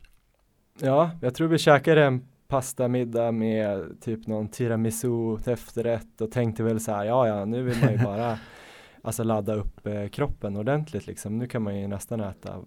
Ja, 0.80 1.10
jag 1.20 1.34
tror 1.34 1.48
vi 1.48 1.58
käkade 1.58 2.04
en 2.04 2.28
pastamiddag 2.48 3.32
med 3.32 4.00
typ 4.00 4.26
någon 4.26 4.48
tiramisu 4.48 5.38
till 5.42 5.52
efterrätt 5.52 6.20
och 6.20 6.30
tänkte 6.30 6.62
väl 6.62 6.80
så 6.80 6.92
här, 6.92 7.04
ja 7.04 7.28
ja, 7.28 7.44
nu 7.44 7.62
vill 7.62 7.80
man 7.80 7.92
ju 7.92 7.98
bara 8.04 8.38
alltså 9.02 9.22
ladda 9.24 9.54
upp 9.54 9.86
eh, 9.86 10.08
kroppen 10.08 10.56
ordentligt 10.56 11.06
liksom. 11.06 11.38
Nu 11.38 11.46
kan 11.46 11.62
man 11.62 11.80
ju 11.80 11.88
nästan 11.88 12.20
äta 12.20 12.58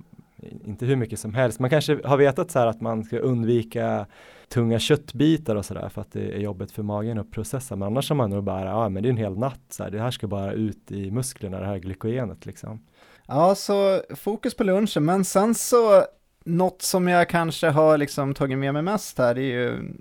inte 0.65 0.85
hur 0.85 0.95
mycket 0.95 1.19
som 1.19 1.33
helst. 1.33 1.59
Man 1.59 1.69
kanske 1.69 1.99
har 2.03 2.17
vetat 2.17 2.51
så 2.51 2.59
här 2.59 2.67
att 2.67 2.81
man 2.81 3.03
ska 3.03 3.19
undvika 3.19 4.05
tunga 4.47 4.79
köttbitar 4.79 5.55
och 5.55 5.65
sådär 5.65 5.89
för 5.89 6.01
att 6.01 6.11
det 6.11 6.35
är 6.35 6.39
jobbigt 6.39 6.71
för 6.71 6.83
magen 6.83 7.17
att 7.17 7.31
processa. 7.31 7.75
Men 7.75 7.85
annars 7.87 8.09
har 8.09 8.15
man 8.15 8.29
nog 8.29 8.43
bara, 8.43 8.65
ja 8.65 8.89
men 8.89 9.03
det 9.03 9.09
är 9.09 9.11
en 9.11 9.17
hel 9.17 9.37
natt 9.37 9.61
så 9.69 9.83
här. 9.83 9.91
Det 9.91 9.99
här 9.99 10.11
ska 10.11 10.27
bara 10.27 10.53
ut 10.53 10.91
i 10.91 11.11
musklerna, 11.11 11.59
det 11.59 11.65
här 11.65 11.77
glykogenet 11.77 12.45
liksom. 12.45 12.85
Ja, 13.27 13.55
så 13.55 14.01
fokus 14.15 14.55
på 14.55 14.63
lunchen, 14.63 15.05
men 15.05 15.25
sen 15.25 15.55
så 15.55 16.03
något 16.45 16.81
som 16.81 17.07
jag 17.07 17.29
kanske 17.29 17.67
har 17.67 17.97
liksom 17.97 18.33
tagit 18.33 18.57
med 18.57 18.73
mig 18.73 18.81
mest 18.81 19.17
här, 19.17 19.35
det 19.35 19.41
är 19.41 19.43
ju, 19.43 19.93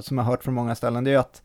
som 0.00 0.18
jag 0.18 0.24
har 0.24 0.30
hört 0.30 0.44
från 0.44 0.54
många 0.54 0.74
ställen, 0.74 1.04
det 1.04 1.10
är 1.10 1.12
ju 1.12 1.20
att 1.20 1.42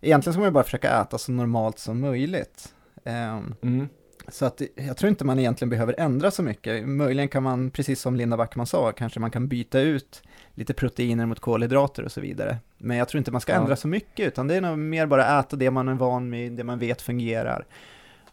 egentligen 0.00 0.32
ska 0.32 0.40
man 0.40 0.48
ju 0.48 0.52
bara 0.52 0.64
försöka 0.64 1.00
äta 1.00 1.18
så 1.18 1.32
normalt 1.32 1.78
som 1.78 2.00
möjligt. 2.00 2.74
Um, 3.04 3.54
mm. 3.62 3.88
Så 4.28 4.46
att 4.46 4.62
jag 4.74 4.96
tror 4.96 5.08
inte 5.08 5.24
man 5.24 5.38
egentligen 5.38 5.70
behöver 5.70 5.94
ändra 5.98 6.30
så 6.30 6.42
mycket. 6.42 6.88
Möjligen 6.88 7.28
kan 7.28 7.42
man, 7.42 7.70
precis 7.70 8.00
som 8.00 8.16
Linda 8.16 8.36
Backman 8.36 8.66
sa, 8.66 8.92
kanske 8.92 9.20
man 9.20 9.30
kan 9.30 9.48
byta 9.48 9.80
ut 9.80 10.22
lite 10.54 10.74
proteiner 10.74 11.26
mot 11.26 11.40
kolhydrater 11.40 12.02
och 12.02 12.12
så 12.12 12.20
vidare. 12.20 12.58
Men 12.78 12.96
jag 12.96 13.08
tror 13.08 13.18
inte 13.18 13.32
man 13.32 13.40
ska 13.40 13.52
ja. 13.52 13.58
ändra 13.58 13.76
så 13.76 13.88
mycket, 13.88 14.26
utan 14.26 14.48
det 14.48 14.54
är 14.54 14.60
nog 14.60 14.78
mer 14.78 15.06
bara 15.06 15.40
äta 15.40 15.56
det 15.56 15.70
man 15.70 15.88
är 15.88 15.94
van 15.94 16.30
med, 16.30 16.52
det 16.52 16.64
man 16.64 16.78
vet 16.78 17.02
fungerar. 17.02 17.66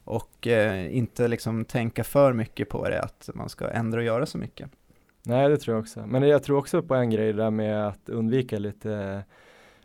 Och 0.04 0.48
eh, 0.48 0.98
inte 0.98 1.28
liksom 1.28 1.66
tänka 1.66 2.04
för 2.04 2.34
mycket 2.34 2.70
på 2.70 2.90
det, 2.90 3.02
att 3.02 3.30
man 3.34 3.50
ska 3.50 3.70
ändra 3.70 4.00
och 4.00 4.06
göra 4.06 4.26
så 4.26 4.38
mycket. 4.38 4.70
Nej, 5.30 5.50
det 5.50 5.58
tror 5.58 5.76
jag 5.76 5.82
också. 5.82 6.06
Men 6.08 6.24
jag 6.24 6.44
tror 6.44 6.58
också 6.58 6.82
på 6.82 6.96
en 6.96 7.10
grej 7.10 7.34
där 7.34 7.50
med 7.50 7.88
att 7.88 8.10
undvika 8.10 8.60
lite 8.60 9.24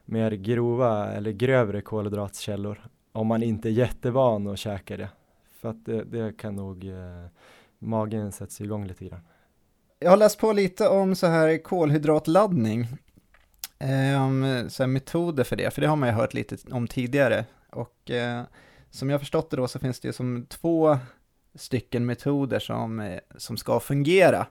mer 0.04 0.30
grova 0.30 1.12
eller 1.12 1.30
grövre 1.32 1.80
kolhydratkällor. 1.80 2.86
Om 3.12 3.26
man 3.26 3.42
inte 3.42 3.68
är 3.68 3.72
jättevan 3.72 4.46
att 4.46 4.58
käka 4.58 4.96
det. 4.96 5.08
För 5.60 5.68
att 5.68 5.84
det, 5.84 6.04
det 6.04 6.36
kan 6.38 6.56
nog, 6.56 6.84
eh, 6.84 7.26
magen 7.78 8.32
sätts 8.32 8.60
igång 8.60 8.86
lite 8.86 9.04
grann. 9.04 9.20
Jag 9.98 10.10
har 10.10 10.16
läst 10.16 10.38
på 10.38 10.52
lite 10.52 10.88
om 10.88 11.16
så 11.16 11.26
här 11.26 11.62
kolhydratladdning. 11.62 12.80
Eh, 13.78 14.68
så 14.68 14.82
här 14.82 14.86
metoder 14.86 15.44
för 15.44 15.56
det, 15.56 15.74
för 15.74 15.80
det 15.80 15.86
har 15.86 15.96
man 15.96 16.08
ju 16.08 16.14
hört 16.14 16.34
lite 16.34 16.56
om 16.70 16.88
tidigare. 16.88 17.44
Och 17.70 18.10
eh, 18.10 18.42
som 18.90 19.10
jag 19.10 19.20
förstått 19.20 19.50
det 19.50 19.56
då 19.56 19.68
så 19.68 19.78
finns 19.78 20.00
det 20.00 20.08
ju 20.08 20.12
som 20.12 20.46
två 20.46 20.98
stycken 21.54 22.06
metoder 22.06 22.58
som, 22.58 23.00
eh, 23.00 23.20
som 23.36 23.56
ska 23.56 23.80
fungera. 23.80 24.46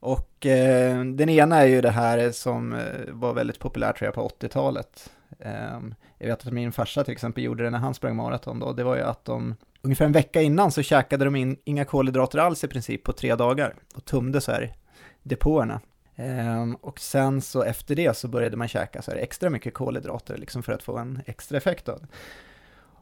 Och 0.00 0.46
eh, 0.46 1.04
den 1.04 1.28
ena 1.28 1.56
är 1.56 1.66
ju 1.66 1.80
det 1.80 1.90
här 1.90 2.30
som 2.30 2.72
eh, 2.72 2.80
var 3.08 3.34
väldigt 3.34 3.58
populärt 3.58 3.98
tror 3.98 4.06
jag 4.06 4.14
på 4.14 4.28
80-talet. 4.28 5.10
Eh, 5.38 5.80
jag 6.18 6.28
vet 6.28 6.46
att 6.46 6.52
min 6.52 6.72
farsa 6.72 7.04
till 7.04 7.12
exempel 7.12 7.44
gjorde 7.44 7.64
det 7.64 7.70
när 7.70 7.78
han 7.78 7.94
sprang 7.94 8.16
maraton 8.16 8.58
då. 8.58 8.72
Det 8.72 8.84
var 8.84 8.96
ju 8.96 9.02
att 9.02 9.24
de 9.24 9.56
ungefär 9.82 10.04
en 10.04 10.12
vecka 10.12 10.42
innan 10.42 10.72
så 10.72 10.82
käkade 10.82 11.24
de 11.24 11.36
in 11.36 11.56
inga 11.64 11.84
kolhydrater 11.84 12.38
alls 12.38 12.64
i 12.64 12.68
princip 12.68 13.04
på 13.04 13.12
tre 13.12 13.34
dagar 13.34 13.74
och 13.94 14.04
tömde 14.04 14.40
så 14.40 14.52
här 14.52 14.74
depåerna. 15.22 15.80
Um, 16.16 16.74
och 16.74 17.00
sen 17.00 17.40
så 17.40 17.62
efter 17.62 17.94
det 17.94 18.16
så 18.16 18.28
började 18.28 18.56
man 18.56 18.68
käka 18.68 19.02
så 19.02 19.10
här 19.10 19.18
extra 19.18 19.50
mycket 19.50 19.74
kolhydrater 19.74 20.36
liksom 20.36 20.62
för 20.62 20.72
att 20.72 20.82
få 20.82 20.96
en 20.96 21.22
extra 21.26 21.58
effekt 21.58 21.88
av 21.88 22.00
det. 22.00 22.06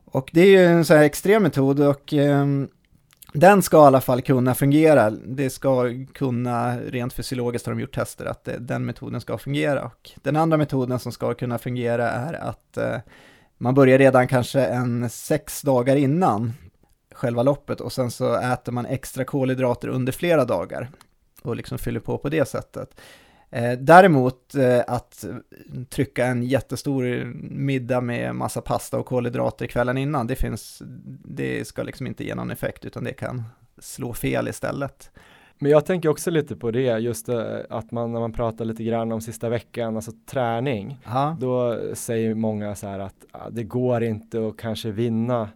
Och 0.04 0.30
det 0.32 0.40
är 0.40 0.46
ju 0.46 0.64
en 0.64 0.84
så 0.84 0.94
här 0.94 1.02
extrem 1.02 1.42
metod 1.42 1.80
och 1.80 2.12
um, 2.12 2.68
den 3.36 3.62
ska 3.62 3.76
i 3.76 3.80
alla 3.80 4.00
fall 4.00 4.22
kunna 4.22 4.54
fungera. 4.54 5.10
Det 5.10 5.50
ska 5.50 5.90
kunna, 6.14 6.78
rent 6.78 7.12
fysiologiskt 7.12 7.66
har 7.66 7.74
de 7.74 7.80
gjort 7.80 7.94
tester, 7.94 8.24
att 8.24 8.44
det, 8.44 8.58
den 8.58 8.84
metoden 8.84 9.20
ska 9.20 9.38
fungera. 9.38 9.84
Och 9.84 10.10
den 10.22 10.36
andra 10.36 10.56
metoden 10.56 10.98
som 10.98 11.12
ska 11.12 11.34
kunna 11.34 11.58
fungera 11.58 12.10
är 12.10 12.32
att 12.32 12.76
eh, 12.76 12.98
man 13.58 13.74
börjar 13.74 13.98
redan 13.98 14.28
kanske 14.28 14.64
en 14.64 15.10
sex 15.10 15.62
dagar 15.62 15.96
innan 15.96 16.52
själva 17.14 17.42
loppet 17.42 17.80
och 17.80 17.92
sen 17.92 18.10
så 18.10 18.34
äter 18.34 18.72
man 18.72 18.86
extra 18.86 19.24
kolhydrater 19.24 19.88
under 19.88 20.12
flera 20.12 20.44
dagar 20.44 20.90
och 21.42 21.56
liksom 21.56 21.78
fyller 21.78 22.00
på 22.00 22.18
på 22.18 22.28
det 22.28 22.48
sättet. 22.48 23.00
Eh, 23.56 23.78
däremot 23.78 24.54
eh, 24.54 24.80
att 24.86 25.24
trycka 25.88 26.26
en 26.26 26.42
jättestor 26.42 27.24
middag 27.50 28.00
med 28.00 28.34
massa 28.34 28.60
pasta 28.60 28.98
och 28.98 29.06
kolhydrater 29.06 29.66
kvällen 29.66 29.98
innan, 29.98 30.26
det 30.26 30.36
finns, 30.36 30.82
det 31.24 31.66
ska 31.66 31.82
liksom 31.82 32.06
inte 32.06 32.24
ge 32.24 32.34
någon 32.34 32.50
effekt 32.50 32.84
utan 32.84 33.04
det 33.04 33.12
kan 33.12 33.42
slå 33.78 34.12
fel 34.12 34.48
istället. 34.48 35.10
Men 35.58 35.70
jag 35.70 35.86
tänker 35.86 36.08
också 36.08 36.30
lite 36.30 36.56
på 36.56 36.70
det, 36.70 36.98
just 36.98 37.28
eh, 37.28 37.56
att 37.70 37.90
man 37.90 38.12
när 38.12 38.20
man 38.20 38.32
pratar 38.32 38.64
lite 38.64 38.84
grann 38.84 39.12
om 39.12 39.20
sista 39.20 39.48
veckan, 39.48 39.96
alltså 39.96 40.12
träning, 40.26 40.98
Aha. 41.06 41.36
då 41.40 41.80
säger 41.94 42.34
många 42.34 42.74
så 42.74 42.86
här 42.86 42.98
att 42.98 43.26
ah, 43.32 43.50
det 43.50 43.64
går 43.64 44.02
inte 44.02 44.48
att 44.48 44.56
kanske 44.56 44.90
vinna 44.90 45.48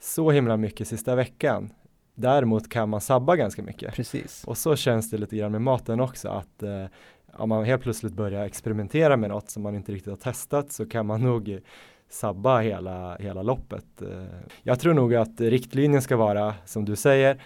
så 0.00 0.30
himla 0.30 0.56
mycket 0.56 0.88
sista 0.88 1.14
veckan. 1.14 1.72
Däremot 2.14 2.68
kan 2.68 2.88
man 2.88 3.00
sabba 3.00 3.36
ganska 3.36 3.62
mycket. 3.62 3.94
Precis. 3.94 4.44
Och 4.46 4.58
så 4.58 4.76
känns 4.76 5.10
det 5.10 5.18
lite 5.18 5.36
grann 5.36 5.52
med 5.52 5.62
maten 5.62 6.00
också 6.00 6.28
att 6.28 6.62
om 7.36 7.48
man 7.48 7.64
helt 7.64 7.82
plötsligt 7.82 8.12
börjar 8.12 8.44
experimentera 8.44 9.16
med 9.16 9.30
något 9.30 9.50
som 9.50 9.62
man 9.62 9.74
inte 9.74 9.92
riktigt 9.92 10.10
har 10.10 10.16
testat 10.16 10.72
så 10.72 10.86
kan 10.86 11.06
man 11.06 11.22
nog 11.22 11.58
sabba 12.08 12.60
hela, 12.60 13.16
hela 13.16 13.42
loppet. 13.42 14.02
Eh, 14.02 14.24
jag 14.62 14.80
tror 14.80 14.94
nog 14.94 15.14
att 15.14 15.40
riktlinjen 15.40 16.02
ska 16.02 16.16
vara 16.16 16.54
som 16.64 16.84
du 16.84 16.96
säger, 16.96 17.42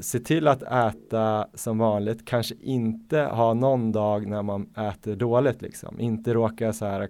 se 0.00 0.20
till 0.20 0.48
att 0.48 0.62
äta 0.62 1.48
som 1.54 1.78
vanligt, 1.78 2.26
kanske 2.26 2.54
inte 2.60 3.20
ha 3.20 3.54
någon 3.54 3.92
dag 3.92 4.26
när 4.26 4.42
man 4.42 4.70
äter 4.76 5.16
dåligt 5.16 5.62
liksom, 5.62 6.00
inte 6.00 6.34
råka 6.34 6.72
så 6.72 6.86
här 6.86 7.08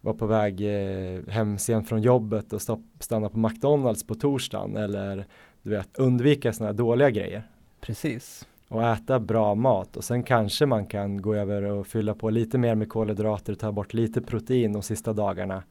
vara 0.00 0.16
på 0.16 0.26
väg 0.26 0.60
eh, 0.60 1.28
hem 1.28 1.58
sen 1.58 1.84
från 1.84 2.02
jobbet 2.02 2.52
och 2.52 2.62
stopp, 2.62 2.84
stanna 3.00 3.28
på 3.28 3.38
McDonalds 3.38 4.06
på 4.06 4.14
torsdagen 4.14 4.76
eller 4.76 5.26
du 5.62 5.70
vet 5.70 5.98
undvika 5.98 6.52
sådana 6.52 6.72
här 6.72 6.78
dåliga 6.78 7.10
grejer. 7.10 7.48
Precis. 7.80 8.46
Och 8.72 8.84
äta 8.84 9.20
bra 9.20 9.54
mat 9.54 9.96
och 9.96 10.04
sen 10.04 10.22
kanske 10.22 10.66
man 10.66 10.86
kan 10.86 11.22
gå 11.22 11.34
över 11.34 11.62
och 11.62 11.86
fylla 11.86 12.14
på 12.14 12.30
lite 12.30 12.58
mer 12.58 12.74
med 12.74 12.88
kolhydrater, 12.88 13.52
och 13.52 13.58
ta 13.58 13.72
bort 13.72 13.94
lite 13.94 14.20
protein 14.20 14.72
de 14.72 14.82
sista 14.82 15.12
dagarna. 15.12 15.62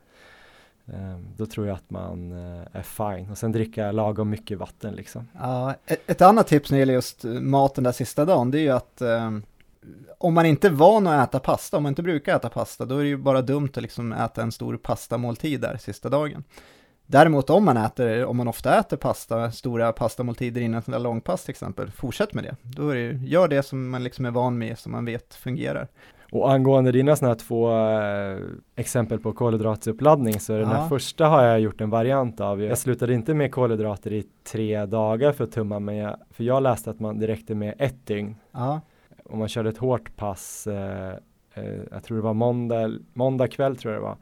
Ehm, 0.94 1.28
då 1.38 1.46
tror 1.46 1.68
jag 1.68 1.76
att 1.76 1.90
man 1.90 2.32
eh, 2.32 2.68
är 2.72 2.82
fine 2.82 3.32
och 3.32 3.38
sen 3.38 3.52
dricka 3.52 3.92
lagom 3.92 4.30
mycket 4.30 4.58
vatten 4.58 4.96
liksom. 4.96 5.28
Ja, 5.40 5.76
e-, 5.86 5.96
ett, 6.08 6.22
annat 6.22 6.48
tips 6.48 6.72
när 6.72 6.78
det 6.78 6.80
gäller 6.80 6.94
just 6.94 7.26
eh, 7.26 7.32
maten 7.32 7.84
där 7.84 7.92
sista 7.92 8.26
dagen 8.26 8.52
det 8.52 8.60
är 8.60 8.64
ju 8.64 8.70
att 8.72 9.02
ehm, 9.02 9.44
om 10.18 10.34
man 10.34 10.46
inte 10.46 10.68
är 10.68 10.72
van 10.72 11.08
att 11.08 11.30
äta 11.30 11.40
pasta, 11.40 11.78
om 11.78 11.84
man 11.84 11.90
inte 11.92 12.04
brukar 12.04 12.36
äta 12.36 12.50
pasta, 12.50 12.86
då 12.86 12.98
är 12.98 13.04
det 13.04 13.10
ju 13.10 13.18
bara 13.18 13.42
dumt 13.42 13.70
att 13.76 13.82
liksom 13.82 14.14
äta 14.14 14.42
en 14.42 14.52
stor 14.52 14.78
pastamåltid 14.78 15.62
där 15.62 15.78
sista 15.78 16.10
dagen. 16.10 16.44
Däremot 17.12 17.50
om 17.50 17.66
man 17.66 17.78
äter, 17.78 18.26
om 18.26 18.38
man 18.38 18.48
ofta 18.48 18.80
äter 18.80 18.98
pasta, 18.98 19.52
stora 19.52 19.92
pastamåltider 19.92 20.62
innan 20.62 20.80
ett 20.80 21.02
långpass 21.02 21.44
till 21.44 21.52
exempel, 21.52 21.92
fortsätt 21.92 22.34
med 22.34 22.44
det. 22.44 22.56
Då 22.62 22.90
är 22.90 22.96
det, 22.96 23.28
gör 23.28 23.48
det 23.48 23.64
som 23.64 23.90
man 23.90 24.04
liksom 24.04 24.26
är 24.26 24.32
van 24.32 24.58
med, 24.58 24.80
som 24.80 24.92
man 24.92 25.06
vet 25.06 25.34
fungerar. 25.34 25.88
Och 26.32 26.52
angående 26.52 26.92
dina 26.92 27.16
sådana 27.16 27.34
här 27.34 27.40
två 27.40 27.72
äh, 27.72 28.40
exempel 28.76 29.20
på 29.20 29.34
kolhydratuppladdning 29.34 30.40
så 30.40 30.54
den 30.54 30.68
här 30.68 30.90
första 30.90 31.28
har 31.28 31.44
jag 31.44 31.60
gjort 31.60 31.82
en 31.82 31.90
variant 31.90 32.42
av. 32.42 32.62
Jag 32.62 32.78
slutade 32.78 33.14
inte 33.14 33.34
med 33.34 33.52
kolhydrater 33.52 34.14
i 34.14 34.24
tre 34.44 34.86
dagar 34.86 35.32
för 35.32 35.44
att 35.44 35.52
tumma 35.52 35.80
mig, 35.80 36.16
för 36.32 36.44
jag 36.44 36.64
läste 36.64 36.90
att 36.90 37.00
man, 37.00 37.22
räckte 37.22 37.56
med 37.56 37.76
ett 37.78 38.08
dygn. 38.08 38.36
Ja 38.52 38.82
om 39.32 39.40
man 39.40 39.48
körde 39.48 39.70
ett 39.70 39.78
hårt 39.78 40.16
pass, 40.16 40.68
eh, 40.68 41.14
eh, 41.54 41.80
jag 41.92 42.04
tror 42.04 42.18
det 42.18 42.24
var 42.24 42.34
måndag, 42.34 42.92
måndag 43.14 43.48
kväll 43.48 43.76
tror 43.76 43.94
jag 43.94 44.02
det 44.02 44.06
var. 44.06 44.18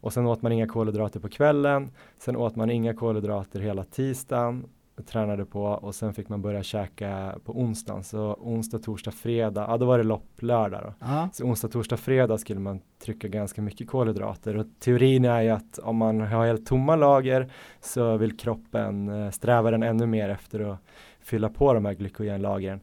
Och 0.00 0.12
sen 0.12 0.26
åt 0.26 0.42
man 0.42 0.52
inga 0.52 0.66
kolhydrater 0.66 1.20
på 1.20 1.28
kvällen. 1.28 1.90
Sen 2.18 2.36
åt 2.36 2.56
man 2.56 2.70
inga 2.70 2.94
kolhydrater 2.94 3.60
hela 3.60 3.84
tisdagen. 3.84 4.64
Tränade 5.06 5.44
på 5.44 5.64
och 5.64 5.94
sen 5.94 6.14
fick 6.14 6.28
man 6.28 6.42
börja 6.42 6.62
käka 6.62 7.34
på 7.44 7.52
onsdagen. 7.52 8.04
Så 8.04 8.34
onsdag, 8.40 8.78
torsdag, 8.78 9.10
fredag, 9.10 9.66
ja 9.68 9.76
då 9.76 9.86
var 9.86 9.98
det 9.98 10.04
lopp 10.04 10.42
lördag 10.42 10.80
då. 10.82 11.06
Aha. 11.06 11.28
Så 11.32 11.44
onsdag, 11.44 11.68
torsdag, 11.68 11.96
fredag 11.96 12.38
skulle 12.38 12.60
man 12.60 12.80
trycka 13.04 13.28
ganska 13.28 13.62
mycket 13.62 13.88
kolhydrater. 13.88 14.56
Och 14.56 14.66
teorin 14.78 15.24
är 15.24 15.40
ju 15.40 15.50
att 15.50 15.78
om 15.78 15.96
man 15.96 16.20
har 16.20 16.46
helt 16.46 16.66
tomma 16.66 16.96
lager 16.96 17.52
så 17.80 18.16
vill 18.16 18.36
kroppen 18.36 19.08
eh, 19.08 19.30
sträva 19.30 19.70
den 19.70 19.82
ännu 19.82 20.06
mer 20.06 20.28
efter 20.28 20.60
att 20.60 20.78
fylla 21.20 21.48
på 21.48 21.74
de 21.74 21.84
här 21.84 21.94
glykogenlagren. 21.94 22.80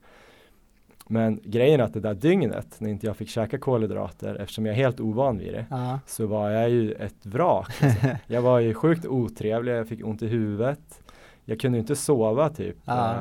Men 1.10 1.40
grejen 1.44 1.80
är 1.80 1.84
att 1.84 1.94
det 1.94 2.00
där 2.00 2.14
dygnet 2.14 2.76
när 2.80 2.90
inte 2.90 3.06
jag 3.08 3.18
fick 3.18 3.30
käka 3.30 3.58
kolhydrater 3.58 4.36
eftersom 4.36 4.66
jag 4.66 4.74
är 4.74 4.78
helt 4.78 5.00
ovan 5.00 5.38
vid 5.38 5.54
det 5.54 5.66
Ja. 5.70 6.00
så 6.06 6.26
var 6.28 6.50
jag 6.50 6.70
ju 6.70 6.92
ett 6.94 7.26
vrak. 7.26 7.84
Alltså. 7.84 8.08
jag 8.28 8.42
var 8.42 8.60
ju 8.60 8.74
sjukt 8.74 9.06
otrevlig, 9.06 9.72
jag 9.76 9.88
fick 9.88 10.06
ont 10.06 10.22
i 10.22 10.28
huvudet. 10.28 11.02
Jag 11.46 11.60
kunde 11.60 11.78
inte 11.78 11.96
sova 11.96 12.50
typ. 12.50 12.76
Eh, 12.88 13.20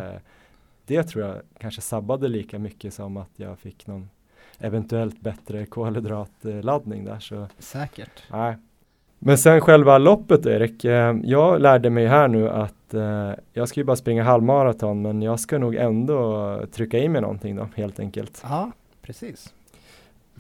Det 0.87 1.03
tror 1.03 1.25
jag 1.25 1.37
kanske 1.59 1.81
sabbade 1.81 2.29
lika 2.29 2.59
mycket 2.59 2.95
som 2.95 3.17
att 3.17 3.31
jag 3.37 3.59
fick 3.59 3.87
någon 3.87 4.09
eventuellt 4.59 5.21
bättre 5.21 5.67
kolhydratladdning 5.67 7.05
där. 7.05 7.19
Så 7.19 7.47
Säkert. 7.59 8.23
Nej. 8.31 8.57
Men 9.19 9.39
sen 9.39 9.61
själva 9.61 9.99
loppet 9.99 10.47
Erik, 10.47 10.85
eh, 10.85 11.17
jag 11.23 11.61
lärde 11.61 11.91
mig 11.91 12.07
här 12.07 12.29
nu 12.29 12.49
att 12.51 12.75
eh, 12.95 13.33
jag 13.53 13.69
ska 13.69 13.81
ju 13.81 13.85
bara 13.85 13.97
springa 13.97 14.23
halvmaraton 14.23 15.03
men 15.03 15.23
jag 15.23 15.41
ska 15.41 15.59
nog 15.59 15.75
ändå 15.75 16.61
trycka 16.73 16.99
i 16.99 17.09
mig 17.09 17.21
någonting 17.21 17.57
då 17.57 17.69
helt 17.75 18.01
enkelt. 18.01 18.43
Ja, 18.43 18.73
precis. 19.03 19.55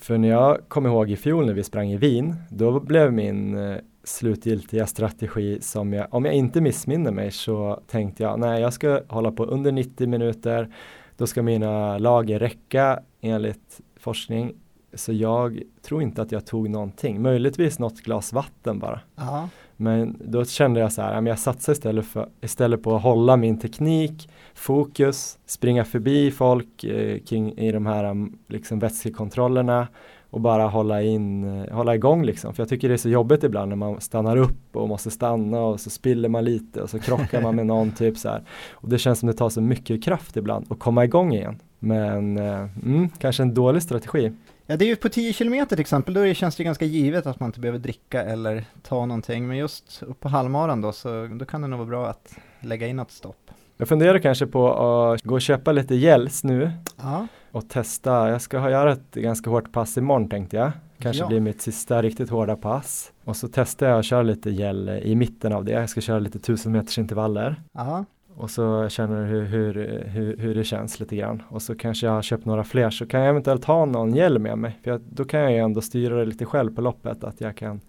För 0.00 0.18
när 0.18 0.28
jag 0.28 0.68
kommer 0.68 0.88
ihåg 0.88 1.10
i 1.10 1.16
fjol 1.16 1.46
när 1.46 1.54
vi 1.54 1.62
sprang 1.62 1.90
i 1.90 1.96
Wien, 1.96 2.34
då 2.50 2.80
blev 2.80 3.12
min 3.12 3.58
eh, 3.58 3.76
slutgiltiga 4.04 4.86
strategi 4.86 5.58
som 5.60 5.92
jag, 5.92 6.06
om 6.10 6.24
jag 6.24 6.34
inte 6.34 6.60
missminner 6.60 7.10
mig 7.10 7.30
så 7.30 7.80
tänkte 7.86 8.22
jag, 8.22 8.40
nej 8.40 8.60
jag 8.60 8.72
ska 8.72 9.00
hålla 9.08 9.32
på 9.32 9.44
under 9.44 9.72
90 9.72 10.08
minuter, 10.08 10.74
då 11.16 11.26
ska 11.26 11.42
mina 11.42 11.98
lager 11.98 12.38
räcka 12.38 13.00
enligt 13.20 13.80
forskning. 13.96 14.54
Så 14.96 15.12
jag 15.12 15.62
tror 15.82 16.02
inte 16.02 16.22
att 16.22 16.32
jag 16.32 16.46
tog 16.46 16.70
någonting, 16.70 17.22
möjligtvis 17.22 17.78
något 17.78 18.00
glas 18.00 18.32
vatten 18.32 18.78
bara. 18.78 19.00
Ja, 19.16 19.48
Men 19.76 20.16
då 20.24 20.44
kände 20.44 20.80
jag 20.80 20.92
så 20.92 21.02
här, 21.02 21.22
jag 21.22 21.38
satsar 21.38 21.72
istället, 21.72 22.06
för, 22.06 22.28
istället 22.40 22.82
på 22.82 22.96
att 22.96 23.02
hålla 23.02 23.36
min 23.36 23.58
teknik, 23.58 24.28
fokus, 24.54 25.38
springa 25.46 25.84
förbi 25.84 26.30
folk 26.30 26.84
eh, 26.84 27.18
kring, 27.18 27.58
i 27.58 27.72
de 27.72 27.86
här 27.86 28.04
um, 28.04 28.38
liksom, 28.48 28.78
vätskekontrollerna 28.78 29.88
och 30.30 30.40
bara 30.40 30.66
hålla, 30.66 31.02
in, 31.02 31.44
eh, 31.44 31.74
hålla 31.74 31.94
igång 31.94 32.24
liksom. 32.24 32.54
För 32.54 32.62
jag 32.62 32.68
tycker 32.68 32.88
det 32.88 32.94
är 32.94 32.98
så 32.98 33.08
jobbigt 33.08 33.44
ibland 33.44 33.68
när 33.68 33.76
man 33.76 34.00
stannar 34.00 34.36
upp 34.36 34.76
och 34.76 34.88
måste 34.88 35.10
stanna 35.10 35.60
och 35.60 35.80
så 35.80 35.90
spiller 35.90 36.28
man 36.28 36.44
lite 36.44 36.82
och 36.82 36.90
så 36.90 36.98
krockar 36.98 37.42
man 37.42 37.56
med 37.56 37.66
någon 37.76 37.92
typ 37.92 38.16
så 38.16 38.28
här. 38.28 38.42
Och 38.72 38.88
det 38.88 38.98
känns 38.98 39.18
som 39.18 39.26
det 39.26 39.32
tar 39.32 39.48
så 39.48 39.60
mycket 39.60 40.04
kraft 40.04 40.36
ibland 40.36 40.66
att 40.72 40.78
komma 40.78 41.04
igång 41.04 41.34
igen. 41.34 41.58
Men 41.78 42.38
eh, 42.38 42.68
mm, 42.84 43.08
kanske 43.18 43.42
en 43.42 43.54
dålig 43.54 43.82
strategi. 43.82 44.32
Ja, 44.66 44.76
det 44.76 44.84
är 44.84 44.86
ju 44.86 44.96
på 44.96 45.08
10 45.08 45.32
km 45.32 45.66
till 45.66 45.80
exempel, 45.80 46.14
då 46.14 46.34
känns 46.34 46.56
det 46.56 46.64
ganska 46.64 46.84
givet 46.84 47.26
att 47.26 47.40
man 47.40 47.48
inte 47.48 47.60
behöver 47.60 47.78
dricka 47.78 48.22
eller 48.22 48.64
ta 48.82 49.06
någonting. 49.06 49.48
Men 49.48 49.56
just 49.56 50.02
upp 50.02 50.20
på 50.20 50.28
halvmaran 50.28 50.80
då, 50.80 50.92
så 50.92 51.26
då 51.26 51.44
kan 51.44 51.62
det 51.62 51.68
nog 51.68 51.78
vara 51.78 51.88
bra 51.88 52.06
att 52.08 52.34
lägga 52.60 52.86
in 52.86 52.96
något 52.96 53.10
stopp. 53.10 53.50
Jag 53.76 53.88
funderar 53.88 54.18
kanske 54.18 54.46
på 54.46 54.72
att 54.74 55.22
gå 55.22 55.34
och 55.34 55.40
köpa 55.42 55.72
lite 55.72 55.94
gels 55.94 56.44
nu 56.44 56.72
Ja, 57.02 57.26
och 57.50 57.68
testa. 57.68 58.28
Jag 58.30 58.42
ska 58.42 58.58
ha 58.58 58.70
göra 58.70 58.92
ett 58.92 59.14
ganska 59.14 59.50
hårt 59.50 59.72
pass 59.72 59.98
imorgon 59.98 60.28
tänkte 60.28 60.56
jag. 60.56 60.72
Kanske 60.98 61.22
Ja. 61.22 61.26
blir 61.28 61.40
mitt 61.40 61.62
sista 61.62 62.02
riktigt 62.02 62.30
hårda 62.30 62.56
pass. 62.56 63.12
Och 63.24 63.36
så 63.36 63.48
testar 63.48 63.86
jag 63.88 63.98
att 63.98 64.04
köra 64.04 64.22
lite 64.22 64.50
gel 64.50 64.88
i 64.88 65.14
mitten 65.16 65.52
av 65.52 65.64
det. 65.64 65.72
Jag 65.72 65.88
ska 65.90 66.00
köra 66.00 66.18
lite 66.18 66.38
1000 66.38 66.72
meters 66.72 66.98
intervaller. 66.98 67.62
ja, 67.72 68.04
Och 68.36 68.50
så 68.50 68.88
känner 68.88 69.26
hur, 69.26 69.44
hur, 69.44 69.74
hur, 70.06 70.36
hur 70.36 70.54
det 70.54 70.64
känns 70.64 71.00
lite 71.00 71.16
grann. 71.16 71.42
Och 71.48 71.62
så 71.62 71.74
kanske 71.74 72.06
jag 72.06 72.12
har 72.12 72.22
köpt 72.22 72.44
några 72.44 72.64
fler 72.64 72.90
så 72.90 73.06
kan 73.06 73.20
jag 73.20 73.28
eventuellt 73.28 73.64
ha 73.64 73.84
någon 73.84 74.14
gel 74.14 74.38
med 74.38 74.58
mig. 74.58 74.78
För 74.82 74.90
jag, 74.90 75.00
då 75.00 75.24
kan 75.24 75.40
jag 75.40 75.52
ju 75.52 75.58
ändå 75.58 75.80
styra 75.80 76.16
det 76.18 76.24
lite 76.24 76.44
själv 76.44 76.74
på 76.74 76.80
loppet. 76.80 77.24
Att 77.24 77.40
jag 77.40 77.56
kan 77.56 77.80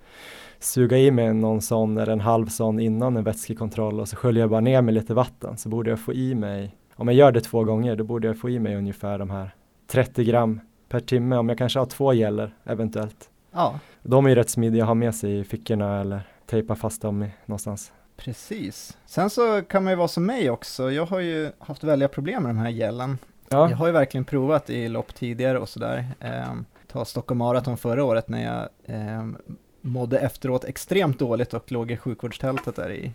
suga 0.60 0.98
i 0.98 1.12
mig 1.12 1.34
någon 1.34 1.62
sån 1.62 1.98
eller 1.98 2.14
en 2.14 2.20
halv 2.20 2.46
sån 2.46 2.80
innan 2.80 3.18
en 3.18 3.24
vätskekontroll 3.24 4.00
och 4.00 4.08
så 4.08 4.16
sköljer 4.16 4.44
jag 4.44 4.50
bara 4.50 4.62
ner 4.62 4.82
med 4.82 4.94
lite 4.94 5.14
vatten. 5.14 5.58
Så 5.58 5.70
borde 5.70 5.90
jag 5.90 6.00
få 6.00 6.14
i 6.14 6.36
mig, 6.36 6.76
om 6.96 7.08
jag 7.08 7.18
gör 7.18 7.32
det 7.32 7.42
två 7.42 7.64
gånger, 7.64 7.96
då 7.96 8.04
borde 8.04 8.28
jag 8.28 8.38
få 8.38 8.50
i 8.50 8.60
mig 8.60 8.76
ungefär 8.76 9.20
de 9.20 9.30
här 9.30 9.50
30 9.88 10.24
gram 10.24 10.60
per 10.90 11.00
timme. 11.00 11.38
Om 11.38 11.50
jag 11.50 11.58
kanske 11.58 11.80
har 11.80 11.86
två 11.86 12.14
geller 12.14 12.54
eventuellt. 12.64 13.30
ja, 13.52 13.80
De 14.04 14.26
är 14.26 14.30
ju 14.30 14.36
rätt 14.36 14.50
smidiga 14.50 14.84
att 14.84 14.88
ha 14.88 14.94
med 14.94 15.16
sig 15.16 15.40
i 15.40 15.44
fickorna 15.44 16.02
eller 16.02 16.22
tejpa 16.46 16.76
fast 16.76 17.02
dem 17.02 17.26
någonstans. 17.46 17.92
Precis. 18.18 18.98
Sen 19.06 19.30
så 19.30 19.62
kan 19.62 19.84
man 19.84 19.94
ju 19.94 19.98
vara 19.98 20.08
som 20.08 20.26
mig 20.26 20.50
också. 20.50 20.92
Jag 20.92 21.06
har 21.06 21.20
ju 21.20 21.52
haft 21.60 21.84
välja 21.84 22.08
problem 22.08 22.44
med 22.44 22.50
de 22.50 22.58
här 22.58 22.70
gällen. 22.70 23.18
Ja, 23.50 23.70
Jag 23.70 23.78
har 23.78 23.88
ju 23.88 23.94
verkligen 23.94 24.26
provat 24.26 24.70
i 24.70 24.88
lopp 24.90 25.16
tidigare 25.16 25.60
och 25.60 25.70
sådär. 25.70 26.06
Ehm, 26.20 26.66
ta 26.88 27.06
Stockholm 27.06 27.40
Marathon 27.40 27.78
förra 27.78 28.04
året 28.04 28.30
när 28.30 28.44
jag 28.44 28.70
ehm, 28.86 29.38
mådde 29.82 30.20
efteråt 30.20 30.64
extremt 30.66 31.20
dåligt 31.20 31.54
och 31.54 31.72
låg 31.72 31.92
i 31.92 31.98
sjukvårdstältet 31.98 32.76
där 32.76 32.92
i 32.92 33.12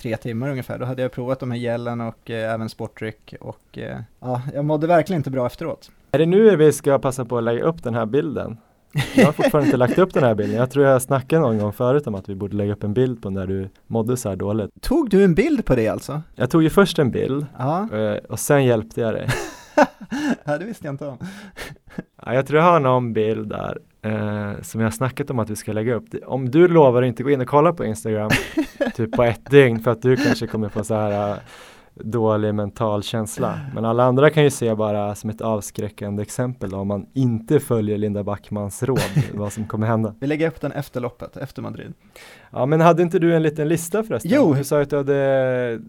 tre 0.00 0.16
timmar 0.16 0.50
ungefär. 0.50 0.78
Då 0.78 0.84
hade 0.84 1.02
jag 1.02 1.12
provat 1.12 1.40
de 1.40 1.50
här 1.50 1.58
gällen 1.58 2.00
och 2.00 2.30
eh, 2.30 2.52
även 2.52 2.68
sportdryck 2.68 3.34
och 3.40 3.78
eh, 3.78 3.98
ja, 4.20 4.42
jag 4.54 4.64
mådde 4.64 4.86
verkligen 4.86 5.20
inte 5.20 5.30
bra 5.30 5.46
efteråt. 5.46 5.90
Är 6.12 6.18
det 6.18 6.26
nu 6.26 6.56
vi 6.56 6.72
ska 6.72 6.98
passa 6.98 7.24
på 7.24 7.38
att 7.38 7.44
lägga 7.44 7.62
upp 7.62 7.82
den 7.82 7.94
här 7.94 8.06
bilden? 8.06 8.56
Jag 9.14 9.24
har 9.24 9.32
fortfarande 9.32 9.66
inte 9.66 9.76
lagt 9.76 9.98
upp 9.98 10.14
den 10.14 10.22
här 10.22 10.34
bilden. 10.34 10.56
Jag 10.56 10.70
tror 10.70 10.86
jag 10.86 11.02
snackade 11.02 11.42
någon 11.42 11.58
gång 11.58 11.72
förut 11.72 12.06
om 12.06 12.14
att 12.14 12.28
vi 12.28 12.34
borde 12.34 12.56
lägga 12.56 12.72
upp 12.72 12.84
en 12.84 12.94
bild 12.94 13.22
på 13.22 13.30
när 13.30 13.46
du 13.46 13.68
mådde 13.86 14.16
så 14.16 14.28
här 14.28 14.36
dåligt. 14.36 14.70
Tog 14.80 15.10
du 15.10 15.24
en 15.24 15.34
bild 15.34 15.64
på 15.64 15.74
det 15.74 15.88
alltså? 15.88 16.22
Jag 16.34 16.50
tog 16.50 16.62
ju 16.62 16.70
först 16.70 16.98
en 16.98 17.10
bild 17.10 17.46
Ja, 17.58 17.88
eh, 17.92 18.16
och 18.16 18.38
sen 18.38 18.64
hjälpte 18.64 19.00
jag 19.00 19.14
dig. 19.14 19.28
ja 20.44 20.58
det 20.58 20.64
visste 20.64 20.86
jag 20.86 20.92
inte 20.94 21.06
om. 21.06 21.18
Ja, 22.26 22.34
jag 22.34 22.46
tror 22.46 22.60
jag 22.60 22.66
har 22.70 22.80
någon 22.80 23.12
bild 23.12 23.48
där 23.48 23.78
eh, 24.02 24.62
som 24.62 24.80
jag 24.80 24.86
har 24.86 24.90
snackat 24.92 25.30
om 25.30 25.38
att 25.38 25.50
vi 25.50 25.56
ska 25.56 25.72
lägga 25.72 25.94
upp. 25.94 26.04
Om 26.26 26.50
du 26.50 26.68
lovar 26.68 27.02
att 27.02 27.06
inte 27.06 27.22
gå 27.22 27.30
in 27.30 27.40
och 27.40 27.46
kolla 27.46 27.72
på 27.72 27.84
Instagram 27.84 28.30
typ 28.94 29.12
på 29.12 29.22
ett 29.22 29.50
dygn 29.50 29.80
för 29.80 29.90
att 29.90 30.02
du 30.02 30.16
kanske 30.16 30.46
kommer 30.46 30.68
få 30.68 30.84
så 30.84 30.94
här 30.94 31.30
eh, 31.30 31.36
dålig 31.94 32.54
mental 32.54 33.02
känsla. 33.02 33.60
Men 33.74 33.84
alla 33.84 34.04
andra 34.04 34.30
kan 34.30 34.44
ju 34.44 34.50
se 34.50 34.74
bara 34.74 35.14
som 35.14 35.30
ett 35.30 35.40
avskräckande 35.40 36.22
exempel 36.22 36.70
då, 36.70 36.76
om 36.76 36.88
man 36.88 37.06
inte 37.12 37.60
följer 37.60 37.98
Linda 37.98 38.24
Backmans 38.24 38.82
råd 38.82 39.00
vad 39.34 39.52
som 39.52 39.66
kommer 39.66 39.86
hända. 39.86 40.14
Vi 40.20 40.26
lägger 40.26 40.48
upp 40.48 40.60
den 40.60 40.72
efter 40.72 41.00
loppet, 41.00 41.36
efter 41.36 41.62
Madrid. 41.62 41.92
Ja 42.50 42.66
men 42.66 42.80
hade 42.80 43.02
inte 43.02 43.18
du 43.18 43.34
en 43.34 43.42
liten 43.42 43.68
lista 43.68 44.02
förresten? 44.02 44.30
Jo. 44.34 44.54
Du 44.54 44.64
sa 44.64 44.80
att 44.80 44.90
du 44.90 44.96
hade 44.96 45.80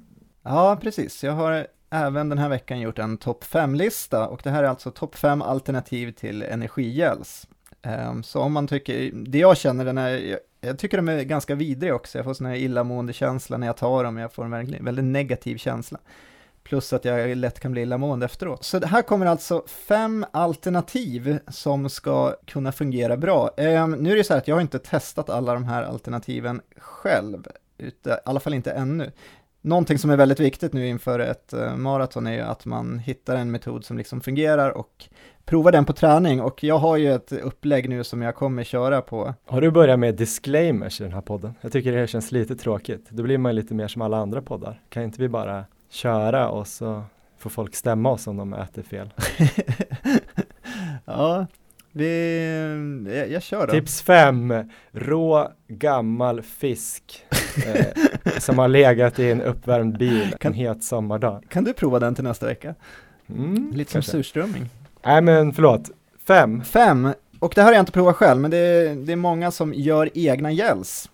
Ja, 0.43 0.77
precis. 0.81 1.23
Jag 1.23 1.33
har 1.33 1.67
även 1.89 2.29
den 2.29 2.37
här 2.37 2.49
veckan 2.49 2.79
gjort 2.79 2.99
en 2.99 3.17
topp 3.17 3.43
5-lista 3.43 4.27
och 4.27 4.41
det 4.43 4.49
här 4.49 4.63
är 4.63 4.67
alltså 4.67 4.91
topp 4.91 5.15
5 5.15 5.41
alternativ 5.41 6.11
till 6.11 6.43
energigels. 6.43 7.47
Ehm, 7.85 8.23
så 8.23 8.41
om 8.41 8.53
man 8.53 8.67
tycker, 8.67 9.11
det 9.13 9.37
jag 9.37 9.57
känner 9.57 9.85
den 9.85 9.97
är, 9.97 10.39
jag, 10.61 10.79
tycker 10.79 10.97
de 10.97 11.09
är 11.09 11.23
ganska 11.23 11.55
vidriga 11.55 11.95
också, 11.95 12.17
jag 12.17 12.25
får 12.25 12.33
sån 12.33 12.47
här 12.47 12.55
illamående 12.55 13.13
känsla 13.13 13.57
när 13.57 13.67
jag 13.67 13.77
tar 13.77 14.03
dem, 14.03 14.17
jag 14.17 14.33
får 14.33 14.45
en 14.45 14.51
väldigt, 14.51 14.81
väldigt 14.81 15.05
negativ 15.05 15.57
känsla. 15.57 15.99
Plus 16.63 16.93
att 16.93 17.05
jag 17.05 17.37
lätt 17.37 17.59
kan 17.59 17.71
bli 17.71 17.81
illamående 17.81 18.25
efteråt. 18.25 18.63
Så 18.63 18.85
här 18.85 19.01
kommer 19.01 19.25
alltså 19.25 19.63
fem 19.67 20.25
alternativ 20.31 21.39
som 21.47 21.89
ska 21.89 22.35
kunna 22.45 22.71
fungera 22.71 23.17
bra. 23.17 23.51
Ehm, 23.57 23.91
nu 23.91 24.11
är 24.11 24.15
det 24.15 24.23
så 24.23 24.33
här 24.33 24.37
att 24.41 24.47
jag 24.47 24.55
har 24.55 24.61
inte 24.61 24.79
testat 24.79 25.29
alla 25.29 25.53
de 25.53 25.63
här 25.63 25.83
alternativen 25.83 26.61
själv, 26.77 27.47
i 27.77 27.91
alla 28.25 28.39
fall 28.39 28.53
inte 28.53 28.71
ännu. 28.71 29.11
Någonting 29.65 29.99
som 29.99 30.09
är 30.09 30.17
väldigt 30.17 30.39
viktigt 30.39 30.73
nu 30.73 30.87
inför 30.87 31.19
ett 31.19 31.53
eh, 31.53 31.75
maraton 31.75 32.27
är 32.27 32.33
ju 32.33 32.41
att 32.41 32.65
man 32.65 32.99
hittar 32.99 33.35
en 33.35 33.51
metod 33.51 33.85
som 33.85 33.97
liksom 33.97 34.21
fungerar 34.21 34.69
och 34.69 35.05
provar 35.45 35.71
den 35.71 35.85
på 35.85 35.93
träning 35.93 36.41
och 36.41 36.63
jag 36.63 36.77
har 36.77 36.97
ju 36.97 37.13
ett 37.13 37.31
upplägg 37.31 37.89
nu 37.89 38.03
som 38.03 38.21
jag 38.21 38.35
kommer 38.35 38.63
köra 38.63 39.01
på. 39.01 39.33
Har 39.45 39.61
du 39.61 39.71
börjat 39.71 39.99
med 39.99 40.15
disclaimers 40.15 41.01
i 41.01 41.03
den 41.03 41.13
här 41.13 41.21
podden? 41.21 41.53
Jag 41.61 41.71
tycker 41.71 41.91
det 41.91 41.97
här 41.97 42.07
känns 42.07 42.31
lite 42.31 42.55
tråkigt. 42.55 43.09
Då 43.09 43.23
blir 43.23 43.37
man 43.37 43.55
lite 43.55 43.73
mer 43.73 43.87
som 43.87 44.01
alla 44.01 44.17
andra 44.17 44.41
poddar. 44.41 44.81
Kan 44.89 45.03
inte 45.03 45.21
vi 45.21 45.29
bara 45.29 45.65
köra 45.89 46.49
och 46.49 46.67
så 46.67 47.03
får 47.37 47.49
folk 47.49 47.75
stämma 47.75 48.09
oss 48.09 48.27
om 48.27 48.37
de 48.37 48.53
äter 48.53 48.83
fel? 48.83 49.13
ja, 51.05 51.45
vi, 51.95 53.13
jag, 53.17 53.31
jag 53.31 53.41
kör 53.43 53.67
då. 53.67 53.73
Tips 53.73 54.01
5. 54.01 54.53
Rå 54.91 55.51
gammal 55.67 56.41
fisk 56.41 57.25
eh, 57.67 57.85
som 58.39 58.59
har 58.59 58.67
legat 58.67 59.19
i 59.19 59.31
en 59.31 59.41
uppvärmd 59.41 59.97
bil 59.97 60.35
Kan- 60.39 60.51
en 60.51 60.57
het 60.57 60.83
sommardag. 60.83 61.43
Kan 61.49 61.63
du 61.63 61.73
prova 61.73 61.99
den 61.99 62.15
till 62.15 62.23
nästa 62.23 62.45
vecka? 62.45 62.75
Mm, 63.29 63.71
Lite 63.73 63.91
som 63.91 63.97
kanske. 63.97 64.11
surströmming. 64.11 64.69
Nej 65.05 65.21
men 65.21 65.53
förlåt. 65.53 65.89
5. 66.27 66.63
Fem, 66.63 67.09
och 67.39 67.51
det 67.55 67.61
här 67.61 67.67
har 67.67 67.73
jag 67.73 67.81
inte 67.81 67.91
provat 67.91 68.15
själv, 68.15 68.41
men 68.41 68.51
det 68.51 68.57
är, 68.57 68.95
det 68.95 69.11
är 69.11 69.15
många 69.15 69.51
som 69.51 69.73
gör 69.73 70.09
egna 70.13 70.51
gels. 70.51 71.09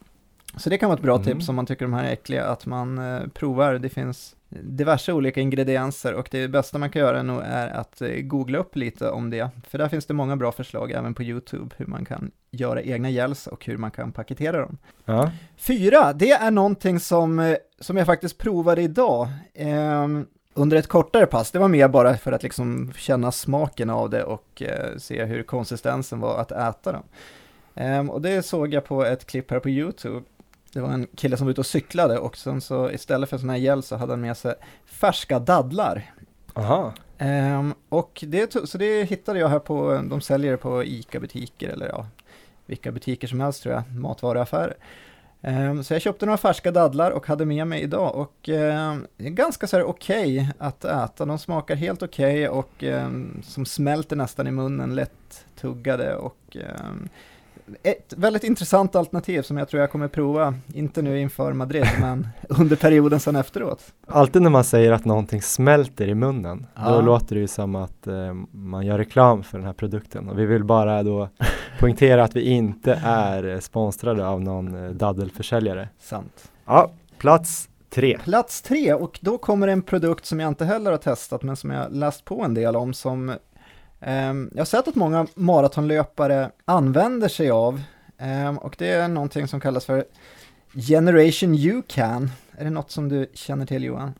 Så 0.57 0.69
det 0.69 0.77
kan 0.77 0.89
vara 0.89 0.97
ett 0.97 1.03
bra 1.03 1.15
Mm. 1.15 1.25
tips 1.25 1.49
om 1.49 1.55
man 1.55 1.65
tycker 1.65 1.85
de 1.85 1.93
här 1.93 2.03
är 2.03 2.11
äckliga, 2.13 2.45
att 2.45 2.65
man 2.65 2.97
eh, 3.15 3.27
provar. 3.33 3.73
Det 3.73 3.89
finns 3.89 4.35
diverse 4.61 5.13
olika 5.13 5.41
ingredienser 5.41 6.13
och 6.13 6.27
det 6.31 6.47
bästa 6.47 6.77
man 6.77 6.89
kan 6.89 7.01
göra 7.01 7.23
nog 7.23 7.41
är 7.45 7.67
att 7.67 8.01
eh, 8.01 8.09
googla 8.09 8.57
upp 8.57 8.75
lite 8.75 9.09
om 9.09 9.29
det. 9.29 9.49
För 9.67 9.77
där 9.77 9.87
finns 9.87 10.05
det 10.05 10.13
många 10.13 10.35
bra 10.35 10.51
förslag 10.51 10.91
även 10.91 11.13
på 11.13 11.23
YouTube, 11.23 11.75
hur 11.77 11.85
man 11.85 12.05
kan 12.05 12.31
göra 12.51 12.81
egna 12.81 13.09
gels 13.09 13.47
och 13.47 13.65
hur 13.65 13.77
man 13.77 13.91
kan 13.91 14.11
paketera 14.11 14.59
dem. 14.61 14.77
Ja. 15.05 15.31
Fyra, 15.57 16.13
det 16.13 16.31
är 16.31 16.51
någonting 16.51 16.99
som, 16.99 17.39
eh, 17.39 17.55
som 17.79 17.97
jag 17.97 18.05
faktiskt 18.05 18.37
provade 18.37 18.81
idag. 18.81 19.27
ehm, 19.53 20.25
under 20.53 20.77
ett 20.77 20.87
kortare 20.87 21.25
pass, 21.25 21.51
det 21.51 21.59
var 21.59 21.67
mer 21.67 21.87
bara 21.87 22.17
för 22.17 22.31
att 22.31 22.43
liksom 22.43 22.93
känna 22.97 23.31
smaken 23.31 23.89
av 23.89 24.09
det 24.09 24.23
och 24.23 24.61
eh, 24.61 24.97
se 24.97 25.25
hur 25.25 25.43
konsistensen 25.43 26.19
var 26.19 26.39
att 26.39 26.51
äta 26.51 26.91
dem. 26.91 27.03
Ehm, 27.75 28.09
och 28.09 28.21
det 28.21 28.45
såg 28.45 28.73
jag 28.73 28.85
på 28.85 29.05
ett 29.05 29.25
klipp 29.25 29.51
här 29.51 29.59
på 29.59 29.69
YouTube. 29.69 30.21
Det 30.73 30.81
var 30.81 30.89
en 30.89 31.07
kille 31.15 31.37
som 31.37 31.47
var 31.47 31.51
ute 31.51 31.61
och 31.61 31.65
cyklade 31.65 32.19
och 32.19 32.37
sen 32.37 32.61
så 32.61 32.91
istället 32.91 33.29
för 33.29 33.37
sån 33.37 33.49
här 33.49 33.57
gel 33.57 33.83
så 33.83 33.95
hade 33.95 34.13
han 34.13 34.21
med 34.21 34.37
sig 34.37 34.55
färska 34.85 35.39
dadlar. 35.39 36.13
Aha. 36.53 36.93
Ehm, 37.17 37.73
och 37.89 38.23
det, 38.27 38.69
så 38.69 38.77
det 38.77 39.03
hittade 39.03 39.39
jag 39.39 39.47
här 39.47 39.59
på, 39.59 40.01
de 40.09 40.21
säljer 40.21 40.51
det 40.51 40.57
på 40.57 40.83
ICA-butiker 40.83 41.69
eller 41.69 41.87
ja, 41.87 42.07
vilka 42.65 42.91
butiker 42.91 43.27
som 43.27 43.39
helst 43.39 43.63
tror 43.63 43.75
jag, 43.75 43.83
matvaruaffärer. 43.95 44.77
Ehm, 45.41 45.83
så 45.83 45.93
jag 45.93 46.01
köpte 46.01 46.25
några 46.25 46.37
färska 46.37 46.71
dadlar 46.71 47.11
och 47.11 47.27
hade 47.27 47.45
med 47.45 47.67
mig 47.67 47.81
idag 47.81 48.15
och 48.15 48.49
ehm, 48.49 49.07
det 49.17 49.25
är 49.25 49.29
ganska 49.29 49.67
så 49.67 49.77
här 49.77 49.83
okej 49.83 50.49
att 50.57 50.85
äta. 50.85 51.25
De 51.25 51.39
smakar 51.39 51.75
helt 51.75 52.03
okej 52.03 52.49
och 52.49 52.83
ehm, 52.83 53.41
som 53.43 53.65
smälter 53.65 54.15
nästan 54.15 54.47
i 54.47 54.51
munnen, 54.51 54.95
lätt 54.95 55.45
tuggade 55.55 56.15
och 56.15 56.57
ehm, 56.57 57.09
ett 57.83 58.13
väldigt 58.17 58.43
intressant 58.43 58.95
alternativ 58.95 59.41
som 59.41 59.57
jag 59.57 59.69
tror 59.69 59.81
jag 59.81 59.91
kommer 59.91 60.07
prova, 60.07 60.53
inte 60.73 61.01
nu 61.01 61.19
inför 61.19 61.53
Madrid, 61.53 61.85
men 62.01 62.27
under 62.49 62.75
perioden 62.75 63.19
sen 63.19 63.35
efteråt. 63.35 63.83
Alltid 64.07 64.41
när 64.41 64.49
man 64.49 64.63
säger 64.63 64.91
att 64.91 65.05
någonting 65.05 65.41
smälter 65.41 66.07
i 66.07 66.15
munnen, 66.15 66.65
Ja. 66.75 66.89
då 66.89 67.01
låter 67.01 67.35
det 67.35 67.41
ju 67.41 67.47
som 67.47 67.75
att 67.75 68.07
eh, 68.07 68.33
man 68.51 68.85
gör 68.85 68.97
reklam 68.97 69.43
för 69.43 69.57
den 69.57 69.67
här 69.67 69.73
produkten. 69.73 70.29
Och 70.29 70.39
vi 70.39 70.45
vill 70.45 70.63
bara 70.63 71.03
då 71.03 71.29
poängtera 71.79 72.23
att 72.23 72.35
vi 72.35 72.41
inte 72.41 73.01
är 73.05 73.47
eh, 73.47 73.59
sponsrade 73.59 74.27
av 74.27 74.41
någon 74.41 74.85
eh, 74.85 74.91
daddelförsäljare. 74.91 75.89
Sant. 75.99 76.51
Ja, 76.65 76.91
plats 77.17 77.69
tre. 77.89 78.17
Plats 78.23 78.61
tre, 78.61 78.93
och 78.93 79.19
då 79.21 79.37
kommer 79.37 79.67
en 79.67 79.81
produkt 79.81 80.25
som 80.25 80.39
jag 80.39 80.47
inte 80.47 80.65
heller 80.65 80.91
har 80.91 80.97
testat, 80.97 81.43
men 81.43 81.55
som 81.55 81.71
jag 81.71 81.91
läst 81.95 82.25
på 82.25 82.43
en 82.43 82.53
del 82.53 82.75
om, 82.75 82.93
som 82.93 83.33
Ehm, 84.01 84.49
jag 84.51 84.59
har 84.59 84.65
sett 84.65 84.87
att 84.87 84.95
många 84.95 85.27
maratonlöpare 85.35 86.51
använder 86.65 87.27
sig 87.27 87.51
av, 87.51 87.81
ehm, 88.17 88.57
och 88.57 88.75
det 88.77 88.87
är 88.89 89.07
någonting 89.07 89.47
som 89.47 89.59
kallas 89.59 89.85
för 89.85 90.05
Generation 90.73 91.55
You 91.55 91.81
Can. 91.87 92.31
Är 92.57 92.63
det 92.63 92.69
något 92.69 92.91
som 92.91 93.09
du 93.09 93.31
känner 93.33 93.65
till 93.65 93.83
Johan? 93.83 94.13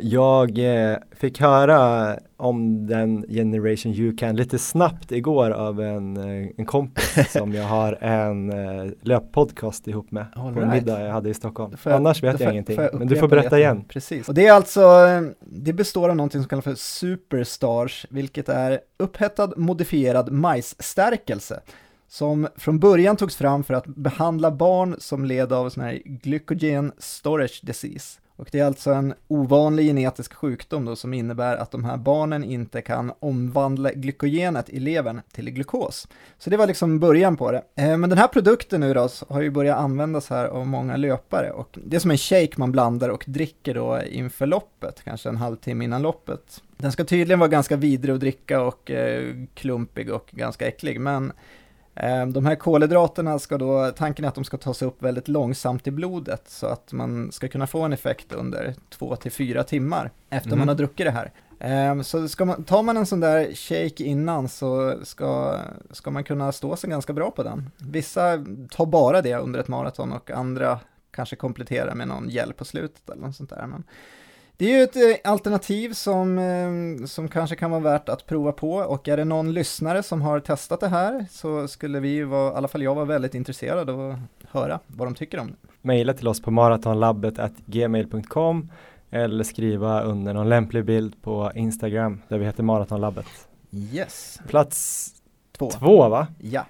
Jag 0.00 0.58
eh, 0.58 0.96
fick 1.16 1.40
höra 1.40 2.16
om 2.36 2.86
den 2.86 3.24
Generation 3.28 3.92
You 3.92 4.16
Can 4.16 4.36
lite 4.36 4.58
snabbt 4.58 5.12
igår 5.12 5.50
av 5.50 5.80
en, 5.80 6.16
eh, 6.16 6.48
en 6.56 6.66
kompis 6.66 7.32
som 7.32 7.52
jag 7.52 7.64
har 7.64 7.92
en 7.92 8.50
eh, 8.50 8.92
löppodcast 9.02 9.88
ihop 9.88 10.10
med 10.10 10.26
All 10.34 10.54
på 10.54 10.60
en 10.60 10.70
right. 10.70 10.84
middag 10.86 11.04
jag 11.04 11.12
hade 11.12 11.30
i 11.30 11.34
Stockholm. 11.34 11.76
Jag- 11.84 11.92
Annars 11.92 12.22
vet 12.22 12.36
får 12.36 12.42
jag 12.44 12.52
ingenting, 12.52 12.76
jag 12.80 12.94
men 12.94 13.08
du 13.08 13.16
får 13.16 13.28
berätta 13.28 13.58
igen. 13.58 13.84
Precis. 13.88 14.28
Och 14.28 14.34
det 14.34 14.46
är 14.46 14.52
alltså, 14.52 14.80
eh, 14.80 15.22
det 15.40 15.72
består 15.72 16.08
av 16.08 16.16
någonting 16.16 16.40
som 16.40 16.48
kallas 16.48 16.64
för 16.64 16.74
Superstars, 16.74 18.06
vilket 18.10 18.48
är 18.48 18.80
upphettad 18.98 19.52
modifierad 19.56 20.32
majsstärkelse. 20.32 21.60
Som 22.10 22.48
från 22.56 22.78
början 22.78 23.16
togs 23.16 23.36
fram 23.36 23.64
för 23.64 23.74
att 23.74 23.86
behandla 23.86 24.50
barn 24.50 24.96
som 24.98 25.24
led 25.24 25.52
av 25.52 25.70
sån 25.70 25.82
här 25.84 26.00
glycogen 26.04 26.92
storage 26.98 27.60
disease. 27.64 28.20
Och 28.38 28.48
det 28.52 28.60
är 28.60 28.64
alltså 28.64 28.92
en 28.92 29.14
ovanlig 29.28 29.86
genetisk 29.86 30.34
sjukdom 30.34 30.84
då 30.84 30.96
som 30.96 31.14
innebär 31.14 31.56
att 31.56 31.70
de 31.70 31.84
här 31.84 31.96
barnen 31.96 32.44
inte 32.44 32.82
kan 32.82 33.12
omvandla 33.20 33.92
glykogenet 33.92 34.70
i 34.70 34.80
levern 34.80 35.20
till 35.32 35.50
glukos. 35.50 36.08
Så 36.38 36.50
det 36.50 36.56
var 36.56 36.66
liksom 36.66 36.98
början 36.98 37.36
på 37.36 37.52
det. 37.52 37.62
Eh, 37.74 37.96
men 37.96 38.10
den 38.10 38.18
här 38.18 38.28
produkten 38.28 38.80
nu 38.80 38.94
då 38.94 39.08
har 39.28 39.40
ju 39.40 39.50
börjat 39.50 39.78
användas 39.78 40.30
här 40.30 40.44
av 40.44 40.66
många 40.66 40.96
löpare 40.96 41.50
och 41.50 41.78
det 41.84 41.96
är 41.96 42.00
som 42.00 42.10
en 42.10 42.18
shake 42.18 42.52
man 42.56 42.72
blandar 42.72 43.08
och 43.08 43.24
dricker 43.26 43.74
då 43.74 44.02
inför 44.02 44.46
loppet, 44.46 45.02
kanske 45.04 45.28
en 45.28 45.36
halvtimme 45.36 45.84
innan 45.84 46.02
loppet. 46.02 46.62
Den 46.76 46.92
ska 46.92 47.04
tydligen 47.04 47.38
vara 47.38 47.48
ganska 47.48 47.76
vidrig 47.76 48.14
att 48.14 48.20
dricka 48.20 48.62
och 48.62 48.90
eh, 48.90 49.34
klumpig 49.54 50.12
och 50.12 50.28
ganska 50.32 50.66
äcklig, 50.66 51.00
men 51.00 51.32
de 52.32 52.46
här 52.46 52.54
kolhydraterna 52.54 53.38
ska 53.38 53.58
då, 53.58 53.90
tanken 53.96 54.24
är 54.24 54.28
att 54.28 54.34
de 54.34 54.44
ska 54.44 54.56
tas 54.56 54.82
upp 54.82 55.02
väldigt 55.02 55.28
långsamt 55.28 55.86
i 55.86 55.90
blodet 55.90 56.42
så 56.48 56.66
att 56.66 56.92
man 56.92 57.32
ska 57.32 57.48
kunna 57.48 57.66
få 57.66 57.82
en 57.82 57.92
effekt 57.92 58.32
under 58.32 58.74
två 58.90 59.16
till 59.16 59.32
fyra 59.32 59.64
timmar 59.64 60.10
efter 60.30 60.50
Mhm. 60.50 60.58
man 60.58 60.68
har 60.68 60.74
druckit 60.74 61.06
det 61.06 61.10
här. 61.10 61.32
Ehm, 61.60 62.04
Så 62.04 62.28
ska 62.28 62.44
man, 62.44 62.64
tar 62.64 62.82
man 62.82 62.96
en 62.96 63.06
sån 63.06 63.20
där 63.20 63.54
shake 63.54 64.04
innan 64.04 64.48
så 64.48 64.94
ska, 65.02 65.58
ska 65.90 66.10
man 66.10 66.24
kunna 66.24 66.52
stå 66.52 66.76
sig 66.76 66.90
ganska 66.90 67.12
bra 67.12 67.30
på 67.30 67.42
den. 67.42 67.70
Vissa 67.78 68.44
tar 68.70 68.86
bara 68.86 69.22
det 69.22 69.34
under 69.34 69.60
ett 69.60 69.68
maraton 69.68 70.12
och 70.12 70.30
andra 70.30 70.80
kanske 71.10 71.36
kompletterar 71.36 71.94
med 71.94 72.08
någon 72.08 72.28
hjälp 72.28 72.56
på 72.56 72.64
slutet 72.64 73.10
eller 73.10 73.22
något 73.22 73.36
sånt 73.36 73.50
där. 73.50 73.66
Men 73.66 73.84
det 74.58 74.64
är 74.64 74.78
ju 74.78 74.82
ett 74.82 74.96
eh, 74.96 75.02
alternativ 75.30 75.92
som, 75.92 76.38
eh, 76.38 76.68
som 77.06 77.28
kanske 77.28 77.56
kan 77.56 77.70
vara 77.70 77.80
värt 77.80 78.08
att 78.08 78.26
prova 78.26 78.52
på 78.52 78.72
och 78.72 79.08
är 79.08 79.16
det 79.16 79.24
någon 79.24 79.54
lyssnare 79.54 80.02
som 80.02 80.22
har 80.22 80.40
testat 80.40 80.80
det 80.80 80.88
här 80.88 81.26
så 81.30 81.68
skulle 81.68 82.00
vi 82.00 82.22
vara, 82.22 82.52
i 82.52 82.56
alla 82.56 82.68
fall 82.68 82.82
jag 82.82 82.94
var 82.94 83.04
väldigt 83.04 83.34
intresserad 83.34 83.90
av 83.90 84.10
att 84.10 84.18
höra 84.50 84.80
vad 84.86 85.06
de 85.06 85.14
tycker 85.14 85.40
om 85.40 85.46
det. 85.46 85.54
Maila 85.82 86.14
till 86.14 86.28
oss 86.28 86.42
på 86.42 86.50
maratonlabbet.gmail.com 86.50 88.70
eller 89.10 89.44
skriva 89.44 90.02
under 90.02 90.34
någon 90.34 90.48
lämplig 90.48 90.84
bild 90.84 91.22
på 91.22 91.52
Instagram 91.54 92.22
där 92.28 92.38
vi 92.38 92.44
heter 92.44 92.62
Maratonlabbet. 92.62 93.26
Yes, 93.70 94.40
Plats 94.48 95.10
två. 95.58 95.70
två 95.70 96.08
va? 96.08 96.26
Ja. 96.38 96.66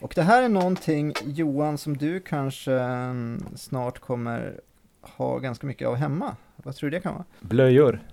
Och 0.00 0.12
det 0.16 0.22
här 0.22 0.42
är 0.42 0.48
någonting 0.48 1.12
Johan 1.24 1.78
som 1.78 1.96
du 1.96 2.20
kanske 2.20 2.72
mm, 2.72 3.44
snart 3.56 3.98
kommer 3.98 4.60
ha 5.00 5.38
ganska 5.38 5.66
mycket 5.66 5.88
av 5.88 5.94
hemma. 5.94 6.36
Vad 6.66 6.76
tror 6.76 6.90
du 6.90 6.96
det 6.96 7.02
kan 7.02 7.12
vara? 7.14 7.24
Blöjor, 7.40 8.00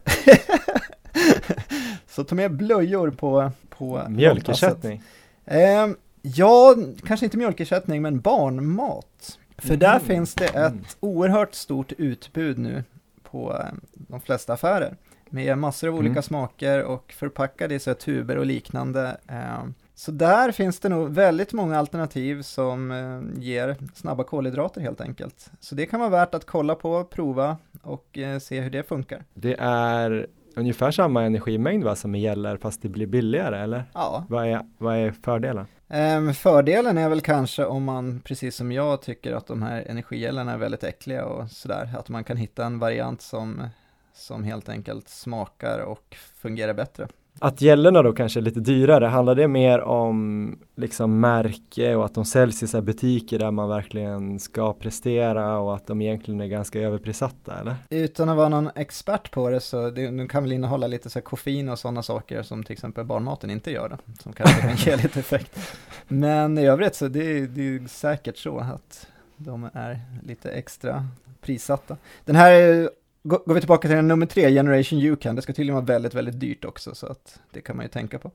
Så 2.08 2.24
ta 2.24 2.36
med 2.36 2.52
blöjor 2.52 3.10
på, 3.12 3.52
på 3.70 4.02
mjölkersättning. 4.10 5.04
Ehm, 5.46 5.96
ja, 6.22 6.76
kanske 7.06 7.26
inte 7.26 7.38
mjölkersättning, 7.38 8.02
men 8.02 8.20
barnmat. 8.20 9.40
För 9.58 9.78
där 9.78 9.96
Mm. 9.96 10.08
finns 10.08 10.34
det 10.34 10.48
Mm. 10.48 10.78
ett 10.80 10.98
oerhört 11.00 11.54
stort 11.56 11.92
utbud 11.92 12.58
nu 12.58 12.84
på 13.24 13.54
eh, 13.54 13.66
de 13.94 14.22
flesta 14.22 14.54
affärer. 14.54 14.96
Med 15.30 15.58
massor 15.58 15.88
av 15.88 15.96
olika 15.96 16.12
Mm. 16.12 16.24
smaker 16.24 16.84
och 16.84 17.14
förpackade 17.18 17.76
i 17.76 17.80
så 17.80 17.94
tuber 17.94 18.38
och 18.38 18.46
liknande. 18.46 19.18
Ehm, 19.28 19.74
så 19.96 20.12
där 20.12 20.52
finns 20.52 20.80
det 20.80 20.90
nog 20.90 21.10
väldigt 21.10 21.54
många 21.54 21.80
alternativ 21.80 22.42
som 22.42 22.92
eh, 22.92 23.42
ger 23.44 23.76
snabba 23.96 24.24
kolhydrater 24.24 24.82
helt 24.82 25.02
enkelt. 25.02 25.52
Så 25.60 25.76
det 25.76 25.86
kan 25.86 26.00
vara 26.00 26.10
värt 26.10 26.36
att 26.36 26.46
kolla 26.46 26.76
på, 26.76 27.04
prova 27.04 27.58
och 27.84 28.18
eh, 28.18 28.40
se 28.40 28.62
hur 28.62 28.70
det 28.70 28.84
funkar. 28.84 29.26
Det 29.34 29.56
är 29.60 30.28
ungefär 30.56 30.92
samma 30.92 31.24
energimängd 31.24 31.84
va, 31.84 31.96
som 31.96 32.16
gäller 32.16 32.58
fast 32.58 32.82
det 32.82 32.90
blir 32.90 33.08
billigare 33.08 33.60
eller? 33.60 33.84
Ja, 33.94 34.26
Vad 34.30 34.48
är, 34.48 34.62
vad 34.78 34.96
är 34.96 35.12
fördelen? 35.12 35.66
Ehm, 35.90 36.34
fördelen 36.34 36.98
är 36.98 37.10
väl 37.10 37.22
kanske 37.22 37.66
om 37.66 37.84
man, 37.84 38.22
precis 38.26 38.56
som 38.56 38.72
jag, 38.72 39.02
tycker 39.02 39.34
att 39.34 39.48
de 39.48 39.62
här 39.62 39.84
energigällarna 39.88 40.54
är 40.54 40.58
väldigt 40.58 40.84
äckliga 40.84 41.26
och 41.26 41.52
sådär, 41.52 41.96
att 41.98 42.10
man 42.10 42.24
kan 42.24 42.38
hitta 42.38 42.66
en 42.66 42.80
variant 42.80 43.22
som, 43.22 43.68
som 44.14 44.44
helt 44.44 44.70
enkelt 44.70 45.10
smakar 45.10 45.80
och 45.80 46.16
fungerar 46.36 46.74
bättre. 46.74 47.08
Att 47.40 47.62
gällorna 47.62 48.02
då 48.02 48.14
kanske 48.14 48.40
är 48.40 48.42
lite 48.42 48.60
dyrare, 48.60 49.06
handlar 49.06 49.36
det 49.36 49.48
mer 49.48 49.82
om 49.82 50.60
liksom 50.76 51.20
märke 51.20 51.96
och 51.96 52.06
att 52.06 52.16
de 52.16 52.26
säljs 52.26 52.64
i 52.64 52.68
så 52.68 52.78
här 52.78 52.82
butiker 52.82 53.40
där 53.40 53.52
man 53.52 53.70
verkligen 53.70 54.40
ska 54.40 54.74
prestera 54.74 55.58
och 55.58 55.76
att 55.76 55.88
de 55.88 56.02
egentligen 56.02 56.42
är 56.42 56.48
ganska 56.48 56.80
överprissatta 56.80 57.60
eller? 57.60 57.76
Utan 57.90 58.30
att 58.30 58.38
vara 58.38 58.50
någon 58.50 58.70
expert 58.76 59.32
på 59.32 59.50
det 59.50 59.60
så 59.60 59.90
det, 59.90 60.06
de 60.06 60.28
kan 60.28 60.44
väl 60.44 60.52
innehålla 60.52 60.88
lite 60.88 61.10
så 61.10 61.20
här 61.20 61.24
koffein 61.24 61.70
och 61.70 61.80
sådana 61.80 62.04
saker 62.04 62.44
som 62.44 62.64
till 62.64 62.74
exempel 62.74 63.06
barnmaten 63.06 63.50
inte 63.50 63.72
gör 63.72 63.90
då, 63.90 63.98
som 64.20 64.34
kanske 64.34 64.62
kan 64.62 64.76
ge 64.76 64.96
lite 64.96 65.20
effekt. 65.20 65.78
Men 66.08 66.58
i 66.58 66.66
övrigt 66.66 66.96
så 66.96 67.08
det, 67.08 67.48
det 67.48 67.62
är 67.62 67.88
säkert 67.88 68.38
så 68.38 68.60
att 68.60 69.08
de 69.38 69.70
är 69.74 70.00
lite 70.24 70.52
extra 70.52 71.08
prissatta. 71.42 71.98
Den 72.26 72.36
här 72.36 72.90
Går 73.26 73.54
vi 73.54 73.60
tillbaka 73.60 73.88
till 73.88 73.96
den 73.98 74.08
nummer 74.08 74.26
tre, 74.26 74.52
Generation 74.52 75.00
Yukan, 75.00 75.36
det 75.36 75.42
ska 75.42 75.54
tydligen 75.54 75.76
vara 75.76 75.86
väldigt, 75.86 76.14
väldigt 76.14 76.40
dyrt 76.40 76.66
också, 76.66 76.96
så 76.96 77.08
att 77.08 77.40
det 77.52 77.62
kan 77.62 77.76
man 77.76 77.86
ju 77.86 77.90
tänka 77.90 78.20
på. 78.20 78.32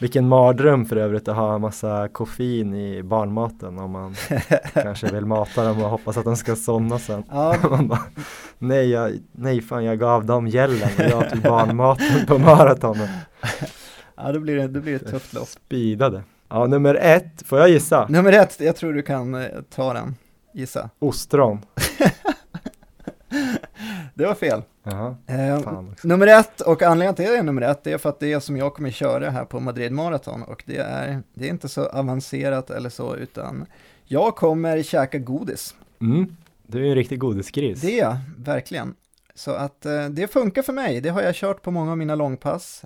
Vilken 0.00 0.28
mardröm 0.28 0.86
för 0.86 0.96
övrigt 0.96 1.28
att 1.28 1.36
ha 1.36 1.54
en 1.54 1.60
massa 1.60 2.08
koffein 2.08 2.74
i 2.74 3.02
barnmaten 3.02 3.78
om 3.78 3.90
man 3.90 4.14
kanske 4.72 5.12
vill 5.12 5.26
mata 5.26 5.64
dem 5.64 5.82
och 5.82 5.90
hoppas 5.90 6.16
att 6.16 6.24
de 6.24 6.36
ska 6.36 6.56
somna 6.56 6.98
sen. 6.98 7.22
Ja, 7.30 7.56
bara, 7.82 8.02
nej, 8.58 8.90
jag, 8.90 9.12
nej 9.32 9.60
fan 9.60 9.84
jag 9.84 9.98
gav 9.98 10.26
dem 10.26 10.48
gällen 10.48 10.88
och 10.98 11.04
jag 11.04 11.30
tog 11.30 11.42
barnmaten 11.42 12.26
på 12.26 12.38
maratonen. 12.38 13.08
ja 14.16 14.32
då, 14.32 14.40
blir 14.40 14.56
det, 14.56 14.68
då 14.68 14.80
blir 14.80 14.92
det 14.92 15.04
ett 15.06 15.10
tufft 15.10 15.32
lopp. 15.32 15.48
Speedade. 15.48 16.22
Ja, 16.48 16.66
nummer 16.66 16.94
ett, 16.94 17.42
får 17.46 17.58
jag 17.58 17.68
gissa? 17.68 18.06
Nummer 18.08 18.32
ett, 18.32 18.60
jag 18.60 18.76
tror 18.76 18.92
du 18.92 19.02
kan 19.02 19.34
eh, 19.34 19.48
ta 19.74 19.92
den, 19.92 20.14
gissa. 20.54 20.90
Ostron. 20.98 21.60
Det 24.18 24.26
var 24.26 24.34
fel. 24.34 24.62
Jaha, 24.82 25.16
Eh, 25.26 25.60
fan 25.60 25.90
också. 25.92 26.08
nummer 26.08 26.26
ett, 26.26 26.60
och 26.60 26.82
anledningen 26.82 27.14
till 27.14 27.24
att 27.24 27.30
det 27.30 27.38
är 27.38 27.42
nummer 27.42 27.62
ett, 27.62 27.84
det 27.84 27.92
är 27.92 27.98
för 27.98 28.08
att 28.08 28.20
det 28.20 28.32
är 28.32 28.40
som 28.40 28.56
jag 28.56 28.74
kommer 28.74 28.90
köra 28.90 29.30
här 29.30 29.44
på 29.44 29.60
Madrid 29.60 29.92
Marathon 29.92 30.42
och 30.42 30.62
det 30.66 30.76
är, 30.76 31.22
det 31.34 31.46
är 31.46 31.50
inte 31.50 31.68
så 31.68 31.86
avancerat 31.86 32.70
eller 32.70 32.90
så, 32.90 33.16
utan 33.16 33.66
jag 34.04 34.36
kommer 34.36 34.82
käka 34.82 35.18
godis. 35.18 35.74
Mm, 36.00 36.36
du 36.66 36.86
är 36.86 36.88
en 36.88 36.94
riktig 36.94 37.18
godisgris. 37.18 37.80
Det 37.80 38.00
är 38.00 38.04
jag, 38.04 38.16
verkligen. 38.38 38.94
Så 39.34 39.50
att 39.50 39.86
eh, 39.86 40.04
det 40.04 40.32
funkar 40.32 40.62
för 40.62 40.72
mig, 40.72 41.00
det 41.00 41.08
har 41.08 41.22
jag 41.22 41.34
kört 41.34 41.62
på 41.62 41.70
många 41.70 41.90
av 41.90 41.98
mina 41.98 42.14
långpass. 42.14 42.84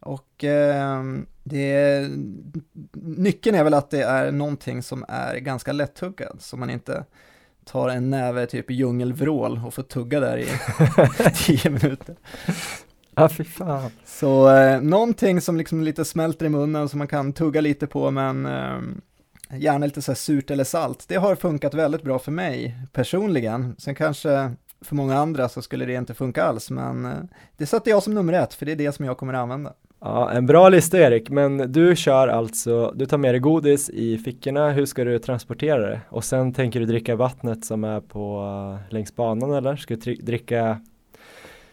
Och 0.00 0.44
eh, 0.44 1.02
det, 1.44 2.08
nyckeln 2.92 3.56
är 3.56 3.64
väl 3.64 3.74
att 3.74 3.90
det 3.90 4.02
är 4.02 4.32
någonting 4.32 4.82
som 4.82 5.04
är 5.08 5.36
ganska 5.36 5.72
lätttuggad, 5.72 6.36
så 6.40 6.56
man 6.56 6.70
inte 6.70 7.04
tar 7.66 7.88
en 7.88 8.10
näve 8.10 8.46
typ 8.46 8.70
djungelvrål 8.70 9.60
och 9.66 9.74
får 9.74 9.82
tugga 9.82 10.20
där 10.20 10.38
i 10.38 10.46
tio 11.46 11.70
minuter. 11.70 12.16
Ja, 13.14 13.28
fy 13.28 13.44
fan. 13.44 13.90
Så 14.04 14.56
eh, 14.56 14.80
någonting 14.80 15.40
som 15.40 15.56
liksom 15.56 15.82
lite 15.82 16.04
smälter 16.04 16.46
i 16.46 16.48
munnen 16.48 16.88
som 16.88 16.98
man 16.98 17.08
kan 17.08 17.32
tugga 17.32 17.60
lite 17.60 17.86
på 17.86 18.10
men 18.10 18.46
eh, 18.46 18.80
gärna 19.58 19.86
lite 19.86 20.02
så 20.02 20.12
här 20.12 20.16
surt 20.16 20.50
eller 20.50 20.64
salt. 20.64 21.04
Det 21.08 21.16
har 21.16 21.34
funkat 21.34 21.74
väldigt 21.74 22.02
bra 22.02 22.18
för 22.18 22.32
mig 22.32 22.76
personligen. 22.92 23.76
Sen 23.78 23.94
kanske 23.94 24.52
för 24.80 24.94
många 24.94 25.16
andra 25.18 25.48
så 25.48 25.62
skulle 25.62 25.84
det 25.84 25.94
inte 25.94 26.14
funka 26.14 26.44
alls 26.44 26.70
men 26.70 27.04
eh, 27.04 27.12
det 27.56 27.66
sätter 27.66 27.90
jag 27.90 28.02
som 28.02 28.14
nummer 28.14 28.32
ett 28.32 28.54
för 28.54 28.66
det 28.66 28.72
är 28.72 28.76
det 28.76 28.92
som 28.92 29.04
jag 29.04 29.18
kommer 29.18 29.34
att 29.34 29.40
använda. 29.42 29.72
Ja, 30.06 30.30
en 30.30 30.46
bra 30.46 30.68
lista 30.68 30.98
Erik, 30.98 31.30
men 31.30 31.72
du 31.72 31.96
kör 31.96 32.28
alltså, 32.28 32.92
du 32.96 33.06
tar 33.06 33.18
med 33.18 33.34
dig 33.34 33.40
godis 33.40 33.90
i 33.90 34.18
fickorna, 34.18 34.70
hur 34.70 34.86
ska 34.86 35.04
du 35.04 35.18
transportera 35.18 35.90
det? 35.90 36.00
Och 36.08 36.24
sen 36.24 36.52
tänker 36.52 36.80
du 36.80 36.86
dricka 36.86 37.16
vattnet 37.16 37.64
som 37.64 37.84
är 37.84 38.00
på 38.00 38.40
uh, 38.40 38.92
längs 38.92 39.16
banan 39.16 39.52
eller? 39.52 39.76
Ska 39.76 39.96
du 39.96 40.14
dricka 40.14 40.80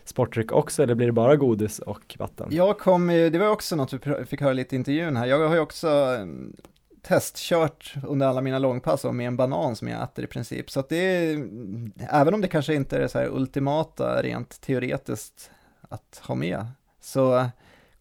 sportdryck 0.06 0.52
också 0.52 0.84
eller 0.84 0.96
blir 0.96 1.08
det 1.08 1.14
bara 1.14 1.36
godis 1.36 1.80
och 1.80 2.16
vatten? 2.20 2.48
Jag 2.52 2.80
kom 2.80 3.10
ju, 3.10 3.30
det 3.30 3.40
var 3.40 3.50
också 3.50 3.76
något 3.76 3.94
vi 3.94 4.26
fick 4.26 4.42
höra 4.42 4.54
lite 4.54 4.76
i 4.76 4.78
intervjun 4.78 5.16
här, 5.16 5.26
jag 5.26 5.48
har 5.48 5.56
ju 5.56 5.62
också 5.62 5.88
mm, 5.88 6.56
testkört 7.02 7.94
under 8.08 8.28
alla 8.28 8.42
mina 8.42 8.60
långpass 8.60 9.04
med 9.04 9.28
en 9.28 9.38
banan 9.38 9.76
som 9.76 9.88
jag 9.88 10.04
äter 10.04 10.26
i 10.26 10.28
princip. 10.28 10.72
Så 10.72 10.80
att 10.80 10.90
det 10.90 10.98
är, 10.98 11.34
mm, 11.34 11.92
även 11.98 12.34
om 12.34 12.42
det 12.42 12.48
kanske 12.48 12.74
inte 12.74 12.96
är 12.96 13.00
det 13.00 13.10
så 13.10 13.20
här 13.20 13.28
ultimata 13.28 14.22
rent 14.22 14.62
teoretiskt 14.62 15.52
att 15.90 16.22
ha 16.24 16.36
med, 16.36 16.66
så 17.02 17.38
eh, 17.38 17.46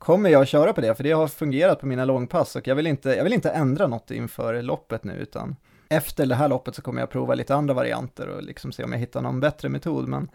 kommer 0.03 0.31
jag 0.31 0.49
köra 0.49 0.73
på 0.73 0.81
det, 0.81 0.95
för 0.95 1.05
det 1.05 1.13
har 1.13 1.29
fungerat 1.29 1.81
på 1.81 1.87
mina 1.87 2.05
långpass 2.05 2.57
och 2.57 2.67
jag 2.67 2.75
vill 2.75 2.87
inte, 2.87 3.11
jag 3.11 3.25
vill 3.25 3.33
inte 3.33 3.51
ändra 3.51 3.87
något 3.87 4.11
inför 4.11 4.63
loppet 4.63 5.05
nu, 5.05 5.13
utan 5.13 5.57
efter 5.89 6.27
det 6.27 6.35
här 6.35 6.49
loppet 6.49 6.75
så 6.75 6.83
kommer 6.83 7.01
jag 7.01 7.11
prova 7.11 7.35
lite 7.35 7.55
andra 7.55 7.75
varianter 7.75 8.29
och 8.29 8.43
liksom 8.43 8.73
se 8.73 8.85
om 8.85 8.93
jag 8.93 8.99
hittar 8.99 9.23
någon 9.23 9.41
bättre 9.41 9.69
metod, 9.69 10.09
men 10.09 10.31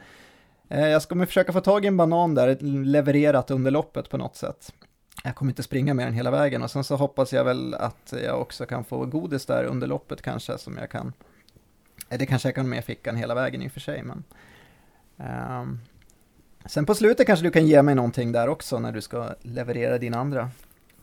eh, 0.69 0.87
jag 0.87 1.01
ska 1.01 1.25
försöka 1.25 1.53
få 1.53 1.61
tag 1.61 1.85
i 1.85 1.87
en 1.87 1.97
banan 1.97 2.35
där, 2.35 2.57
levererat 2.85 3.51
under 3.51 3.71
loppet 3.71 4.09
på 4.09 4.17
något 4.17 4.35
sätt. 4.35 4.73
Jag 5.23 5.35
kommer 5.35 5.51
inte 5.51 5.63
springa 5.63 5.93
med 5.93 6.07
den 6.07 6.13
hela 6.13 6.31
vägen 6.31 6.63
och 6.63 6.71
sen 6.71 6.83
så 6.83 6.95
hoppas 6.95 7.33
jag 7.33 7.43
väl 7.43 7.73
att 7.73 8.13
jag 8.23 8.41
också 8.41 8.65
kan 8.65 8.83
få 8.83 9.05
godis 9.05 9.45
där 9.45 9.63
under 9.63 9.87
loppet 9.87 10.21
kanske 10.21 10.57
som 10.57 10.77
jag 10.77 10.89
kan, 10.89 11.13
eh, 12.09 12.17
det 12.19 12.25
kanske 12.25 12.47
jag 12.47 12.55
kan 12.55 12.69
med 12.69 12.85
fickan 12.85 13.15
hela 13.15 13.35
vägen 13.35 13.61
i 13.61 13.67
och 13.67 13.71
för 13.71 13.79
sig, 13.79 14.03
men 14.03 14.23
um, 15.61 15.79
Sen 16.69 16.85
på 16.85 16.95
slutet 16.95 17.27
kanske 17.27 17.45
du 17.45 17.51
kan 17.51 17.67
ge 17.67 17.81
mig 17.81 17.95
någonting 17.95 18.31
där 18.31 18.49
också 18.49 18.79
när 18.79 18.91
du 18.91 19.01
ska 19.01 19.29
leverera 19.41 19.97
dina 19.97 20.17
andra 20.17 20.49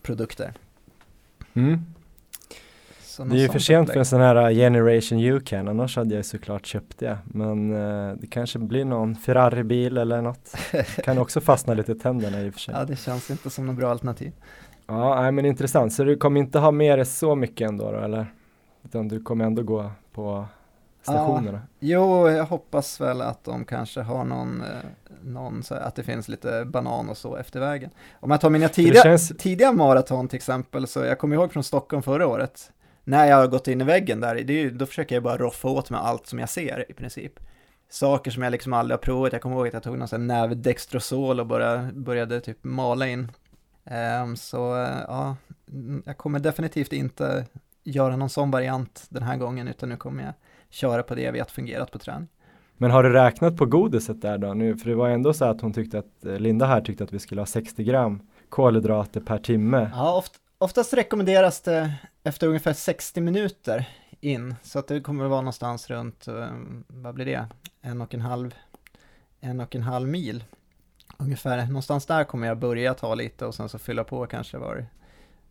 produkter. 0.02 0.52
Mm. 1.54 1.84
Det 3.18 3.36
är 3.36 3.40
ju 3.40 3.48
för 3.48 3.58
sent 3.58 3.90
för 3.90 3.98
en 3.98 4.04
sån 4.04 4.20
här 4.20 4.50
uh, 4.50 4.56
Generation 4.56 5.18
You-can, 5.18 5.68
annars 5.68 5.96
hade 5.96 6.14
jag 6.14 6.24
såklart 6.24 6.66
köpt 6.66 6.98
det. 6.98 7.18
Men 7.24 7.72
uh, 7.72 8.16
det 8.16 8.26
kanske 8.26 8.58
blir 8.58 8.84
någon 8.84 9.16
Ferrari-bil 9.16 9.98
eller 9.98 10.22
något. 10.22 10.56
kan 11.04 11.18
också 11.18 11.40
fastna 11.40 11.74
lite 11.74 11.92
i 11.92 11.94
tänderna 11.94 12.42
i 12.42 12.50
och 12.50 12.52
för 12.52 12.60
sig. 12.60 12.74
Ja, 12.74 12.84
det 12.84 12.96
känns 12.96 13.30
inte 13.30 13.50
som 13.50 13.66
något 13.66 13.76
bra 13.76 13.90
alternativ. 13.90 14.32
Ja, 14.86 15.20
nej, 15.20 15.32
men 15.32 15.46
intressant. 15.46 15.92
Så 15.92 16.04
du 16.04 16.16
kommer 16.16 16.40
inte 16.40 16.58
ha 16.58 16.70
med 16.70 16.98
dig 16.98 17.06
så 17.06 17.34
mycket 17.34 17.68
ändå 17.68 17.92
då, 17.92 17.98
eller? 17.98 18.26
Utan 18.84 19.08
du 19.08 19.22
kommer 19.22 19.44
ändå 19.44 19.62
gå 19.62 19.90
på 20.12 20.46
stationerna? 21.04 21.62
Ja, 21.78 21.98
jo, 21.98 22.28
jag 22.28 22.44
hoppas 22.44 23.00
väl 23.00 23.20
att 23.20 23.44
de 23.44 23.64
kanske 23.64 24.00
har 24.00 24.24
någon, 24.24 24.60
eh, 24.60 24.66
någon 25.22 25.62
så 25.62 25.74
att 25.74 25.94
det 25.94 26.02
finns 26.02 26.28
lite 26.28 26.64
banan 26.64 27.10
och 27.10 27.16
så 27.16 27.36
efter 27.36 27.60
vägen. 27.60 27.90
Om 28.20 28.30
jag 28.30 28.40
tar 28.40 28.50
mina 28.50 28.68
tidiga, 28.68 29.02
känns... 29.02 29.28
tidiga 29.38 29.72
maraton 29.72 30.28
till 30.28 30.36
exempel, 30.36 30.86
så 30.86 31.00
jag 31.04 31.18
kommer 31.18 31.36
ihåg 31.36 31.52
från 31.52 31.64
Stockholm 31.64 32.02
förra 32.02 32.26
året, 32.26 32.70
när 33.04 33.26
jag 33.26 33.36
har 33.36 33.46
gått 33.46 33.68
in 33.68 33.80
i 33.80 33.84
väggen 33.84 34.20
där, 34.20 34.50
är, 34.50 34.70
då 34.70 34.86
försöker 34.86 35.16
jag 35.16 35.22
bara 35.22 35.36
roffa 35.36 35.68
åt 35.68 35.90
mig 35.90 36.00
allt 36.02 36.26
som 36.26 36.38
jag 36.38 36.48
ser 36.48 36.84
i 36.88 36.94
princip. 36.94 37.40
Saker 37.88 38.30
som 38.30 38.42
jag 38.42 38.50
liksom 38.50 38.72
aldrig 38.72 38.98
har 38.98 39.02
provat, 39.02 39.32
jag 39.32 39.42
kommer 39.42 39.56
ihåg 39.56 39.66
att 39.66 39.74
jag 39.74 39.82
tog 39.82 39.98
någon 39.98 40.08
sån 40.08 40.30
här 40.30 40.40
näve 40.40 40.54
Dextrosol 40.54 41.40
och 41.40 41.46
började, 41.46 41.92
började 41.92 42.40
typ 42.40 42.58
mala 42.64 43.08
in. 43.08 43.32
Um, 44.22 44.36
så 44.36 44.74
uh, 44.74 44.88
ja, 45.08 45.36
jag 46.04 46.16
kommer 46.16 46.38
definitivt 46.38 46.92
inte 46.92 47.46
göra 47.84 48.16
någon 48.16 48.30
sån 48.30 48.50
variant 48.50 49.06
den 49.08 49.22
här 49.22 49.36
gången, 49.36 49.68
utan 49.68 49.88
nu 49.88 49.96
kommer 49.96 50.24
jag 50.24 50.32
köra 50.74 51.02
på 51.02 51.14
det 51.14 51.22
jag 51.22 51.32
vet 51.32 51.50
fungerat 51.50 51.90
på 51.90 51.98
träning. 51.98 52.28
Men 52.76 52.90
har 52.90 53.02
du 53.02 53.10
räknat 53.12 53.56
på 53.56 53.66
godiset 53.66 54.22
där 54.22 54.38
då 54.38 54.54
nu? 54.54 54.76
För 54.76 54.90
det 54.90 54.96
var 54.96 55.08
ändå 55.08 55.32
så 55.32 55.44
att 55.44 55.60
hon 55.60 55.72
tyckte 55.72 55.98
att, 55.98 56.24
eh, 56.24 56.38
Linda 56.38 56.66
här 56.66 56.80
tyckte 56.80 57.04
att 57.04 57.12
vi 57.12 57.18
skulle 57.18 57.40
ha 57.40 57.46
60 57.46 57.84
gram 57.84 58.20
kolhydrater 58.48 59.20
per 59.20 59.38
timme. 59.38 59.90
Ja, 59.92 60.16
oft, 60.16 60.32
oftast 60.58 60.94
rekommenderas 60.94 61.60
det 61.60 61.94
efter 62.22 62.46
ungefär 62.46 62.72
60 62.72 63.20
minuter 63.20 63.88
in, 64.20 64.54
så 64.62 64.78
att 64.78 64.88
det 64.88 65.00
kommer 65.00 65.24
att 65.24 65.30
vara 65.30 65.40
någonstans 65.40 65.90
runt, 65.90 66.28
eh, 66.28 66.46
vad 66.86 67.14
blir 67.14 67.24
det, 67.24 67.46
en 67.80 68.00
och 68.00 68.14
en 68.14 68.20
halv, 68.20 68.54
en 69.40 69.60
och 69.60 69.74
en 69.74 69.82
halv 69.82 70.08
mil. 70.08 70.44
Ungefär 71.18 71.66
någonstans 71.66 72.06
där 72.06 72.24
kommer 72.24 72.46
jag 72.46 72.58
börja 72.58 72.94
ta 72.94 73.14
lite 73.14 73.46
och 73.46 73.54
sen 73.54 73.68
så 73.68 73.78
fylla 73.78 74.04
på 74.04 74.26
kanske 74.26 74.58
var, 74.58 74.86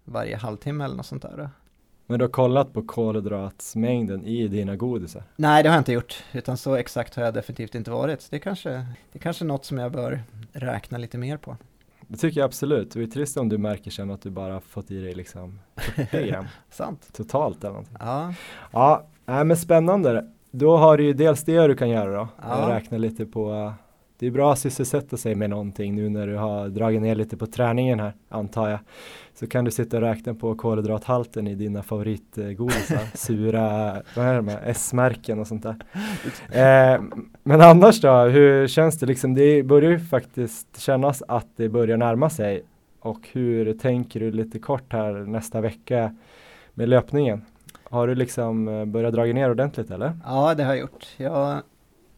varje 0.03 0.36
halvtimme 0.36 0.84
eller 0.84 0.95
något 0.95 1.05
sånt 1.05 1.21
där. 1.21 1.49
Men 2.08 2.20
du 2.20 2.26
har 2.26 2.30
kollat 2.30 2.74
på 2.74 2.82
kolhydratsmängden 2.82 4.26
i 4.26 4.47
dina 4.47 4.76
godisar? 4.76 5.24
Nej, 5.36 5.64
det 5.64 5.70
har 5.70 5.76
jag 5.76 5.82
inte 5.82 5.93
gjort, 5.93 6.24
utan 6.32 6.58
så 6.58 6.76
exakt 6.76 7.16
har 7.16 7.24
jag 7.24 7.34
definitivt 7.34 7.76
inte 7.76 7.91
varit. 7.91 8.28
Det 8.30 8.36
är 8.36 8.39
kanske, 8.39 8.70
det 9.12 9.20
är 9.20 9.20
kanske 9.20 9.45
något 9.45 9.66
som 9.66 9.78
jag 9.78 9.91
bör 9.91 10.24
räkna 10.54 10.97
lite 10.97 11.18
mer 11.18 11.38
på. 11.38 11.58
Det 12.08 12.18
tycker 12.18 12.39
jag 12.39 12.45
absolut. 12.45 12.91
Det 12.91 13.01
är 13.01 13.08
trist 13.08 13.38
om 13.38 13.49
du 13.49 13.58
märker 13.58 13.91
sen 13.91 14.12
att 14.12 14.22
du 14.22 14.30
bara 14.30 14.62
fått 14.62 14.91
i 14.91 14.99
dig 15.01 15.14
liksom 15.14 15.60
40 15.76 16.28
gram. 16.28 16.45
Sant. 16.70 17.10
Totalt 17.14 17.60
eller 17.60 17.70
någonting. 17.70 17.97
Ja. 17.99 18.34
Ja, 18.72 19.08
äh, 19.28 19.43
men 19.43 19.58
spännande. 19.58 20.30
Då 20.51 20.78
har 20.78 20.97
du 20.97 21.04
ju 21.04 21.14
dels 21.14 21.43
det 21.43 21.68
du 21.68 21.76
kan 21.76 21.89
göra 21.89 22.18
då. 22.18 22.28
Ja. 22.41 22.70
Räkna 22.70 22.97
lite 22.97 23.26
på 23.26 23.74
det 24.20 24.28
är 24.28 24.32
bra 24.32 24.53
att 24.53 24.59
sysselsätta 24.59 25.18
sig 25.18 25.36
med 25.36 25.49
någonting 25.49 25.95
nu 25.95 26.09
när 26.09 26.28
du 26.28 26.36
har 26.36 26.70
dragit 26.70 27.01
ner 27.01 27.16
lite 27.16 27.38
på 27.38 27.45
träningen 27.45 27.99
här, 27.99 28.14
antar 28.30 28.70
jag. 28.70 28.80
Så 29.34 29.47
kan 29.47 29.66
du 29.66 29.72
sitta 29.72 29.97
och 29.97 30.03
räkna 30.03 30.34
på 30.34 30.55
kolhydrathalten 30.55 31.47
i 31.47 31.55
dina 31.55 31.84
favoritgodisar, 31.84 33.07
sura, 33.18 34.01
vad 34.16 34.26
är 34.26 34.41
det 34.41 34.59
S-märken 34.66 35.39
och 35.39 35.47
sånt 35.47 35.64
där. 35.64 35.76
Eh, 36.51 37.01
men 37.43 37.61
annars 37.61 38.01
då, 38.01 38.11
hur 38.11 38.68
känns 38.68 38.99
det 38.99 39.05
liksom? 39.05 39.34
Det 39.34 39.64
börjar 39.64 39.91
ju 39.91 39.99
faktiskt 39.99 40.80
kännas 40.80 41.24
att 41.28 41.47
det 41.55 41.70
börjar 41.70 41.97
närma 41.97 42.30
sig. 42.30 42.64
Och 42.99 43.28
hur 43.32 43.74
tänker 43.74 44.20
du 44.20 44.32
lite 44.32 44.59
kort 44.59 44.93
här 44.93 45.14
nästa 45.14 45.61
vecka 45.61 46.16
med 46.74 46.89
löpningen? 46.89 47.45
Har 47.84 48.07
du 48.07 48.16
liksom 48.16 48.68
eh, 48.68 48.86
börjat 48.86 49.14
dra 49.14 49.24
ner 49.24 49.51
ordentligt 49.51 49.91
eller? 49.91 50.14
Ja, 50.26 50.53
det 50.55 50.64
har 50.64 50.74
jag 50.74 50.80
gjort. 50.80 51.07
Jag 51.18 51.61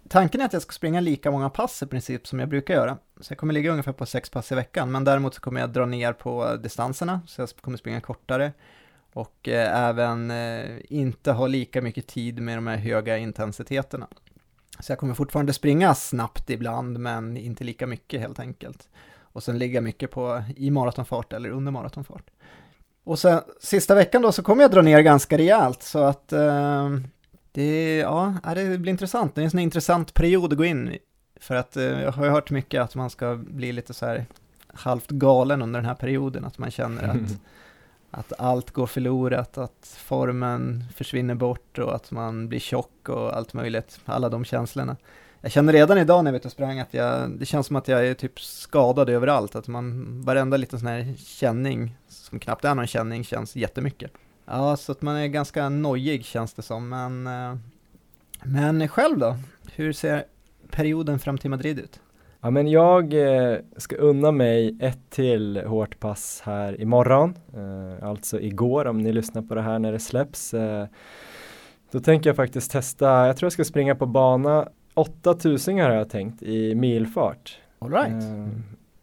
Tanken 0.10 0.41
är 0.41 0.45
att 0.45 0.53
jag 0.53 0.62
ska 0.62 0.72
springa 0.72 0.99
lika 0.99 1.32
många 1.32 1.49
pass 1.49 1.84
i 1.84 1.86
princip 1.86 2.28
som 2.28 2.39
jag 2.39 2.49
brukar 2.49 2.74
göra. 2.74 2.97
Så 3.20 3.32
jag 3.32 3.38
kommer 3.38 3.53
ligga 3.53 3.72
ungefär 3.72 3.91
på 3.91 4.06
sex 4.06 4.30
pass 4.30 4.51
i 4.51 4.56
veckan, 4.56 4.91
men 4.91 5.03
däremot 5.03 5.34
så 5.34 5.41
kommer 5.41 5.62
jag 5.62 5.70
dra 5.70 5.86
ner 5.86 6.14
på 6.14 6.56
distanserna, 6.56 7.22
så 7.28 7.41
jag 7.41 7.49
kommer 7.62 7.78
springa 7.78 8.01
kortare. 8.01 8.53
Och 9.14 9.47
eh, 9.47 9.88
även 9.88 10.32
eh, 10.32 10.78
inte 10.89 11.32
ha 11.32 11.47
lika 11.47 11.82
mycket 11.82 12.08
tid 12.08 12.39
med 12.39 12.58
de 12.58 12.68
här 12.68 12.78
höga 12.78 13.18
intensiteterna. 13.18 14.08
Så 14.80 14.91
jag 14.91 14.99
kommer 14.99 15.14
fortfarande 15.14 15.53
springa 15.53 15.95
snabbt 15.95 16.49
ibland, 16.49 16.99
men 16.99 17.38
inte 17.38 17.64
lika 17.64 17.88
mycket 17.88 18.22
helt 18.22 18.39
enkelt. 18.39 18.89
Och 19.20 19.43
sen 19.43 19.58
ligga 19.58 19.82
mycket 19.82 20.12
på 20.12 20.43
i 20.56 20.72
maratonfart 20.72 21.34
eller 21.34 21.49
under 21.49 21.72
maratonfart. 21.72 22.30
Och 23.03 23.20
sen 23.20 23.41
sista 23.62 23.95
veckan 23.95 24.22
då 24.22 24.32
så 24.32 24.43
kommer 24.43 24.62
jag 24.62 24.72
dra 24.72 24.82
ner 24.82 25.01
ganska 25.01 25.38
rejält, 25.38 25.84
så 25.84 26.03
att 26.03 26.34
eh, 26.34 26.89
det, 27.56 27.97
ja, 27.97 28.34
det 28.56 28.78
blir 28.78 28.91
intressant. 28.91 29.36
Det 29.36 29.41
är 29.41 29.43
en 29.43 29.51
sån 29.51 29.60
intressant 29.60 30.14
period 30.14 30.51
att 30.51 30.58
gå 30.58 30.66
in 30.66 30.89
i. 30.89 30.99
För 31.39 31.56
att 31.56 31.78
eh, 31.78 31.84
jag 31.84 32.12
har 32.12 32.30
hört 32.30 32.49
mycket 32.49 32.82
att 32.82 32.95
man 32.95 33.10
ska 33.10 33.36
bli 33.36 33.72
lite 33.72 33.93
så 33.93 34.06
här 34.06 34.26
halvt 34.68 35.10
galen 35.10 35.62
under 35.62 35.80
den 35.80 35.88
här 35.88 35.95
perioden, 35.95 36.45
att 36.45 36.58
man 36.58 36.72
känner 36.72 37.03
att, 37.03 37.39
att 38.12 38.34
allt 38.39 38.72
går 38.72 38.88
förlorat, 38.88 39.58
att 39.58 39.97
formen 39.97 40.84
försvinner 40.95 41.36
bort 41.36 41.80
och 41.80 41.95
att 41.95 42.12
man 42.12 42.49
blir 42.49 42.60
tjock 42.60 43.10
och 43.10 43.38
allt 43.38 43.53
möjligt, 43.53 43.99
alla 44.06 44.30
de 44.30 44.45
känslorna. 44.45 44.97
Jag 45.41 45.51
känner 45.51 45.74
redan 45.74 45.97
idag 45.97 46.24
när 46.24 46.32
jag 46.32 46.34
vet 46.34 46.45
och 46.45 46.51
sprang 46.51 46.80
att 46.80 46.93
jag, 46.93 47.30
det 47.30 47.45
känns 47.45 47.68
som 47.68 47.76
att 47.76 47.88
jag 47.88 48.08
är 48.08 48.14
typ 48.14 48.39
skadad 48.39 49.10
överallt, 49.10 49.56
att 49.56 49.68
man, 49.68 50.22
varenda 50.22 50.58
liten 50.58 50.80
sån 50.80 50.88
här 50.88 51.14
känning, 51.18 51.97
som 52.08 52.39
knappt 52.39 52.66
är 52.66 52.76
någon 52.76 52.88
känning, 52.88 53.24
känns 53.24 53.56
jättemycket. 53.56 54.12
Ja, 54.46 54.78
så 54.78 54.91
att 54.91 55.02
man 55.02 55.16
är 55.16 55.28
ganska 55.28 55.70
nojig 55.70 56.26
känns 56.26 56.54
det 56.54 56.62
som, 56.62 56.89
men, 56.89 57.28
eh, 57.28 57.58
men 58.43 58.88
själv 58.88 59.18
då? 59.18 59.36
Hur 59.76 59.93
ser 59.93 60.26
perioden 60.72 61.20
fram 61.20 61.38
till 61.38 61.50
Madrid 61.50 61.80
ut? 61.80 62.00
Ja 62.41 62.50
men 62.50 62.68
jag 62.68 63.14
eh, 63.14 63.58
ska 63.78 63.96
unna 63.96 64.32
mig 64.32 64.78
ett 64.80 65.10
till 65.10 65.64
hårt 65.66 66.00
pass 66.00 66.41
här 66.46 66.82
imorgon, 66.82 67.34
eh, 67.54 68.08
alltså 68.08 68.41
igår 68.41 68.86
om 68.88 68.98
ni 68.98 69.14
lyssnar 69.14 69.41
på 69.41 69.56
det 69.56 69.62
här 69.62 69.80
när 69.80 69.91
det 69.91 70.00
släpps. 70.00 70.54
Eh, 70.54 70.88
då 71.91 72.00
tänker 72.00 72.30
jag 72.30 72.36
faktiskt 72.36 72.72
testa, 72.72 73.28
jag 73.28 73.38
tror 73.38 73.46
jag 73.46 73.54
ska 73.54 73.64
springa 73.64 73.96
på 73.96 74.06
bana 74.06 74.68
8000 74.93 75.80
har 75.80 75.91
jag 75.91 76.10
tänkt 76.10 76.43
i 76.43 76.76
milfart. 76.76 77.60
All 77.80 77.91
right. 77.91 78.24
Eh, 78.24 78.48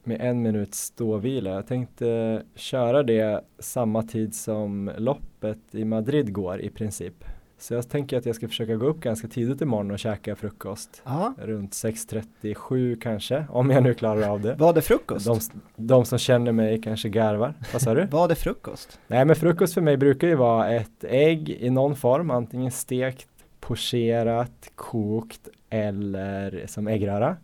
med 0.05 0.20
en 0.20 0.42
minuts 0.42 0.78
ståvila. 0.78 1.50
Jag 1.50 1.66
tänkte 1.66 2.42
köra 2.55 3.03
det 3.03 3.44
samma 3.59 4.03
tid 4.03 4.34
som 4.34 4.90
loppet 4.98 5.59
i 5.70 5.84
Madrid 5.84 6.32
går 6.32 6.61
i 6.61 6.70
princip. 6.70 7.24
Så 7.62 7.74
jag 7.74 7.88
tänker 7.88 8.18
att 8.18 8.26
jag 8.26 8.36
ska 8.36 8.48
försöka 8.48 8.76
gå 8.76 8.86
upp 8.86 9.00
ganska 9.00 9.28
tidigt 9.28 9.61
imorgon 9.61 9.90
och 9.90 9.98
käka 9.98 10.36
frukost. 10.36 11.03
Ja. 11.05 11.34
Runt 11.38 11.72
6.37 11.72 13.00
kanske, 13.00 13.46
om 13.48 13.70
jag 13.70 13.82
nu 13.82 13.94
klarar 13.94 14.28
av 14.28 14.40
det. 14.40 14.55
Vad 14.59 14.76
är 14.76 14.80
frukost? 14.80 15.26
De, 15.26 15.40
de 15.76 16.05
som 16.05 16.18
känner 16.18 16.53
mig 16.53 16.80
kanske 16.82 17.09
garvar. 17.09 17.55
Vad 17.72 17.82
sa 17.82 17.94
du? 17.94 18.07
Vad 18.07 18.30
är 18.30 18.34
frukost? 18.34 19.00
Nej 19.07 19.24
men 19.24 19.36
frukost 19.36 19.74
för 19.74 19.80
mig 19.80 19.96
brukar 19.96 20.28
ju 20.28 20.34
vara 20.34 20.70
ett 20.70 21.05
ägg 21.05 21.50
i 21.50 21.70
någon 21.70 21.96
form, 21.96 22.30
antingen 22.30 22.70
stekt, 22.70 23.28
pocherat, 23.61 24.70
kokt 24.74 25.48
eller 25.70 26.64
som 26.66 26.88
äggröra. 26.88 27.36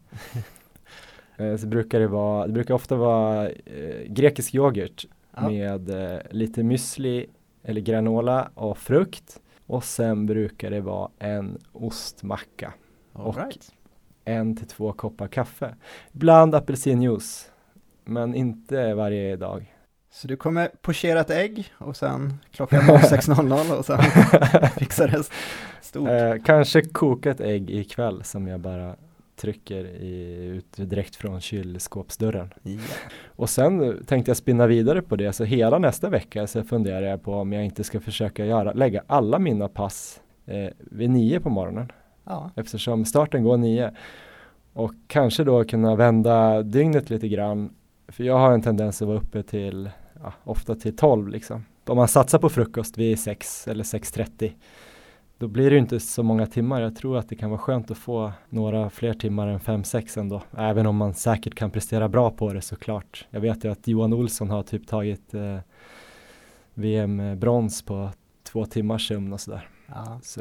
Eh, 1.39 1.57
Så 1.57 1.67
brukar 1.67 2.01
det 2.01 2.07
vara, 2.09 2.47
det 2.47 2.53
brukar 2.53 2.75
ofta 2.75 2.97
vara 2.97 3.49
eh, 3.49 4.03
grekisk 4.09 4.55
yoghurt 4.55 5.07
Ja. 5.37 5.49
med 5.49 5.91
eh, 6.15 6.19
lite 6.31 6.63
müsli 6.63 7.27
eller 7.65 7.81
granola 7.81 8.51
och 8.55 8.79
frukt. 8.79 9.41
Och 9.67 9.85
sen 9.85 10.27
brukar 10.27 10.71
det 10.71 10.81
vara 10.81 11.11
en 11.19 11.59
ostmacka. 11.73 12.73
All 13.13 13.27
och- 13.27 13.37
right. 13.37 13.73
En 14.25 14.57
till 14.57 14.67
två 14.67 14.93
koppar 14.93 15.29
kaffe. 15.29 15.75
Ibland 16.13 16.55
apelsinjuice. 16.55 17.51
Men 18.05 18.35
inte 18.35 18.95
varje 18.95 19.37
dag. 19.37 19.75
Så 20.11 20.29
du 20.29 20.37
kommer 20.37 20.69
pochera 20.83 21.21
ett 21.21 21.31
ägg 21.31 21.73
och 21.79 21.97
sen 21.97 22.35
klockan 22.53 22.81
06.00 22.81 23.79
och 23.79 23.85
sen 23.85 23.99
fixar 24.79 25.09
det 25.09 25.25
stort. 25.83 26.09
Eh, 26.09 26.35
kanske 26.45 26.83
koka 26.83 27.31
ett 27.31 27.41
ägg 27.41 27.71
ikväll 27.71 28.25
som 28.25 28.47
jag 28.47 28.61
bara 28.61 28.97
trycker 29.39 29.85
i, 29.85 30.45
ut 30.45 30.77
direkt 30.77 31.17
från 31.17 31.41
kylskåpsdörren. 31.41 32.55
Ja. 32.63 32.79
Och 33.27 33.51
sen 33.51 34.05
tänkte 34.07 34.31
jag 34.31 34.37
spinna 34.37 34.67
vidare 34.67 35.03
på 35.03 35.17
det, 35.17 35.33
så 35.33 35.45
hela 35.45 35.79
nästa 35.79 36.09
vecka 36.09 36.47
så 36.47 36.65
funderar 36.65 37.03
jag 37.03 37.23
på 37.23 37.35
om 37.35 37.53
jag 37.53 37.65
inte 37.65 37.85
ska 37.85 38.01
försöka 38.01 38.47
göra, 38.47 38.73
lägga 38.73 39.03
alla 39.07 39.39
mina 39.39 39.69
pass 39.69 40.21
eh, 40.47 40.71
vid 40.79 41.11
nio 41.11 41.41
på 41.41 41.51
morgonen 41.51 41.93
ja. 42.25 42.51
eftersom 42.57 43.05
starten 43.05 43.45
går 43.45 43.57
nio. 43.57 43.91
Och 44.73 44.93
kanske 45.07 45.45
då 45.45 45.65
kunna 45.65 45.97
vända 45.97 46.63
dygnet 46.63 47.11
lite 47.11 47.29
grann. 47.29 47.71
För 48.09 48.25
jag 48.25 48.39
har 48.39 48.53
en 48.53 48.63
tendens 48.63 49.03
att 49.03 49.09
vara 49.09 49.19
uppe 49.19 49.43
till, 49.43 49.91
ja, 50.23 50.33
ofta 50.45 50.75
till 50.75 50.97
12 50.97 51.29
liksom. 51.29 51.65
Om 51.87 51.97
man 51.97 52.09
satsar 52.09 52.39
på 52.39 52.49
frukost 52.49 52.99
vid 52.99 53.19
6 53.19 53.69
eller 53.69 53.85
6.30 53.85 54.53
då 55.39 55.49
blir 55.49 55.71
det 55.71 55.75
ju 55.75 55.81
inte 55.81 56.01
så 56.01 56.23
många 56.23 56.47
timmar. 56.47 56.81
Jag 56.81 56.97
tror 56.97 57.19
att 57.19 57.29
det 57.29 57.37
kan 57.37 57.51
vara 57.51 57.61
skönt 57.61 57.91
att 57.91 57.99
få 57.99 58.33
några 58.49 58.91
fler 58.91 59.15
timmar 59.15 59.49
än 59.49 59.61
5-6 59.61 60.19
ändå. 60.19 60.43
Även 60.57 60.87
om 60.87 60.97
man 60.97 61.15
säkert 61.15 61.55
kan 61.55 61.71
prestera 61.71 62.09
bra 62.09 62.31
på 62.31 62.53
det 62.53 62.61
såklart. 62.61 63.27
Jag 63.31 63.41
vet 63.41 63.65
ju 63.65 63.73
att 63.73 63.89
Johan 63.89 64.13
Olsson 64.13 64.51
har 64.51 64.63
typ 64.63 64.87
tagit 64.87 65.35
eh, 65.35 65.59
VM-brons 66.75 67.83
på 67.83 68.11
två 68.43 68.67
timmars 68.67 69.09
sömn 69.09 69.33
och 69.33 69.41
sådär. 69.41 69.69
ja. 69.87 70.21
Så 70.23 70.41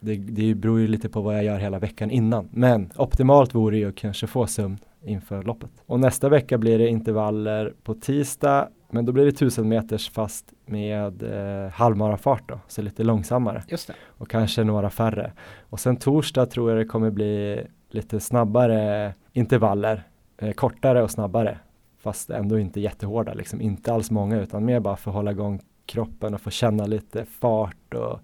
det, 0.00 0.16
det 0.16 0.54
beror 0.54 0.80
ju 0.80 0.88
lite 0.88 1.08
på 1.08 1.20
vad 1.20 1.36
jag 1.36 1.44
gör 1.44 1.58
hela 1.58 1.78
veckan 1.78 2.10
innan. 2.10 2.48
Men 2.52 2.90
optimalt 2.96 3.54
vore 3.54 3.78
ju 3.78 3.88
att 3.88 3.96
kanske 3.96 4.26
få 4.26 4.46
sömn 4.46 4.78
inför 5.04 5.42
loppet. 5.42 5.70
Och 5.86 6.00
nästa 6.00 6.28
vecka 6.28 6.58
blir 6.58 6.78
det 6.78 6.88
intervaller 6.88 7.74
på 7.82 7.94
tisdag. 7.94 8.68
Men 8.90 9.04
då 9.04 9.12
blir 9.12 9.24
det 9.24 9.30
1000 9.30 9.68
meters 9.68 10.10
fast 10.10 10.52
med 10.66 11.22
eh, 11.22 11.70
halvmarafart 11.70 12.48
då, 12.48 12.60
så 12.68 12.82
lite 12.82 13.04
långsammare. 13.04 13.62
Och 14.06 14.30
kanske 14.30 14.64
några 14.64 14.90
färre. 14.90 15.32
Och 15.60 15.80
sen 15.80 15.96
torsdag 15.96 16.46
tror 16.46 16.70
jag 16.70 16.78
det 16.78 16.84
kommer 16.84 17.10
bli 17.10 17.62
lite 17.90 18.20
snabbare 18.20 19.14
intervaller, 19.32 20.02
eh, 20.38 20.52
kortare 20.52 21.02
och 21.02 21.10
snabbare, 21.10 21.58
fast 21.98 22.30
ändå 22.30 22.58
inte 22.58 22.80
jättehårda, 22.80 23.34
liksom 23.34 23.60
inte 23.60 23.92
alls 23.92 24.10
många 24.10 24.40
utan 24.40 24.64
mer 24.64 24.80
bara 24.80 24.96
för 24.96 25.10
att 25.10 25.14
hålla 25.14 25.30
igång 25.30 25.60
kroppen 25.86 26.34
och 26.34 26.40
få 26.40 26.50
känna 26.50 26.86
lite 26.86 27.24
fart 27.24 27.94
och 27.94 28.20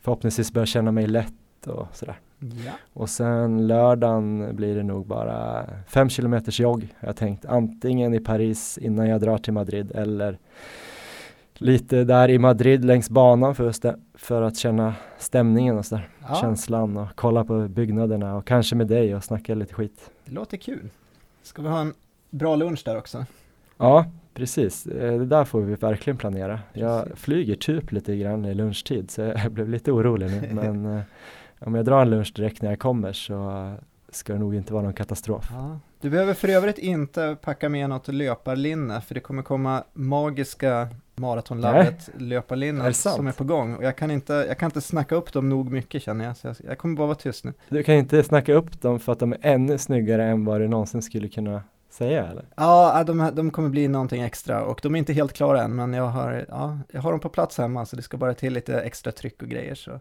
förhoppningsvis 0.00 0.52
börja 0.52 0.66
känna 0.66 0.92
mig 0.92 1.06
lätt 1.06 1.34
och 1.66 1.86
sådär. 1.92 2.18
Ja. 2.66 2.72
Och 2.92 3.08
sen 3.10 3.66
lördagen 3.66 4.56
blir 4.56 4.74
det 4.76 4.82
nog 4.82 5.06
bara 5.06 5.66
fem 5.88 6.08
kilometers 6.08 6.60
jogg. 6.60 6.88
Jag 7.00 7.16
tänkt 7.16 7.44
antingen 7.44 8.14
i 8.14 8.20
Paris 8.20 8.78
innan 8.78 9.08
jag 9.08 9.20
drar 9.20 9.38
till 9.38 9.52
Madrid 9.52 9.92
eller 9.94 10.38
lite 11.54 12.04
där 12.04 12.28
i 12.30 12.38
Madrid 12.38 12.84
längs 12.84 13.10
banan 13.10 13.54
för, 13.54 13.72
för 14.14 14.42
att 14.42 14.56
känna 14.56 14.94
stämningen 15.18 15.78
och 15.78 15.86
sådär. 15.86 16.08
ja, 16.28 16.34
Känslan 16.34 16.96
och 16.96 17.08
kolla 17.14 17.44
på 17.44 17.68
byggnaderna 17.68 18.36
och 18.36 18.46
kanske 18.46 18.76
med 18.76 18.86
dig 18.86 19.14
och 19.16 19.24
snacka 19.24 19.54
lite 19.54 19.74
skit. 19.74 20.10
det 20.24 20.32
låter 20.32 20.56
kul. 20.56 20.88
Ska 21.42 21.62
vi 21.62 21.68
ha 21.68 21.80
en 21.80 21.94
bra 22.30 22.56
lunch 22.56 22.82
där 22.84 22.98
också? 22.98 23.24
Ja, 23.78 24.04
precis. 24.34 24.86
Eh, 24.86 25.18
Det 25.18 25.26
där 25.26 25.44
får 25.44 25.60
vi 25.60 25.74
verkligen 25.74 26.16
planera. 26.16 26.60
Jag 26.72 27.02
Precis. 27.04 27.20
flyger 27.20 27.54
typ 27.54 27.92
lite 27.92 28.16
grann 28.16 28.44
i 28.44 28.54
lunchtid 28.54 29.10
så 29.10 29.20
jag 29.20 29.52
blev 29.52 29.68
lite 29.68 29.92
orolig 29.92 30.30
nu. 30.30 30.48
Men 30.54 30.86
eh, 30.96 31.02
om 31.64 31.74
jag 31.74 31.84
drar 31.84 32.02
en 32.02 32.10
lunch 32.10 32.32
direkt 32.36 32.62
när 32.62 32.70
jag 32.70 32.78
kommer 32.78 33.12
så 33.12 33.72
ska 34.10 34.32
det 34.32 34.38
nog 34.38 34.54
inte 34.54 34.72
vara 34.72 34.82
någon 34.82 34.92
katastrof. 34.92 35.48
Ja. 35.52 35.78
Du 36.00 36.10
behöver 36.10 36.34
för 36.34 36.48
övrigt 36.48 36.78
inte 36.78 37.36
packa 37.42 37.68
med 37.68 37.88
något 37.88 38.08
löparlinne, 38.08 39.00
för 39.00 39.14
det 39.14 39.20
kommer 39.20 39.42
komma 39.42 39.84
magiska 39.92 40.88
maratonlabbet 41.14 42.10
löparlinnen 42.18 42.94
sant? 42.94 43.16
som 43.16 43.26
är 43.26 43.32
på 43.32 43.44
gång. 43.44 43.74
Och 43.74 43.84
jag 43.84 43.96
kan, 43.96 44.10
inte, 44.10 44.32
jag 44.48 44.58
kan 44.58 44.66
inte 44.66 44.80
snacka 44.80 45.14
upp 45.14 45.32
dem 45.32 45.48
nog 45.48 45.72
mycket 45.72 46.02
känner 46.02 46.24
jag, 46.24 46.36
så 46.36 46.46
jag, 46.46 46.56
jag 46.68 46.78
kommer 46.78 46.96
bara 46.96 47.06
vara 47.06 47.16
tyst 47.18 47.44
nu. 47.44 47.52
Du 47.68 47.82
kan 47.82 47.94
inte 47.94 48.22
snacka 48.22 48.52
upp 48.54 48.80
dem 48.80 49.00
för 49.00 49.12
att 49.12 49.18
de 49.18 49.32
är 49.32 49.38
ännu 49.42 49.78
snyggare 49.78 50.24
än 50.24 50.44
vad 50.44 50.60
du 50.60 50.68
någonsin 50.68 51.02
skulle 51.02 51.28
kunna 51.28 51.62
säga 51.90 52.26
eller? 52.26 52.44
Ja, 52.56 53.04
de, 53.06 53.20
här- 53.20 53.32
de 53.32 53.50
kommer 53.50 53.68
bli 53.68 53.88
någonting 53.88 54.22
extra 54.22 54.64
och 54.64 54.80
de 54.82 54.94
är 54.94 54.98
inte 54.98 55.12
helt 55.12 55.32
klara 55.32 55.62
än, 55.62 55.74
men 55.74 55.92
jag 55.92 56.06
har, 56.08 56.44
ja, 56.48 56.78
jag 56.92 57.00
har 57.00 57.10
dem 57.10 57.20
på 57.20 57.28
plats 57.28 57.58
hemma, 57.58 57.86
så 57.86 57.96
det 57.96 58.02
ska 58.02 58.16
bara 58.16 58.34
till 58.34 58.52
lite 58.52 58.80
extra 58.80 59.12
tryck 59.12 59.42
och 59.42 59.48
grejer. 59.48 59.74
Så. 59.74 60.00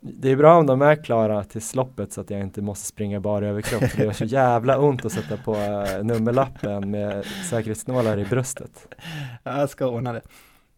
Det 0.00 0.30
är 0.30 0.36
bra 0.36 0.58
om 0.58 0.66
de 0.66 0.82
är 0.82 1.04
klara 1.04 1.44
till 1.44 1.62
sloppet 1.62 2.12
så 2.12 2.20
att 2.20 2.30
jag 2.30 2.40
inte 2.40 2.62
måste 2.62 2.86
springa 2.86 3.20
bara 3.20 3.46
överkropp. 3.48 3.82
För 3.84 3.98
det 3.98 4.04
gör 4.04 4.12
så 4.12 4.24
jävla 4.24 4.78
ont 4.78 5.04
att 5.04 5.12
sätta 5.12 5.36
på 5.36 5.54
eh, 5.54 6.04
nummerlappen 6.04 6.90
med 6.90 7.24
säkerhetsnålar 7.50 8.18
i 8.18 8.24
bröstet. 8.24 8.94
Ja, 9.42 9.58
Jag 9.58 9.70
ska 9.70 9.86
ordna 9.86 10.12
det. 10.12 10.20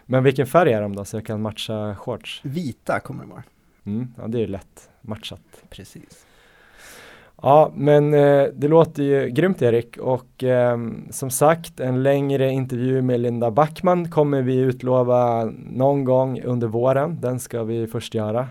Men 0.07 0.25
vilken 0.25 0.47
färg 0.47 0.73
är 0.73 0.83
de 0.83 0.97
då 0.97 1.05
så 1.05 1.17
jag 1.17 1.27
kan 1.27 1.43
matcha 1.43 1.97
shorts? 1.97 2.41
Vita 2.45 3.01
kommer 3.01 3.23
de 3.23 3.31
vara. 3.31 3.43
Mm, 3.85 4.15
ja 4.19 4.29
det 4.29 4.39
är 4.39 4.41
ju 4.41 4.47
lätt 4.47 4.91
matchat. 5.01 5.41
Precis. 5.71 6.27
Ja, 7.43 7.73
men 7.75 8.15
eh, 8.15 8.45
det 8.55 8.69
låter 8.69 9.03
ju 9.03 9.29
grymt 9.29 9.63
Erik 9.63 9.97
och 9.99 10.45
eh, 10.45 10.79
som 11.11 11.31
sagt 11.31 11.81
en 11.81 12.03
längre 12.03 12.51
intervju 12.51 13.03
med 13.03 13.21
Linda 13.21 13.51
Backman 13.51 14.11
kommer 14.11 14.43
vi 14.43 14.57
utlova 14.57 15.45
någon 15.71 16.05
gång 16.05 16.43
under 16.43 16.67
våren. 16.67 17.19
Den 17.21 17.41
ska 17.41 17.63
vi 17.63 17.87
först 17.87 18.15
göra. 18.15 18.49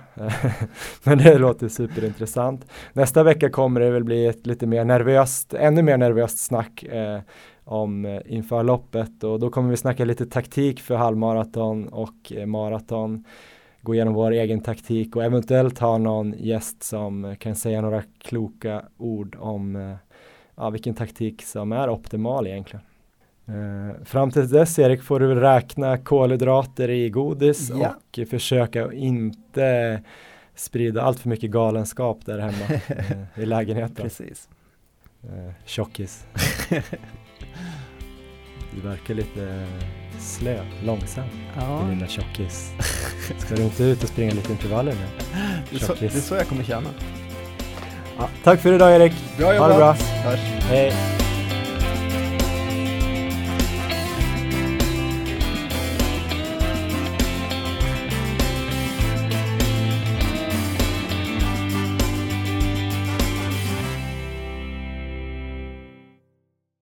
men 1.04 1.18
det 1.18 1.38
låter 1.38 1.68
superintressant. 1.68 2.66
Nästa 2.94 3.24
vecka 3.24 3.50
kommer 3.50 3.80
det 3.80 3.92
väl 3.92 4.04
bli 4.04 4.26
ett 4.26 4.48
lite 4.48 4.68
mer 4.68 4.86
nervöst, 4.86 5.54
ännu 5.54 5.82
mer 5.82 5.98
nervöst 5.98 6.40
snack 6.40 6.84
eh, 6.84 7.20
om 7.64 8.06
eh, 8.06 8.22
inför 8.26 8.64
loppet 8.64 9.24
och 9.24 9.40
då 9.40 9.50
kommer 9.50 9.70
vi 9.70 9.78
snacka 9.78 10.06
lite 10.06 10.26
taktik 10.26 10.80
för 10.80 10.96
halvmaraton 10.96 11.88
och 11.88 12.32
eh, 12.32 12.46
maraton 12.46 13.24
gå 13.82 13.94
igenom 13.96 14.14
vår 14.14 14.32
egen 14.32 14.62
taktik 14.62 15.16
och 15.16 15.24
eventuellt 15.24 15.80
ha 15.80 15.98
någon 15.98 16.34
gäst 16.38 16.84
som 16.84 17.36
kan 17.40 17.56
säga 17.56 17.82
några 17.82 18.04
kloka 18.22 18.86
ord 18.98 19.36
om 19.40 19.76
eh, 19.76 19.96
ja, 20.56 20.70
vilken 20.70 20.94
taktik 20.96 21.42
som 21.42 21.72
är 21.72 21.90
optimal 21.90 22.48
egentligen. 22.48 22.86
Eh, 23.48 24.04
fram 24.06 24.32
till 24.32 24.50
dess 24.50 24.80
Erik 24.80 25.04
får 25.04 25.20
du 25.20 25.36
räkna 25.36 25.98
kolhydrater 25.98 26.90
i 26.90 27.10
godis 27.10 27.70
Ja. 27.70 27.96
och 28.22 28.28
försöka 28.30 28.94
inte 28.94 30.02
sprida 30.56 31.02
allt 31.02 31.20
för 31.20 31.30
mycket 31.30 31.52
galenskap 31.52 32.26
där 32.26 32.40
hemma 32.40 32.82
eh, 32.88 33.42
i 33.44 33.46
lägenheten. 33.46 33.96
Precis. 34.04 34.50
Eh, 35.24 35.54
tjockis. 35.66 36.26
Du 38.76 38.82
verkar 38.82 39.14
lite 39.14 39.68
slö, 40.20 40.60
långsam, 40.84 41.24
Ja, 41.60 41.80
din 41.88 41.96
lilla 41.96 42.08
tjockis. 42.08 42.72
Ska 43.38 43.56
du 43.56 43.64
inte 43.64 43.84
ut 43.84 44.04
och 44.04 44.10
springa 44.10 44.34
lite 44.34 44.52
intervaller 44.52 44.92
nu? 44.92 45.08
det 45.70 45.76
är, 45.76 45.80
så, 45.80 45.94
det 46.00 46.06
är 46.06 46.10
så 46.10 46.36
jag 46.36 46.48
kommer 46.48 46.64
känna. 46.64 46.90
Ja, 48.18 48.30
tack 48.44 48.60
för 48.60 48.74
idag 48.74 48.96
Erik. 48.96 49.14
Bra 49.38 49.46
Ha 49.48 49.54
det 49.54 49.58
jobbat! 49.74 49.78
bra. 49.78 50.32
Hörs. 50.32 50.40
Hej. 50.70 50.94